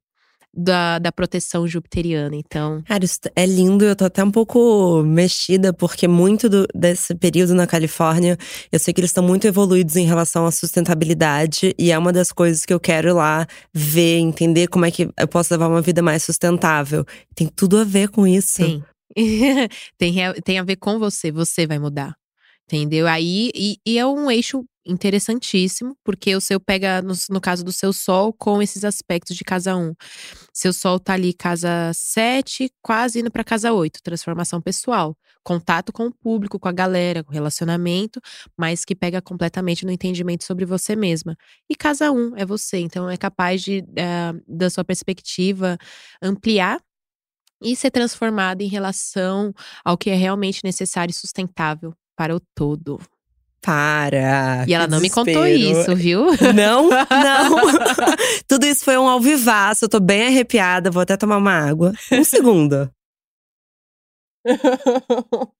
da, 0.55 0.99
da 0.99 1.11
proteção 1.11 1.67
jupiteriana, 1.67 2.35
então. 2.35 2.81
Cara, 2.87 3.03
isso 3.03 3.19
é 3.35 3.45
lindo. 3.45 3.83
Eu 3.83 3.95
tô 3.95 4.05
até 4.05 4.23
um 4.23 4.31
pouco 4.31 5.03
mexida, 5.03 5.73
porque 5.73 6.07
muito 6.07 6.47
do, 6.47 6.67
desse 6.73 7.13
período 7.15 7.53
na 7.53 7.67
Califórnia, 7.67 8.37
eu 8.71 8.79
sei 8.79 8.93
que 8.93 9.01
eles 9.01 9.09
estão 9.09 9.23
muito 9.23 9.45
evoluídos 9.45 9.95
em 9.95 10.05
relação 10.05 10.45
à 10.45 10.51
sustentabilidade, 10.51 11.75
e 11.77 11.91
é 11.91 11.97
uma 11.97 12.13
das 12.13 12.31
coisas 12.31 12.65
que 12.65 12.73
eu 12.73 12.79
quero 12.79 13.09
ir 13.09 13.13
lá 13.13 13.45
ver, 13.73 14.17
entender 14.17 14.67
como 14.67 14.85
é 14.85 14.91
que 14.91 15.09
eu 15.17 15.27
posso 15.27 15.53
levar 15.53 15.67
uma 15.67 15.81
vida 15.81 16.01
mais 16.01 16.23
sustentável. 16.23 17.05
Tem 17.35 17.47
tudo 17.47 17.77
a 17.77 17.83
ver 17.83 18.09
com 18.09 18.25
isso. 18.25 18.57
Tem. 18.57 18.83
tem, 19.97 20.15
tem 20.43 20.59
a 20.59 20.63
ver 20.63 20.75
com 20.77 20.99
você, 20.99 21.31
você 21.31 21.67
vai 21.67 21.79
mudar. 21.79 22.15
Entendeu? 22.67 23.07
Aí, 23.07 23.51
e, 23.53 23.77
e, 23.85 23.99
é 23.99 24.05
um 24.05 24.29
eixo 24.31 24.65
interessantíssimo, 24.85 25.97
porque 26.03 26.35
o 26.35 26.41
seu 26.41 26.59
pega, 26.59 27.01
no, 27.01 27.13
no, 27.29 27.41
caso 27.41 27.63
do 27.63 27.71
seu 27.71 27.91
sol, 27.91 28.31
com 28.33 28.61
esses 28.61 28.83
aspectos 28.83 29.35
de 29.35 29.43
casa 29.43 29.75
1. 29.75 29.93
Seu 30.53 30.71
sol 30.71 30.99
tá 30.99 31.13
ali 31.13 31.33
casa 31.33 31.91
7, 31.93 32.71
quase 32.81 33.19
indo 33.19 33.31
para 33.31 33.43
casa 33.43 33.73
8, 33.73 33.99
transformação 34.03 34.61
pessoal. 34.61 35.17
Contato 35.43 35.91
com 35.91 36.07
o 36.07 36.13
público, 36.13 36.59
com 36.59 36.67
a 36.67 36.71
galera, 36.71 37.23
com 37.23 37.31
relacionamento, 37.31 38.19
mas 38.57 38.85
que 38.85 38.95
pega 38.95 39.21
completamente 39.21 39.85
no 39.85 39.91
entendimento 39.91 40.43
sobre 40.43 40.65
você 40.65 40.95
mesma. 40.95 41.35
E 41.69 41.75
casa 41.75 42.11
1 42.11 42.35
é 42.37 42.45
você, 42.45 42.77
então 42.77 43.09
é 43.09 43.17
capaz 43.17 43.61
de, 43.61 43.79
uh, 43.79 44.43
da 44.47 44.69
sua 44.69 44.83
perspectiva, 44.83 45.77
ampliar 46.21 46.79
e 47.61 47.75
ser 47.75 47.91
transformada 47.91 48.63
em 48.63 48.67
relação 48.67 49.53
ao 49.83 49.97
que 49.97 50.09
é 50.09 50.15
realmente 50.15 50.61
necessário 50.63 51.11
e 51.11 51.15
sustentável 51.15 51.93
para 52.15 52.35
o 52.35 52.39
todo. 52.53 52.99
Para. 53.65 54.63
E 54.67 54.73
ela 54.75 54.87
não 54.87 54.99
desespero. 54.99 55.25
me 55.25 55.33
contou 55.33 55.47
isso, 55.47 55.95
viu? 55.95 56.27
Não, 56.53 56.87
não. 57.09 57.55
Tudo 58.47 58.65
isso 58.65 58.85
foi 58.85 58.95
um 58.95 59.09
alvivaço. 59.09 59.85
Eu 59.85 59.89
tô 59.89 59.99
bem 59.99 60.27
arrepiada. 60.27 60.91
Vou 60.91 61.01
até 61.01 61.17
tomar 61.17 61.37
uma 61.37 61.51
água. 61.51 61.91
Um 62.11 62.23
segundo. 62.23 62.91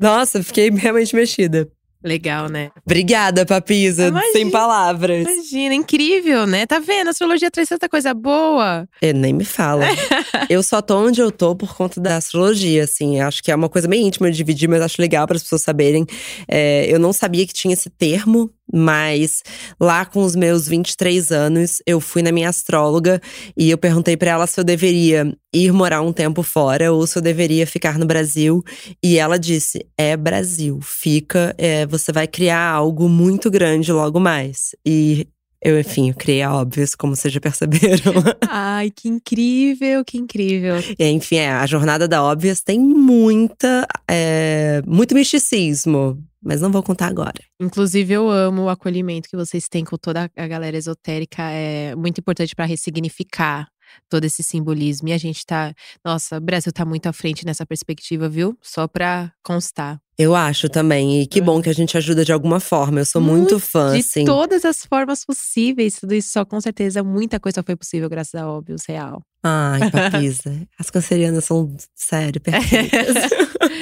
Nossa, 0.00 0.42
fiquei 0.42 0.70
realmente 0.70 1.14
mexida. 1.14 1.70
Legal, 2.04 2.48
né? 2.48 2.70
Obrigada, 2.84 3.46
Papisa. 3.46 4.08
Imagina, 4.08 4.32
sem 4.32 4.50
palavras. 4.50 5.26
Imagina, 5.26 5.74
incrível, 5.74 6.46
né? 6.46 6.66
Tá 6.66 6.78
vendo? 6.78 7.08
A 7.08 7.10
astrologia 7.10 7.50
traz 7.50 7.68
tanta 7.68 7.88
coisa 7.88 8.12
boa. 8.12 8.88
É, 9.00 9.12
nem 9.12 9.32
me 9.32 9.44
fala. 9.44 9.84
eu 10.50 10.62
só 10.62 10.82
tô 10.82 10.98
onde 10.98 11.20
eu 11.20 11.30
tô 11.30 11.54
por 11.54 11.76
conta 11.76 12.00
da 12.00 12.16
astrologia, 12.16 12.84
assim. 12.84 13.20
Acho 13.20 13.42
que 13.42 13.52
é 13.52 13.54
uma 13.54 13.68
coisa 13.68 13.86
bem 13.86 14.06
íntima 14.06 14.30
de 14.30 14.36
dividir, 14.36 14.68
mas 14.68 14.82
acho 14.82 15.00
legal 15.00 15.26
para 15.26 15.36
as 15.36 15.42
pessoas 15.42 15.62
saberem. 15.62 16.04
É, 16.48 16.86
eu 16.88 16.98
não 16.98 17.12
sabia 17.12 17.46
que 17.46 17.52
tinha 17.52 17.74
esse 17.74 17.88
termo 17.88 18.50
mas 18.72 19.42
lá 19.78 20.04
com 20.04 20.22
os 20.22 20.34
meus 20.34 20.66
23 20.66 21.30
anos, 21.30 21.82
eu 21.86 22.00
fui 22.00 22.22
na 22.22 22.32
minha 22.32 22.48
astróloga 22.48 23.20
e 23.56 23.70
eu 23.70 23.78
perguntei 23.78 24.16
para 24.16 24.30
ela 24.30 24.46
se 24.46 24.58
eu 24.58 24.64
deveria 24.64 25.36
ir 25.52 25.72
morar 25.72 26.00
um 26.00 26.12
tempo 26.12 26.42
fora 26.42 26.92
ou 26.92 27.06
se 27.06 27.18
eu 27.18 27.22
deveria 27.22 27.66
ficar 27.66 27.98
no 27.98 28.06
Brasil. 28.06 28.62
E 29.02 29.18
ela 29.18 29.38
disse: 29.38 29.86
é 29.96 30.16
Brasil, 30.16 30.80
fica, 30.80 31.54
é, 31.58 31.86
você 31.86 32.12
vai 32.12 32.26
criar 32.26 32.70
algo 32.70 33.08
muito 33.08 33.50
grande 33.50 33.92
logo 33.92 34.18
mais. 34.18 34.74
E 34.86 35.26
eu, 35.62 35.78
enfim, 35.78 36.10
eu 36.10 36.14
criei 36.14 36.42
a 36.42 36.52
Óbvios, 36.52 36.94
como 36.94 37.14
vocês 37.14 37.32
já 37.32 37.40
perceberam. 37.40 38.12
Ai, 38.48 38.90
que 38.90 39.08
incrível, 39.08 40.04
que 40.04 40.18
incrível. 40.18 40.76
E, 40.98 41.08
enfim, 41.08 41.36
é, 41.36 41.50
a 41.50 41.66
jornada 41.66 42.08
da 42.08 42.22
Óbvias 42.22 42.60
tem 42.60 42.80
muita, 42.80 43.86
é, 44.08 44.82
muito 44.86 45.14
misticismo 45.14 46.22
mas 46.44 46.60
não 46.60 46.72
vou 46.72 46.82
contar 46.82 47.06
agora. 47.06 47.40
Inclusive, 47.60 48.14
eu 48.14 48.28
amo 48.28 48.62
o 48.62 48.68
acolhimento 48.68 49.28
que 49.28 49.36
vocês 49.36 49.68
têm 49.68 49.84
com 49.84 49.96
toda 49.96 50.28
a 50.36 50.46
galera 50.48 50.76
esotérica. 50.76 51.40
É 51.44 51.94
muito 51.94 52.18
importante 52.18 52.52
para 52.52 52.64
ressignificar 52.64 53.68
todo 54.08 54.24
esse 54.24 54.42
simbolismo. 54.42 55.08
E 55.08 55.12
a 55.12 55.18
gente 55.18 55.44
tá. 55.44 55.74
Nossa, 56.04 56.38
o 56.38 56.40
Brasil 56.40 56.72
tá 56.72 56.84
muito 56.84 57.06
à 57.06 57.12
frente 57.12 57.44
nessa 57.44 57.66
perspectiva, 57.66 58.28
viu? 58.28 58.56
Só 58.60 58.86
pra 58.86 59.32
constar. 59.42 60.00
Eu 60.18 60.34
acho 60.34 60.68
também. 60.68 61.22
E 61.22 61.26
que 61.26 61.40
bom 61.40 61.60
que 61.60 61.68
a 61.68 61.74
gente 61.74 61.96
ajuda 61.96 62.24
de 62.24 62.32
alguma 62.32 62.60
forma. 62.60 63.00
Eu 63.00 63.06
sou 63.06 63.20
muito, 63.20 63.54
muito 63.54 63.58
fã, 63.58 63.92
de 63.92 64.00
assim. 64.00 64.24
todas 64.24 64.64
as 64.64 64.84
formas 64.84 65.24
possíveis. 65.24 65.98
Tudo 65.98 66.14
isso 66.14 66.30
só, 66.30 66.44
com 66.44 66.60
certeza, 66.60 67.02
muita 67.02 67.40
coisa 67.40 67.62
foi 67.62 67.74
possível 67.76 68.08
graças 68.08 68.34
a 68.34 68.48
Óbvios 68.48 68.84
Real. 68.86 69.22
Ai, 69.42 69.90
papisa. 69.90 70.68
As 70.78 70.88
cancerianas 70.88 71.44
são, 71.44 71.74
sério, 71.94 72.40
perfeitas. 72.40 73.30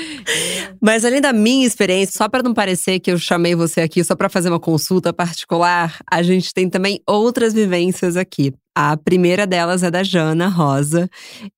Mas 0.80 1.04
além 1.04 1.20
da 1.20 1.32
minha 1.32 1.66
experiência, 1.66 2.16
só 2.16 2.28
para 2.28 2.42
não 2.42 2.54
parecer 2.54 2.98
que 2.98 3.10
eu 3.10 3.18
chamei 3.18 3.54
você 3.54 3.82
aqui 3.82 4.02
só 4.02 4.16
para 4.16 4.30
fazer 4.30 4.48
uma 4.48 4.60
consulta 4.60 5.12
particular, 5.12 5.98
a 6.10 6.22
gente 6.22 6.54
tem 6.54 6.70
também 6.70 7.02
outras 7.06 7.52
vivências 7.52 8.16
aqui. 8.16 8.54
A 8.74 8.96
primeira 8.96 9.46
delas 9.46 9.82
é 9.82 9.90
da 9.90 10.02
Jana 10.02 10.48
Rosa. 10.48 11.10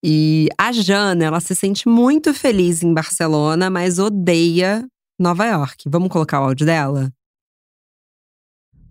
E 0.02 0.48
a 0.58 0.72
Jana, 0.72 1.24
ela 1.26 1.40
se 1.40 1.54
sente 1.54 1.88
muito 1.88 2.34
feliz 2.34 2.82
em 2.82 2.92
Barcelona, 2.92 3.70
mas 3.70 4.00
odeia 4.00 4.84
Nova 5.18 5.46
York. 5.46 5.84
Vamos 5.86 6.08
colocar 6.08 6.40
o 6.40 6.44
áudio 6.44 6.66
dela? 6.66 7.12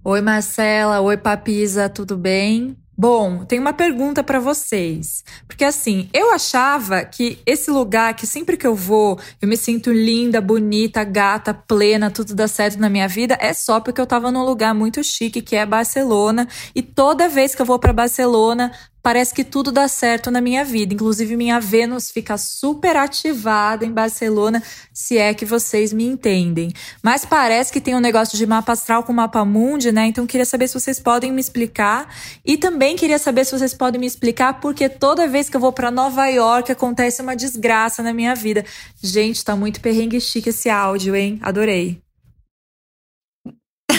Oi, 0.03 0.21
Marcela. 0.21 1.01
Oi, 1.01 1.17
Papisa. 1.17 1.89
Tudo 1.89 2.17
bem? 2.17 2.80
Bom, 2.97 3.45
tem 3.45 3.57
uma 3.57 3.73
pergunta 3.73 4.21
para 4.23 4.39
vocês. 4.39 5.23
Porque 5.47 5.63
assim, 5.63 6.09
eu 6.13 6.31
achava 6.31 7.03
que 7.05 7.39
esse 7.45 7.71
lugar 7.71 8.13
que 8.13 8.27
sempre 8.27 8.57
que 8.57 8.67
eu 8.67 8.75
vou, 8.75 9.17
eu 9.41 9.47
me 9.47 9.57
sinto 9.57 9.91
linda, 9.91 10.41
bonita, 10.41 11.03
gata, 11.03 11.53
plena, 11.53 12.11
tudo 12.11 12.35
dá 12.35 12.47
certo 12.47 12.77
na 12.79 12.89
minha 12.89 13.07
vida, 13.07 13.37
é 13.39 13.53
só 13.53 13.79
porque 13.79 13.99
eu 13.99 14.05
tava 14.05 14.29
num 14.31 14.43
lugar 14.43 14.75
muito 14.75 15.03
chique 15.03 15.41
que 15.41 15.55
é 15.55 15.65
Barcelona, 15.65 16.47
e 16.75 16.81
toda 16.81 17.29
vez 17.29 17.55
que 17.55 17.61
eu 17.61 17.65
vou 17.65 17.79
para 17.79 17.93
Barcelona, 17.93 18.71
parece 19.01 19.33
que 19.33 19.43
tudo 19.43 19.71
dá 19.71 19.87
certo 19.87 20.29
na 20.29 20.41
minha 20.41 20.63
vida. 20.63 20.93
Inclusive, 20.93 21.35
minha 21.35 21.59
Vênus 21.59 22.11
fica 22.11 22.37
super 22.37 22.95
ativada 22.95 23.85
em 23.85 23.91
Barcelona, 23.91 24.61
se 24.93 25.17
é 25.17 25.33
que 25.33 25.45
vocês 25.45 25.91
me 25.91 26.05
entendem. 26.05 26.71
Mas 27.01 27.25
parece 27.25 27.71
que 27.71 27.81
tem 27.81 27.95
um 27.95 27.99
negócio 27.99 28.37
de 28.37 28.45
mapa 28.45 28.73
astral 28.73 29.03
com 29.03 29.13
mapa 29.13 29.43
mundi, 29.43 29.91
né? 29.91 30.07
Então, 30.07 30.27
queria 30.27 30.45
saber 30.45 30.67
se 30.67 30.79
vocês 30.79 30.99
podem 30.99 31.31
me 31.31 31.41
explicar. 31.41 32.13
E 32.45 32.57
também 32.57 32.95
queria 32.95 33.17
saber 33.17 33.45
se 33.45 33.57
vocês 33.57 33.73
podem 33.73 33.99
me 33.99 34.07
explicar 34.07 34.59
porque 34.59 34.87
toda 34.87 35.27
vez 35.27 35.49
que 35.49 35.55
eu 35.55 35.61
vou 35.61 35.71
para 35.71 35.91
Nova 35.91 36.27
York 36.27 36.71
acontece 36.71 37.21
uma 37.21 37.35
desgraça 37.35 38.03
na 38.03 38.13
minha 38.13 38.35
vida. 38.35 38.65
Gente, 39.01 39.43
tá 39.43 39.55
muito 39.55 39.81
perrengue 39.81 40.19
chique 40.21 40.49
esse 40.49 40.69
áudio, 40.69 41.15
hein? 41.15 41.39
Adorei. 41.41 42.01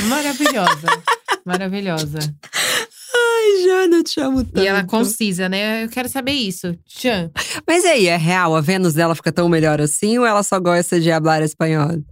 Maravilhosa. 0.09 0.88
Maravilhosa. 1.44 2.18
Eu 3.72 4.04
te 4.04 4.20
amo 4.20 4.44
tanto. 4.44 4.62
E 4.62 4.66
ela 4.66 4.84
concisa, 4.84 5.48
né? 5.48 5.84
Eu 5.84 5.88
quero 5.88 6.08
saber 6.08 6.32
isso. 6.32 6.76
Tchan. 6.86 7.30
Mas 7.66 7.84
aí, 7.84 8.06
é 8.06 8.16
real? 8.16 8.54
A 8.54 8.60
Vênus 8.60 8.94
dela 8.94 9.14
fica 9.14 9.32
tão 9.32 9.48
melhor 9.48 9.80
assim 9.80 10.18
ou 10.18 10.26
ela 10.26 10.42
só 10.42 10.58
gosta 10.58 11.00
de 11.00 11.10
falar 11.10 11.42
espanhol? 11.42 12.02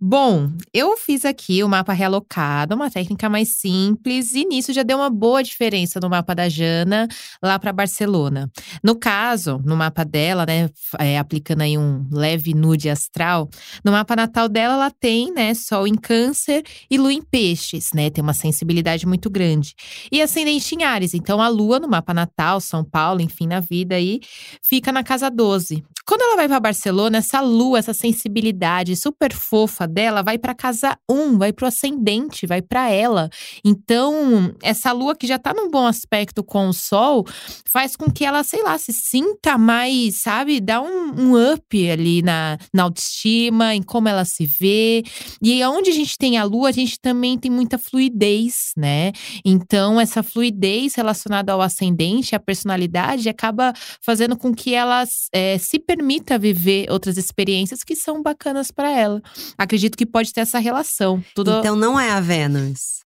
Bom, 0.00 0.50
eu 0.72 0.96
fiz 0.96 1.24
aqui 1.24 1.62
o 1.62 1.68
mapa 1.68 1.92
realocado, 1.92 2.74
uma 2.74 2.90
técnica 2.90 3.28
mais 3.28 3.56
simples, 3.56 4.34
e 4.34 4.44
nisso 4.44 4.72
já 4.72 4.82
deu 4.82 4.98
uma 4.98 5.10
boa 5.10 5.42
diferença 5.42 6.00
no 6.00 6.08
mapa 6.08 6.34
da 6.34 6.48
Jana 6.48 7.08
lá 7.42 7.58
para 7.58 7.72
Barcelona. 7.72 8.50
No 8.82 8.94
caso, 8.96 9.60
no 9.64 9.76
mapa 9.76 10.04
dela, 10.04 10.44
né, 10.46 10.70
é, 10.98 11.18
aplicando 11.18 11.62
aí 11.62 11.76
um 11.76 12.06
leve 12.10 12.54
nude 12.54 12.88
astral, 12.88 13.48
no 13.84 13.92
mapa 13.92 14.14
natal 14.14 14.48
dela 14.48 14.74
ela 14.74 14.90
tem, 14.90 15.32
né, 15.32 15.54
Sol 15.54 15.86
em 15.86 15.94
Câncer 15.94 16.62
e 16.90 16.98
Lua 16.98 17.12
em 17.12 17.22
Peixes, 17.22 17.92
né, 17.92 18.10
tem 18.10 18.22
uma 18.22 18.34
sensibilidade 18.34 19.06
muito 19.06 19.30
grande. 19.30 19.74
E 20.10 20.20
ascendente 20.22 20.74
em 20.74 20.84
Ares, 20.84 21.14
então 21.14 21.40
a 21.40 21.48
Lua 21.48 21.78
no 21.78 21.88
mapa 21.88 22.14
natal, 22.14 22.60
São 22.60 22.84
Paulo, 22.84 23.20
enfim, 23.20 23.46
na 23.46 23.60
vida 23.60 23.94
aí, 23.94 24.20
fica 24.62 24.92
na 24.92 25.02
casa 25.02 25.30
12. 25.30 25.84
Quando 26.08 26.22
ela 26.22 26.36
vai 26.36 26.48
para 26.48 26.58
Barcelona, 26.58 27.18
essa 27.18 27.38
Lua, 27.38 27.78
essa 27.78 27.92
sensibilidade 27.92 28.96
super 28.96 29.30
fofa 29.30 29.86
dela 29.86 30.22
vai 30.22 30.38
para 30.38 30.54
casa 30.54 30.96
1, 31.06 31.36
vai 31.36 31.52
para 31.52 31.66
o 31.66 31.68
ascendente, 31.68 32.46
vai 32.46 32.62
para 32.62 32.88
ela. 32.88 33.28
Então, 33.62 34.54
essa 34.62 34.90
lua 34.90 35.14
que 35.14 35.26
já 35.26 35.38
tá 35.38 35.52
num 35.52 35.70
bom 35.70 35.86
aspecto 35.86 36.42
com 36.42 36.68
o 36.68 36.72
sol, 36.72 37.26
faz 37.70 37.94
com 37.94 38.10
que 38.10 38.24
ela, 38.24 38.42
sei 38.42 38.62
lá, 38.62 38.78
se 38.78 38.90
sinta 38.90 39.58
mais, 39.58 40.22
sabe, 40.22 40.62
dá 40.62 40.80
um, 40.80 41.12
um 41.14 41.52
up 41.52 41.90
ali 41.90 42.22
na, 42.22 42.56
na 42.72 42.84
autoestima, 42.84 43.74
em 43.74 43.82
como 43.82 44.08
ela 44.08 44.24
se 44.24 44.46
vê. 44.46 45.02
E 45.42 45.62
onde 45.66 45.90
a 45.90 45.94
gente 45.94 46.16
tem 46.16 46.38
a 46.38 46.44
lua, 46.44 46.70
a 46.70 46.72
gente 46.72 46.98
também 46.98 47.36
tem 47.36 47.50
muita 47.50 47.76
fluidez, 47.76 48.72
né? 48.74 49.12
Então, 49.44 50.00
essa 50.00 50.22
fluidez 50.22 50.94
relacionada 50.94 51.52
ao 51.52 51.60
ascendente, 51.60 52.34
à 52.34 52.40
personalidade, 52.40 53.28
acaba 53.28 53.74
fazendo 54.00 54.38
com 54.38 54.54
que 54.54 54.74
ela 54.74 55.04
é, 55.34 55.58
se 55.58 55.78
permita 55.78 55.97
viver 56.38 56.90
outras 56.90 57.16
experiências 57.16 57.82
que 57.82 57.94
são 57.94 58.22
bacanas 58.22 58.70
para 58.70 58.90
ela 58.90 59.22
acredito 59.56 59.96
que 59.96 60.06
pode 60.06 60.32
ter 60.32 60.40
essa 60.40 60.58
relação. 60.58 61.22
Tudo... 61.34 61.58
Então 61.58 61.76
não 61.76 61.98
é 61.98 62.10
a 62.10 62.20
Vênus. 62.20 62.98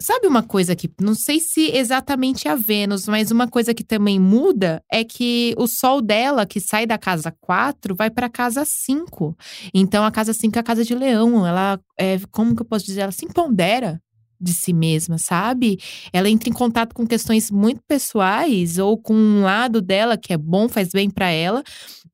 Sabe 0.00 0.26
uma 0.26 0.42
coisa 0.42 0.74
que, 0.74 0.90
não 1.00 1.14
sei 1.14 1.38
se 1.38 1.70
exatamente 1.70 2.48
é 2.48 2.50
a 2.50 2.56
Vênus, 2.56 3.06
mas 3.06 3.30
uma 3.30 3.46
coisa 3.46 3.74
que 3.74 3.84
também 3.84 4.18
muda 4.18 4.82
é 4.90 5.04
que 5.04 5.54
o 5.58 5.66
sol 5.66 6.00
dela, 6.00 6.46
que 6.46 6.60
sai 6.60 6.86
da 6.86 6.98
casa 6.98 7.32
4, 7.40 7.94
vai 7.94 8.10
para 8.10 8.28
casa 8.28 8.64
5. 8.66 9.36
Então 9.72 10.04
a 10.04 10.10
casa 10.10 10.32
5 10.32 10.56
é 10.56 10.60
a 10.60 10.64
casa 10.64 10.84
de 10.84 10.94
leão. 10.94 11.46
Ela, 11.46 11.78
é, 11.98 12.18
como 12.30 12.56
que 12.56 12.62
eu 12.62 12.66
posso 12.66 12.86
dizer? 12.86 13.02
Ela 13.02 13.12
se 13.12 13.26
empodera 13.26 14.00
de 14.40 14.52
si 14.52 14.72
mesma, 14.72 15.18
sabe? 15.18 15.78
Ela 16.12 16.28
entra 16.28 16.48
em 16.48 16.52
contato 16.52 16.94
com 16.94 17.06
questões 17.06 17.50
muito 17.50 17.82
pessoais 17.86 18.78
ou 18.78 18.96
com 18.96 19.14
um 19.14 19.42
lado 19.42 19.80
dela 19.82 20.16
que 20.16 20.32
é 20.32 20.38
bom, 20.38 20.68
faz 20.68 20.90
bem 20.90 21.10
para 21.10 21.30
ela, 21.30 21.62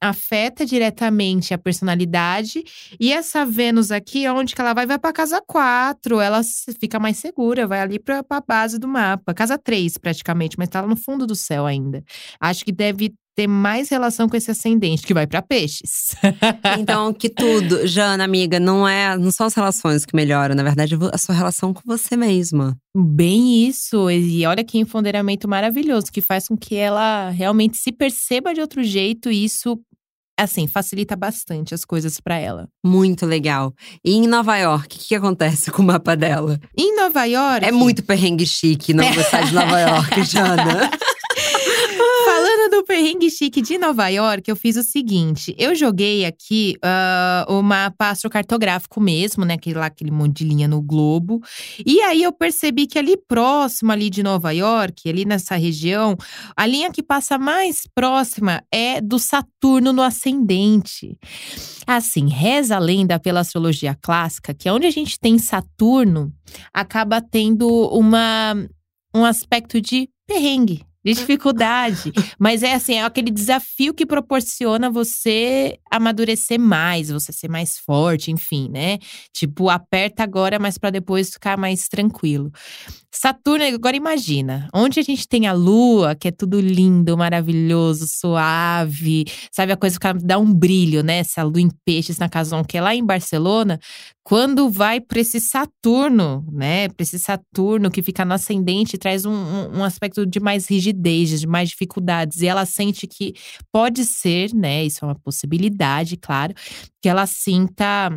afeta 0.01 0.67
diretamente 0.67 1.55
a 1.55 1.59
personalidade. 1.59 2.65
E 2.99 3.13
essa 3.13 3.45
Vênus 3.45 3.91
aqui, 3.91 4.29
onde 4.29 4.55
que 4.55 4.61
ela 4.61 4.75
vai? 4.75 4.87
Vai 4.87 4.99
para 4.99 5.13
casa 5.13 5.43
4, 5.47 6.21
ela 6.21 6.41
fica 6.81 6.99
mais 6.99 7.17
segura, 7.19 7.67
vai 7.67 7.81
ali 7.81 7.99
para 7.99 8.25
a 8.29 8.41
base 8.41 8.79
do 8.79 8.89
mapa. 8.89 9.33
Casa 9.35 9.57
3, 9.59 9.99
praticamente, 9.99 10.57
mas 10.59 10.69
tá 10.69 10.81
lá 10.81 10.87
no 10.89 10.97
fundo 10.97 11.27
do 11.27 11.35
céu 11.35 11.67
ainda. 11.67 12.03
Acho 12.41 12.65
que 12.65 12.73
deve 12.73 13.15
ter 13.37 13.47
mais 13.47 13.91
relação 13.91 14.29
com 14.29 14.37
esse 14.37 14.51
ascendente 14.51 15.07
que 15.07 15.13
vai 15.13 15.27
para 15.27 15.43
peixes. 15.43 16.17
então, 16.81 17.13
que 17.13 17.29
tudo, 17.29 17.87
Jana, 17.87 18.25
amiga, 18.25 18.59
não 18.59 18.89
é, 18.89 19.17
não 19.19 19.31
são 19.31 19.47
as 19.47 19.55
relações 19.55 20.07
que 20.07 20.17
melhoram, 20.17 20.55
na 20.55 20.63
verdade, 20.63 20.97
a 21.13 21.19
sua 21.19 21.35
relação 21.35 21.75
com 21.75 21.83
você 21.85 22.17
mesma. 22.17 22.75
Bem 22.97 23.67
isso, 23.67 24.11
e 24.11 24.47
olha 24.47 24.65
que 24.65 24.79
empoderamento 24.79 25.47
maravilhoso 25.47 26.11
que 26.11 26.23
faz 26.23 26.49
com 26.49 26.57
que 26.57 26.75
ela 26.75 27.29
realmente 27.29 27.77
se 27.77 27.93
perceba 27.93 28.55
de 28.55 28.63
outro 28.63 28.83
jeito 28.83 29.31
e 29.31 29.45
isso 29.45 29.79
assim, 30.39 30.67
facilita 30.67 31.17
bastante 31.17 31.75
as 31.75 31.85
coisas 31.85 32.21
para 32.21 32.37
ela. 32.37 32.69
Muito 32.85 33.25
legal. 33.25 33.73
E 34.05 34.15
em 34.15 34.27
Nova 34.27 34.57
York, 34.59 34.85
o 34.85 34.89
que, 34.99 35.09
que, 35.09 35.15
acontece 35.15 35.71
com 35.71 35.81
o 35.83 35.87
mapa 35.87 36.15
dela? 36.15 36.61
Em 36.77 36.95
Nova 36.95 37.25
York. 37.25 37.65
É 37.65 37.73
muito 37.73 38.03
perrengue 38.03 38.47
chique 38.47 38.93
não 38.93 39.11
gostar 39.15 39.47
de 39.47 39.55
Nova 39.55 39.81
York, 39.81 40.23
Jana. 40.29 40.91
Falando 42.67 42.83
do 42.83 42.85
perrengue 42.85 43.31
chique 43.31 43.63
de 43.63 43.79
Nova 43.79 44.09
York, 44.09 44.51
eu 44.51 44.57
fiz 44.57 44.77
o 44.77 44.83
seguinte: 44.83 45.55
eu 45.57 45.73
joguei 45.75 46.25
aqui 46.25 46.77
uh, 46.79 47.53
o 47.53 47.63
mapa 47.63 48.11
astrocartográfico 48.11 49.01
mesmo, 49.01 49.45
né? 49.45 49.55
Aquele 49.55 49.79
lá, 49.79 49.87
aquele 49.87 50.11
monte 50.11 50.39
de 50.39 50.45
linha 50.45 50.67
no 50.67 50.83
globo. 50.83 51.41
E 51.85 52.01
aí 52.01 52.25
eu 52.25 52.33
percebi 52.33 52.89
que 52.89 52.99
ali 52.99 53.17
próximo 53.29 53.93
ali 53.93 54.11
de 54.11 54.21
Nova 54.21 54.51
York, 54.51 55.09
ali 55.09 55.25
nessa 55.25 55.55
região, 55.55 56.17
a 56.57 56.67
linha 56.67 56.91
que 56.91 57.05
passa 57.05 57.39
mais 57.39 57.87
próxima 57.95 58.63
é 58.73 59.01
do 59.01 59.19
Saturno 59.19 59.93
no 59.93 60.03
ascendente. 60.03 61.17
Assim, 61.87 62.29
reza 62.29 62.77
a 62.77 62.81
lenda 62.81 63.21
pela 63.21 63.41
astrologia 63.41 63.95
clássica 63.95 64.53
que 64.53 64.69
onde 64.69 64.87
a 64.87 64.91
gente 64.91 65.21
tem 65.21 65.39
Saturno, 65.39 66.33
acaba 66.75 67.21
tendo 67.21 67.69
uma 67.93 68.57
um 69.15 69.25
aspecto 69.25 69.81
de 69.81 70.11
perrengue, 70.27 70.86
de 71.07 71.15
dificuldade. 71.15 72.13
Mas 72.37 72.65
é 72.65 72.75
assim, 72.75 72.95
é 72.95 73.05
aquele 73.05 73.31
desafio 73.31 73.95
que 73.95 74.05
proporciona 74.05 74.91
você 74.91 75.79
amadurecer 75.89 76.59
mais, 76.59 77.11
você 77.11 77.33
ser 77.33 77.49
mais 77.49 77.79
forte, 77.79 78.33
enfim, 78.33 78.69
né? 78.69 78.99
Tipo, 79.33 79.71
aperta 79.71 80.25
agora, 80.25 80.59
mas 80.59 80.77
para 80.77 80.91
depois 80.91 81.31
ficar 81.31 81.57
mais 81.57 81.89
tranquilo. 81.89 82.51
Saturno, 83.19 83.65
agora 83.65 83.97
imagina, 83.97 84.69
onde 84.75 85.01
a 85.01 85.03
gente 85.03 85.27
tem 85.27 85.47
a 85.47 85.53
lua, 85.53 86.15
que 86.15 86.29
é 86.29 86.31
tudo 86.31 86.61
lindo, 86.61 87.17
maravilhoso, 87.17 88.07
suave, 88.07 89.25
sabe 89.51 89.73
a 89.73 89.77
coisa 89.77 89.99
que 89.99 90.13
dá 90.23 90.39
um 90.39 90.53
brilho, 90.53 91.03
né? 91.03 91.19
Essa 91.19 91.43
lua 91.43 91.61
em 91.61 91.71
peixes 91.85 92.19
na 92.19 92.29
Casão, 92.29 92.63
que 92.63 92.77
é 92.77 92.81
lá 92.81 92.95
em 92.95 93.05
Barcelona, 93.05 93.81
quando 94.23 94.69
vai 94.69 95.01
para 95.01 95.21
esse 95.21 95.41
Saturno, 95.41 96.45
né? 96.53 96.89
Para 96.89 97.05
esse 97.05 97.17
Saturno 97.19 97.91
que 97.91 98.03
fica 98.03 98.25
no 98.25 98.35
ascendente, 98.35 98.99
traz 98.99 99.25
um, 99.25 99.33
um, 99.33 99.79
um, 99.79 99.85
aspecto 99.85 100.27
de 100.27 100.41
mais 100.41 100.69
rigidez, 100.69 100.96
de 101.41 101.47
mais 101.47 101.71
dificuldades. 101.71 102.41
E 102.41 102.47
ela 102.47 102.67
sente 102.67 103.07
que 103.07 103.35
pode 103.73 104.05
ser, 104.05 104.55
né? 104.55 104.85
Isso 104.85 105.05
é 105.05 105.09
uma 105.09 105.19
possibilidade, 105.19 106.17
claro, 106.17 106.55
que 107.01 107.09
ela 107.09 107.27
sinta 107.27 108.11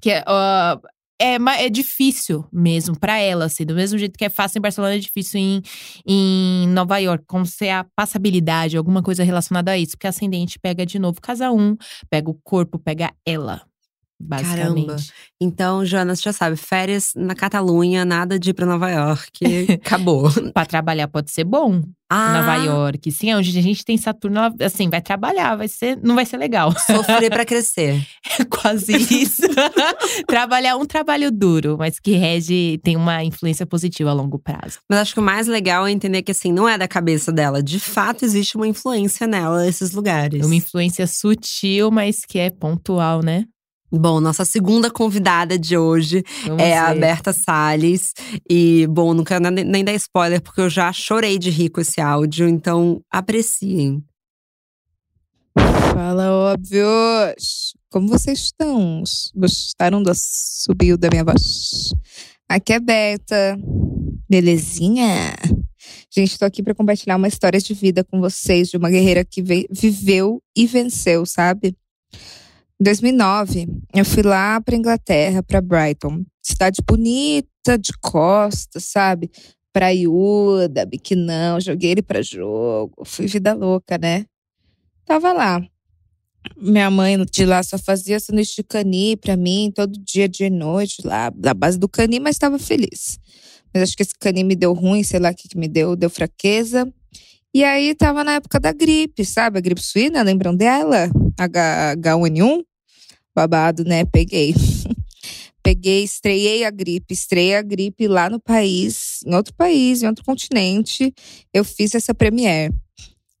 que 0.00 0.10
uh, 0.10 0.80
é, 1.20 1.34
é 1.64 1.68
difícil 1.68 2.46
mesmo 2.52 2.98
para 2.98 3.18
ela, 3.18 3.46
assim. 3.46 3.64
Do 3.64 3.74
mesmo 3.74 3.98
jeito 3.98 4.16
que 4.16 4.24
é 4.24 4.28
fácil 4.28 4.58
em 4.58 4.62
Barcelona, 4.62 4.94
é 4.94 4.98
difícil 4.98 5.40
em, 5.40 5.62
em 6.06 6.68
Nova 6.68 6.98
York. 6.98 7.24
Como 7.26 7.44
se 7.44 7.66
é 7.66 7.74
a 7.74 7.84
passabilidade, 7.96 8.76
alguma 8.76 9.02
coisa 9.02 9.24
relacionada 9.24 9.72
a 9.72 9.78
isso. 9.78 9.92
Porque 9.92 10.06
ascendente 10.06 10.58
pega 10.58 10.86
de 10.86 10.98
novo 10.98 11.20
casa 11.20 11.50
um, 11.50 11.76
pega 12.08 12.30
o 12.30 12.34
corpo, 12.34 12.78
pega 12.78 13.12
ela. 13.26 13.62
Basicamente. 14.20 14.86
Caramba. 14.86 14.96
Então, 15.40 15.84
Jonas 15.84 16.20
já 16.20 16.32
sabe, 16.32 16.56
férias 16.56 17.12
na 17.14 17.34
Catalunha, 17.34 18.04
nada 18.04 18.38
de 18.38 18.50
ir 18.50 18.54
pra 18.54 18.66
Nova 18.66 18.90
York. 18.90 19.72
Acabou. 19.74 20.28
pra 20.52 20.66
trabalhar 20.66 21.06
pode 21.06 21.30
ser 21.30 21.44
bom. 21.44 21.82
Ah. 22.10 22.40
Nova 22.40 22.54
York. 22.64 23.12
Sim, 23.12 23.34
onde 23.34 23.56
a 23.56 23.62
gente 23.62 23.84
tem 23.84 23.96
Saturno, 23.98 24.40
assim, 24.62 24.88
vai 24.88 25.00
trabalhar, 25.00 25.54
vai 25.56 25.68
ser, 25.68 25.98
não 26.02 26.14
vai 26.14 26.24
ser 26.24 26.38
legal. 26.38 26.72
Sofrer 26.72 27.30
para 27.30 27.44
crescer. 27.46 28.02
É 28.40 28.44
quase 28.44 28.96
isso. 28.96 29.42
Trabalhar 30.26 30.76
um 30.76 30.86
trabalho 30.86 31.30
duro, 31.30 31.76
mas 31.78 32.00
que 32.00 32.12
rege, 32.12 32.80
tem 32.82 32.96
uma 32.96 33.22
influência 33.22 33.66
positiva 33.66 34.10
a 34.10 34.14
longo 34.14 34.38
prazo. 34.38 34.78
Mas 34.90 35.00
acho 35.00 35.14
que 35.14 35.20
o 35.20 35.22
mais 35.22 35.46
legal 35.46 35.86
é 35.86 35.92
entender 35.92 36.22
que, 36.22 36.32
assim, 36.32 36.50
não 36.50 36.66
é 36.66 36.78
da 36.78 36.88
cabeça 36.88 37.30
dela. 37.30 37.62
De 37.62 37.78
fato, 37.78 38.24
existe 38.24 38.56
uma 38.56 38.66
influência 38.66 39.26
nela, 39.26 39.62
nesses 39.64 39.92
lugares. 39.92 40.44
Uma 40.44 40.56
influência 40.56 41.06
sutil, 41.06 41.90
mas 41.90 42.24
que 42.26 42.38
é 42.38 42.48
pontual, 42.48 43.22
né? 43.22 43.44
Bom, 43.90 44.20
nossa 44.20 44.44
segunda 44.44 44.90
convidada 44.90 45.58
de 45.58 45.76
hoje 45.76 46.22
Vamos 46.44 46.62
é 46.62 46.76
a 46.76 46.92
ver. 46.92 47.00
Berta 47.00 47.32
Salles. 47.32 48.12
E, 48.48 48.86
bom, 48.88 49.14
não 49.14 49.24
quero 49.24 49.50
nem 49.50 49.82
dar 49.84 49.94
spoiler, 49.94 50.42
porque 50.42 50.60
eu 50.60 50.68
já 50.68 50.92
chorei 50.92 51.38
de 51.38 51.48
rir 51.50 51.70
com 51.70 51.80
esse 51.80 52.00
áudio, 52.00 52.46
então 52.48 53.00
apreciem. 53.10 54.04
Fala, 55.94 56.30
óbvios! 56.30 57.74
Como 57.90 58.08
vocês 58.08 58.40
estão? 58.40 59.02
Gostaram 59.34 60.02
do 60.02 60.12
subiu 60.14 60.96
da 60.98 61.08
minha 61.10 61.24
voz? 61.24 61.88
Aqui 62.48 62.74
é 62.74 62.80
Berta. 62.80 63.58
Belezinha? 64.28 65.34
Gente, 66.14 66.38
tô 66.38 66.44
aqui 66.44 66.62
para 66.62 66.74
compartilhar 66.74 67.16
uma 67.16 67.28
história 67.28 67.58
de 67.58 67.72
vida 67.72 68.04
com 68.04 68.20
vocês 68.20 68.68
de 68.68 68.76
uma 68.76 68.90
guerreira 68.90 69.24
que 69.24 69.40
ve- 69.42 69.66
viveu 69.70 70.42
e 70.54 70.66
venceu, 70.66 71.24
sabe? 71.24 71.74
Em 72.80 72.84
2009, 72.84 73.66
eu 73.92 74.04
fui 74.04 74.22
lá 74.22 74.60
para 74.60 74.76
Inglaterra, 74.76 75.42
para 75.42 75.60
Brighton, 75.60 76.24
cidade 76.40 76.80
bonita 76.86 77.76
de 77.76 77.90
costa, 78.00 78.78
sabe? 78.78 79.32
Praiuda, 79.72 80.86
biquinão, 80.86 81.60
joguei 81.60 81.90
ele 81.90 82.02
para 82.02 82.22
jogo, 82.22 83.04
fui 83.04 83.26
vida 83.26 83.52
louca, 83.52 83.98
né? 83.98 84.26
Tava 85.04 85.32
lá. 85.32 85.60
Minha 86.56 86.88
mãe 86.88 87.16
de 87.24 87.44
lá 87.44 87.64
só 87.64 87.76
fazia 87.76 88.20
sanduíche 88.20 88.54
de 88.54 88.62
cani 88.62 89.16
pra 89.16 89.36
mim, 89.36 89.72
todo 89.74 89.98
dia, 89.98 90.28
dia 90.28 90.46
e 90.46 90.50
noite, 90.50 91.02
lá, 91.04 91.30
da 91.30 91.52
base 91.52 91.80
do 91.80 91.88
cani, 91.88 92.20
mas 92.20 92.36
estava 92.36 92.60
feliz. 92.60 93.18
Mas 93.74 93.82
acho 93.82 93.96
que 93.96 94.04
esse 94.04 94.14
cani 94.20 94.44
me 94.44 94.54
deu 94.54 94.72
ruim, 94.72 95.02
sei 95.02 95.18
lá 95.18 95.32
o 95.32 95.34
que, 95.34 95.48
que 95.48 95.58
me 95.58 95.66
deu, 95.66 95.96
deu 95.96 96.08
fraqueza. 96.08 96.88
E 97.52 97.64
aí 97.64 97.92
tava 97.92 98.22
na 98.22 98.34
época 98.34 98.60
da 98.60 98.72
gripe, 98.72 99.24
sabe? 99.24 99.58
A 99.58 99.60
gripe 99.60 99.82
suína, 99.82 100.22
lembram 100.22 100.54
dela? 100.54 101.10
H, 101.36 101.96
H1N1? 101.96 102.67
Babado, 103.38 103.84
né? 103.84 104.04
Peguei. 104.04 104.52
Peguei, 105.62 106.02
estreiei 106.02 106.64
a 106.64 106.70
gripe, 106.70 107.14
estreiei 107.14 107.54
a 107.54 107.62
gripe 107.62 108.08
lá 108.08 108.28
no 108.28 108.40
país, 108.40 109.20
em 109.24 109.32
outro 109.32 109.54
país, 109.54 110.02
em 110.02 110.08
outro 110.08 110.24
continente. 110.24 111.14
Eu 111.54 111.62
fiz 111.62 111.94
essa 111.94 112.12
premiere. 112.12 112.74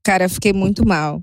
Cara, 0.04 0.26
eu 0.26 0.30
fiquei 0.30 0.52
muito 0.52 0.86
mal. 0.86 1.20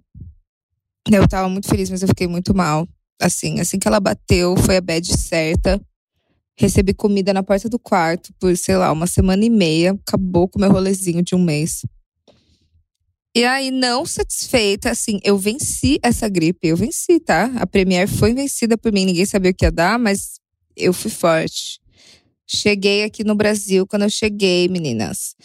Eu 1.09 1.25
tava 1.25 1.47
muito 1.47 1.69
feliz, 1.69 1.89
mas 1.89 2.01
eu 2.01 2.07
fiquei 2.09 2.27
muito 2.27 2.53
mal. 2.53 2.85
Assim, 3.21 3.61
assim 3.61 3.79
que 3.79 3.87
ela 3.87 3.99
bateu, 4.01 4.57
foi 4.57 4.75
a 4.75 4.81
bad 4.81 5.07
certa. 5.17 5.79
Recebi 6.57 6.93
comida 6.93 7.33
na 7.33 7.43
porta 7.43 7.69
do 7.69 7.79
quarto 7.79 8.33
por, 8.39 8.57
sei 8.57 8.75
lá, 8.75 8.91
uma 8.91 9.07
semana 9.07 9.45
e 9.45 9.49
meia. 9.49 9.91
Acabou 10.05 10.49
com 10.49 10.57
o 10.57 10.61
meu 10.61 10.71
rolezinho 10.71 11.21
de 11.21 11.33
um 11.33 11.41
mês. 11.41 11.85
E 13.35 13.43
aí, 13.43 13.69
não 13.69 14.05
satisfeita, 14.05 14.91
assim, 14.91 15.19
eu 15.21 15.37
venci 15.37 15.99
essa 16.01 16.29
gripe. 16.29 16.69
Eu 16.69 16.77
venci, 16.77 17.19
tá? 17.19 17.51
A 17.57 17.67
Premiere 17.67 18.09
foi 18.09 18.33
vencida 18.33 18.77
por 18.77 18.93
mim. 18.93 19.03
Ninguém 19.03 19.25
sabia 19.25 19.51
o 19.51 19.53
que 19.53 19.65
ia 19.65 19.71
dar, 19.71 19.99
mas 19.99 20.39
eu 20.73 20.93
fui 20.93 21.11
forte. 21.11 21.81
Cheguei 22.47 23.03
aqui 23.03 23.25
no 23.25 23.35
Brasil. 23.35 23.85
Quando 23.85 24.03
eu 24.03 24.09
cheguei, 24.09 24.69
meninas, 24.69 25.35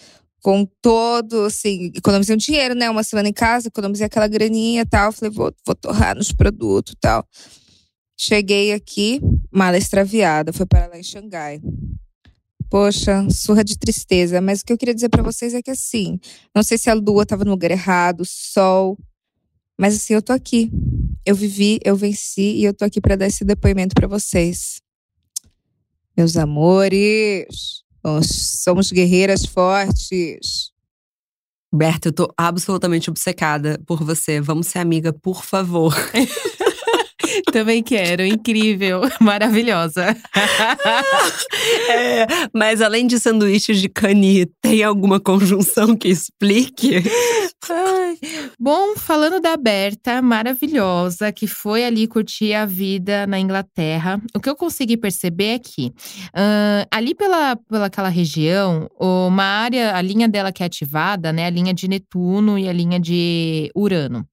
com 0.41 0.65
todo, 0.81 1.47
assim, 1.47 1.91
economizei 1.97 2.37
um 2.37 2.39
dinheiro, 2.39 2.77
né? 2.77 2.89
Uma 2.89 3.03
semana 3.03 3.29
em 3.29 3.33
casa, 3.33 3.67
economizei 3.67 4.07
aquela 4.07 4.29
graninha 4.29 4.83
e 4.83 4.87
tal. 4.87 5.11
Falei, 5.11 5.35
vou, 5.35 5.53
vou 5.67 5.75
torrar 5.75 6.15
nos 6.15 6.33
produtos 6.33 6.93
e 6.93 6.97
tal. 6.97 7.27
Cheguei 8.17 8.73
aqui, 8.73 9.21
mala 9.51 9.77
extraviada, 9.77 10.53
foi 10.53 10.65
para 10.67 10.87
lá 10.87 10.97
em 10.97 11.03
Xangai. 11.03 11.61
Poxa, 12.71 13.29
surra 13.31 13.65
de 13.65 13.77
tristeza. 13.77 14.41
Mas 14.41 14.61
o 14.61 14.65
que 14.65 14.73
eu 14.73 14.79
queria 14.79 14.95
dizer 14.95 15.09
para 15.09 15.25
vocês 15.25 15.53
é 15.53 15.61
que, 15.61 15.73
assim, 15.73 16.21
não 16.55 16.63
sei 16.63 16.79
se 16.79 16.89
a 16.89 16.95
lua 16.95 17.27
tava 17.27 17.45
no 17.45 17.51
lugar 17.51 17.73
errado, 17.73 18.21
o 18.21 18.25
sol. 18.25 18.97
Mas, 19.77 19.97
assim, 19.97 20.15
eu 20.15 20.23
tô 20.23 20.33
aqui. 20.33 20.71
Eu 21.27 21.35
vivi, 21.35 21.81
eu 21.85 21.97
venci 21.97 22.55
e 22.59 22.65
eu 22.65 22.73
tô 22.73 22.85
aqui 22.85 23.01
para 23.01 23.17
dar 23.17 23.27
esse 23.27 23.45
depoimento 23.45 23.95
para 23.95 24.07
vocês. 24.07 24.81
Meus 26.17 26.37
amores. 26.37 27.83
Somos 28.23 28.93
guerreiras 28.93 29.45
fortes. 29.45 30.71
Berta, 31.73 32.09
eu 32.09 32.13
tô 32.13 32.33
absolutamente 32.37 33.11
obcecada 33.11 33.81
por 33.85 34.03
você. 34.05 34.41
Vamos 34.41 34.69
ser 34.69 34.79
amiga, 34.79 35.13
por 35.13 35.45
favor. 35.45 35.95
Também 37.53 37.83
quero, 37.83 38.25
incrível, 38.25 39.03
maravilhosa. 39.21 40.17
É, 41.89 42.27
mas 42.55 42.81
além 42.81 43.07
de 43.07 43.19
sanduíches 43.19 43.81
de 43.81 43.89
cani, 43.89 44.47
tem 44.63 44.83
alguma 44.83 45.19
conjunção 45.19 45.97
que 45.97 46.09
explique? 46.09 47.03
Ai. 47.69 48.19
Bom, 48.59 48.95
falando 48.97 49.41
da 49.41 49.57
Berta, 49.57 50.23
maravilhosa, 50.23 51.33
que 51.33 51.47
foi 51.47 51.85
ali 51.85 52.07
curtir 52.07 52.55
a 52.55 52.65
vida 52.65 53.27
na 53.27 53.39
Inglaterra, 53.39 54.21
o 54.35 54.41
que 54.41 54.49
eu 54.49 54.57
consegui 54.57 54.97
perceber 54.97 55.55
é 55.55 55.59
que 55.59 55.93
ah, 56.35 56.87
ali 56.91 57.15
pela, 57.15 57.57
pela 57.57 57.87
aquela 57.87 58.09
região, 58.09 58.89
uma 58.99 59.45
área, 59.45 59.97
a 59.97 60.01
linha 60.01 60.29
dela 60.29 60.53
que 60.53 60.63
é 60.63 60.67
ativada, 60.67 61.33
né, 61.33 61.47
a 61.47 61.51
linha 61.51 61.75
de 61.75 61.89
Netuno 61.89 62.59
e 62.59 62.69
a 62.69 62.73
linha 62.73 62.99
de 62.99 63.71
Urano. 63.75 64.27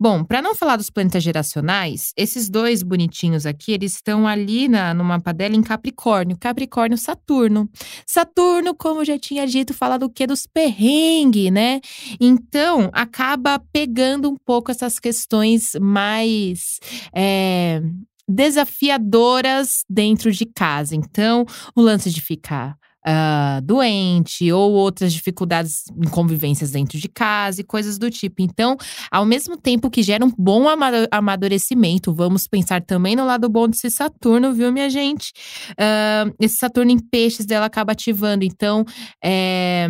Bom, 0.00 0.24
para 0.24 0.42
não 0.42 0.54
falar 0.54 0.76
dos 0.76 0.90
planetas 0.90 1.22
geracionais, 1.22 2.12
esses 2.24 2.48
dois 2.48 2.82
bonitinhos 2.82 3.46
aqui, 3.46 3.72
eles 3.72 3.94
estão 3.94 4.26
ali 4.26 4.68
na, 4.68 4.92
no 4.92 5.04
mapa 5.04 5.32
dela 5.32 5.54
em 5.54 5.62
Capricórnio, 5.62 6.36
Capricórnio 6.38 6.98
Saturno. 6.98 7.70
Saturno, 8.06 8.74
como 8.74 9.00
eu 9.00 9.04
já 9.04 9.18
tinha 9.18 9.46
dito, 9.46 9.72
fala 9.72 9.98
do 9.98 10.10
que 10.10 10.26
dos 10.26 10.46
perrengues, 10.46 11.52
né? 11.52 11.80
Então, 12.20 12.90
acaba 12.92 13.58
pegando 13.72 14.28
um 14.28 14.36
pouco 14.44 14.70
essas 14.70 14.98
questões 14.98 15.72
mais 15.80 16.80
é, 17.14 17.80
desafiadoras 18.28 19.84
dentro 19.88 20.32
de 20.32 20.46
casa. 20.46 20.96
Então, 20.96 21.44
o 21.74 21.80
lance 21.80 22.10
de 22.10 22.20
ficar 22.20 22.76
ah, 23.06 23.60
doente 23.62 24.50
ou 24.52 24.72
outras 24.72 25.12
dificuldades 25.12 25.84
em 25.96 26.08
convivências 26.08 26.70
dentro 26.70 26.98
de 26.98 27.08
casa 27.08 27.60
e 27.60 27.64
coisas 27.64 27.98
do 27.98 28.10
tipo. 28.10 28.36
Então, 28.40 28.76
ao 29.10 29.24
mesmo 29.24 29.56
tempo 29.56 29.90
que 29.90 30.02
gera 30.02 30.24
um 30.24 30.32
bom 30.36 30.68
ama- 30.68 31.06
amadurecimento, 31.10 32.14
vamos 32.14 32.46
pensar 32.46 32.82
também 32.82 33.14
no 33.14 33.24
lado 33.26 33.48
bom 33.48 33.68
desse 33.68 33.90
Saturno, 33.90 34.52
viu, 34.54 34.72
minha 34.72 34.88
gente? 34.88 35.32
Ah, 35.78 36.26
esse 36.40 36.56
Saturno 36.56 36.90
em 36.90 36.98
peixes 36.98 37.46
dela 37.46 37.66
acaba 37.66 37.92
ativando. 37.92 38.44
Então, 38.44 38.84
é, 39.22 39.86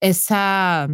essa 0.00 0.88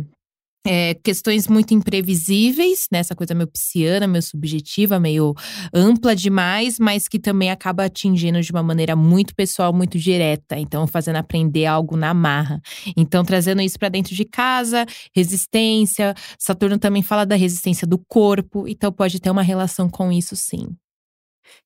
é, 0.64 0.94
questões 0.94 1.48
muito 1.48 1.74
imprevisíveis, 1.74 2.86
né? 2.90 3.00
Essa 3.00 3.14
coisa 3.14 3.34
meio 3.34 3.48
pisciana, 3.48 4.06
meio 4.06 4.22
subjetiva, 4.22 5.00
meio 5.00 5.34
ampla 5.74 6.14
demais, 6.14 6.78
mas 6.78 7.08
que 7.08 7.18
também 7.18 7.50
acaba 7.50 7.84
atingindo 7.84 8.40
de 8.40 8.52
uma 8.52 8.62
maneira 8.62 8.94
muito 8.94 9.34
pessoal, 9.34 9.72
muito 9.72 9.98
direta. 9.98 10.56
Então, 10.58 10.86
fazendo 10.86 11.16
aprender 11.16 11.66
algo 11.66 11.96
na 11.96 12.14
marra. 12.14 12.60
Então, 12.96 13.24
trazendo 13.24 13.60
isso 13.62 13.78
para 13.78 13.88
dentro 13.88 14.14
de 14.14 14.24
casa, 14.24 14.86
resistência. 15.14 16.14
Saturno 16.38 16.78
também 16.78 17.02
fala 17.02 17.24
da 17.24 17.34
resistência 17.34 17.86
do 17.86 17.98
corpo, 17.98 18.68
então 18.68 18.92
pode 18.92 19.20
ter 19.20 19.30
uma 19.30 19.42
relação 19.42 19.88
com 19.88 20.12
isso, 20.12 20.36
sim. 20.36 20.68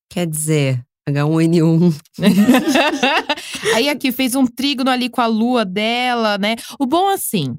Quer 0.09 0.27
dizer, 0.27 0.83
H1N1. 1.09 1.95
Aí 3.75 3.89
aqui 3.89 4.11
fez 4.11 4.35
um 4.35 4.47
trígono 4.47 4.91
ali 4.91 5.09
com 5.09 5.21
a 5.21 5.27
lua 5.27 5.65
dela, 5.65 6.39
né? 6.39 6.57
O 6.79 6.87
bom 6.87 7.09
assim. 7.09 7.57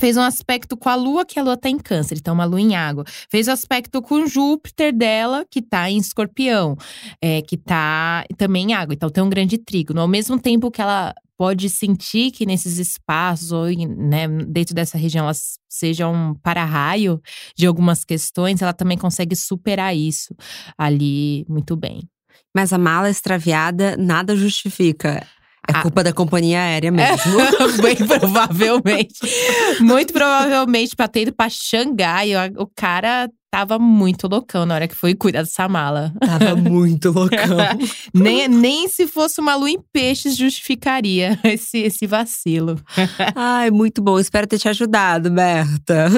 Fez 0.00 0.16
um 0.16 0.22
aspecto 0.22 0.78
com 0.78 0.88
a 0.88 0.94
lua, 0.94 1.26
que 1.26 1.38
a 1.38 1.42
lua 1.42 1.58
tá 1.58 1.68
em 1.68 1.76
câncer, 1.76 2.16
então 2.16 2.32
uma 2.32 2.46
lua 2.46 2.58
em 2.58 2.74
água. 2.74 3.04
Fez 3.30 3.48
o 3.48 3.50
aspecto 3.50 4.00
com 4.00 4.26
Júpiter 4.26 4.96
dela, 4.96 5.44
que 5.50 5.60
tá 5.60 5.90
em 5.90 5.98
escorpião, 5.98 6.74
é, 7.20 7.42
que 7.42 7.58
tá 7.58 8.24
também 8.38 8.70
em 8.70 8.72
água. 8.72 8.94
Então 8.94 9.10
tem 9.10 9.22
um 9.22 9.28
grande 9.28 9.58
trígono. 9.58 10.00
Ao 10.00 10.08
mesmo 10.08 10.40
tempo 10.40 10.70
que 10.70 10.80
ela 10.80 11.14
pode 11.36 11.68
sentir 11.68 12.30
que 12.30 12.46
nesses 12.46 12.78
espaços, 12.78 13.52
ou 13.52 13.66
né, 13.66 14.26
dentro 14.48 14.74
dessa 14.74 14.96
região, 14.96 15.24
elas 15.24 15.58
sejam 15.68 16.14
um 16.14 16.34
para-raio 16.34 17.20
de 17.54 17.66
algumas 17.66 18.02
questões, 18.02 18.62
ela 18.62 18.72
também 18.72 18.96
consegue 18.96 19.36
superar 19.36 19.94
isso 19.94 20.34
ali 20.78 21.44
muito 21.46 21.76
bem. 21.76 22.08
Mas 22.56 22.72
a 22.72 22.78
mala 22.78 23.10
extraviada 23.10 23.98
nada 23.98 24.34
justifica. 24.34 25.26
É 25.68 25.72
Ah. 25.76 25.82
culpa 25.82 26.02
da 26.02 26.12
companhia 26.12 26.60
aérea 26.60 26.90
mesmo. 26.90 27.36
Bem 27.82 27.96
provavelmente. 27.96 29.14
Muito 29.80 30.12
provavelmente 30.12 30.96
pra 30.96 31.06
ter 31.08 31.22
ido 31.22 31.32
pra 31.32 31.48
Xangai. 31.48 32.32
O 32.56 32.62
o 32.62 32.66
cara 32.74 33.28
tava 33.52 33.78
muito 33.80 34.28
loucão 34.28 34.64
na 34.64 34.74
hora 34.76 34.86
que 34.88 34.94
foi 34.94 35.12
cuidar 35.14 35.42
dessa 35.42 35.68
mala. 35.68 36.12
Tava 36.20 36.54
muito 36.56 37.10
loucão. 37.10 37.56
nem, 38.14 38.46
nem 38.48 38.88
se 38.88 39.06
fosse 39.06 39.40
uma 39.40 39.54
lua 39.56 39.70
em 39.70 39.78
peixes 39.92 40.36
justificaria 40.36 41.38
esse, 41.44 41.78
esse 41.78 42.06
vacilo. 42.06 42.80
Ai, 43.34 43.70
muito 43.70 44.00
bom. 44.00 44.18
Espero 44.18 44.46
ter 44.46 44.58
te 44.58 44.68
ajudado, 44.68 45.30
Berta. 45.30 46.08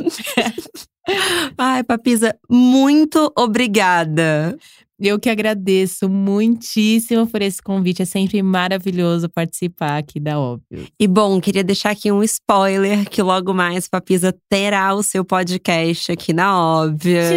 Ai, 1.58 1.82
Papisa, 1.82 2.34
muito 2.48 3.32
obrigada. 3.36 4.56
Eu 4.98 5.18
que 5.18 5.28
agradeço 5.28 6.08
muitíssimo 6.08 7.26
por 7.26 7.42
esse 7.42 7.60
convite. 7.62 8.02
É 8.02 8.04
sempre 8.04 8.42
maravilhoso 8.42 9.28
participar 9.28 9.98
aqui 9.98 10.20
da 10.20 10.38
Óbvio. 10.38 10.86
E 10.98 11.08
bom, 11.08 11.40
queria 11.40 11.64
deixar 11.64 11.90
aqui 11.90 12.10
um 12.12 12.22
spoiler 12.22 13.08
que 13.08 13.22
logo 13.22 13.52
mais 13.52 13.88
Papisa 13.88 14.34
terá 14.48 14.94
o 14.94 15.02
seu 15.02 15.24
podcast 15.24 16.12
aqui 16.12 16.32
na 16.32 16.58
Óbvias. 16.58 17.30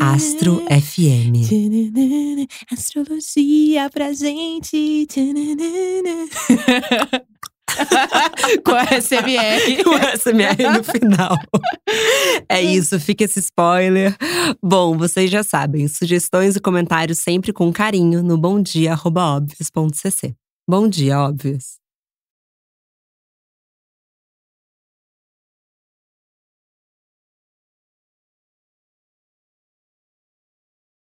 Astro 0.00 0.62
FM. 0.66 1.50
Astrologia 2.70 3.90
pra 3.90 4.12
gente. 4.12 5.06
Com 8.64 8.72
a 8.72 8.84
SMR. 9.00 9.82
Com 9.84 9.94
a 9.94 10.16
SMR 10.16 10.70
no 10.72 10.84
final. 10.84 11.38
É 12.48 12.62
isso, 12.62 12.98
fica 13.00 13.24
esse 13.24 13.40
spoiler. 13.40 14.16
Bom, 14.62 14.96
vocês 14.96 15.30
já 15.30 15.42
sabem, 15.42 15.88
sugestões 15.88 16.56
e 16.56 16.60
comentários 16.60 17.18
sempre 17.18 17.52
com 17.52 17.72
carinho 17.72 18.22
no 18.22 18.38
bomdia.óbvios.cc. 18.38 20.34
Bom 20.68 20.88
dia, 20.88 21.20
óbvios. 21.20 21.85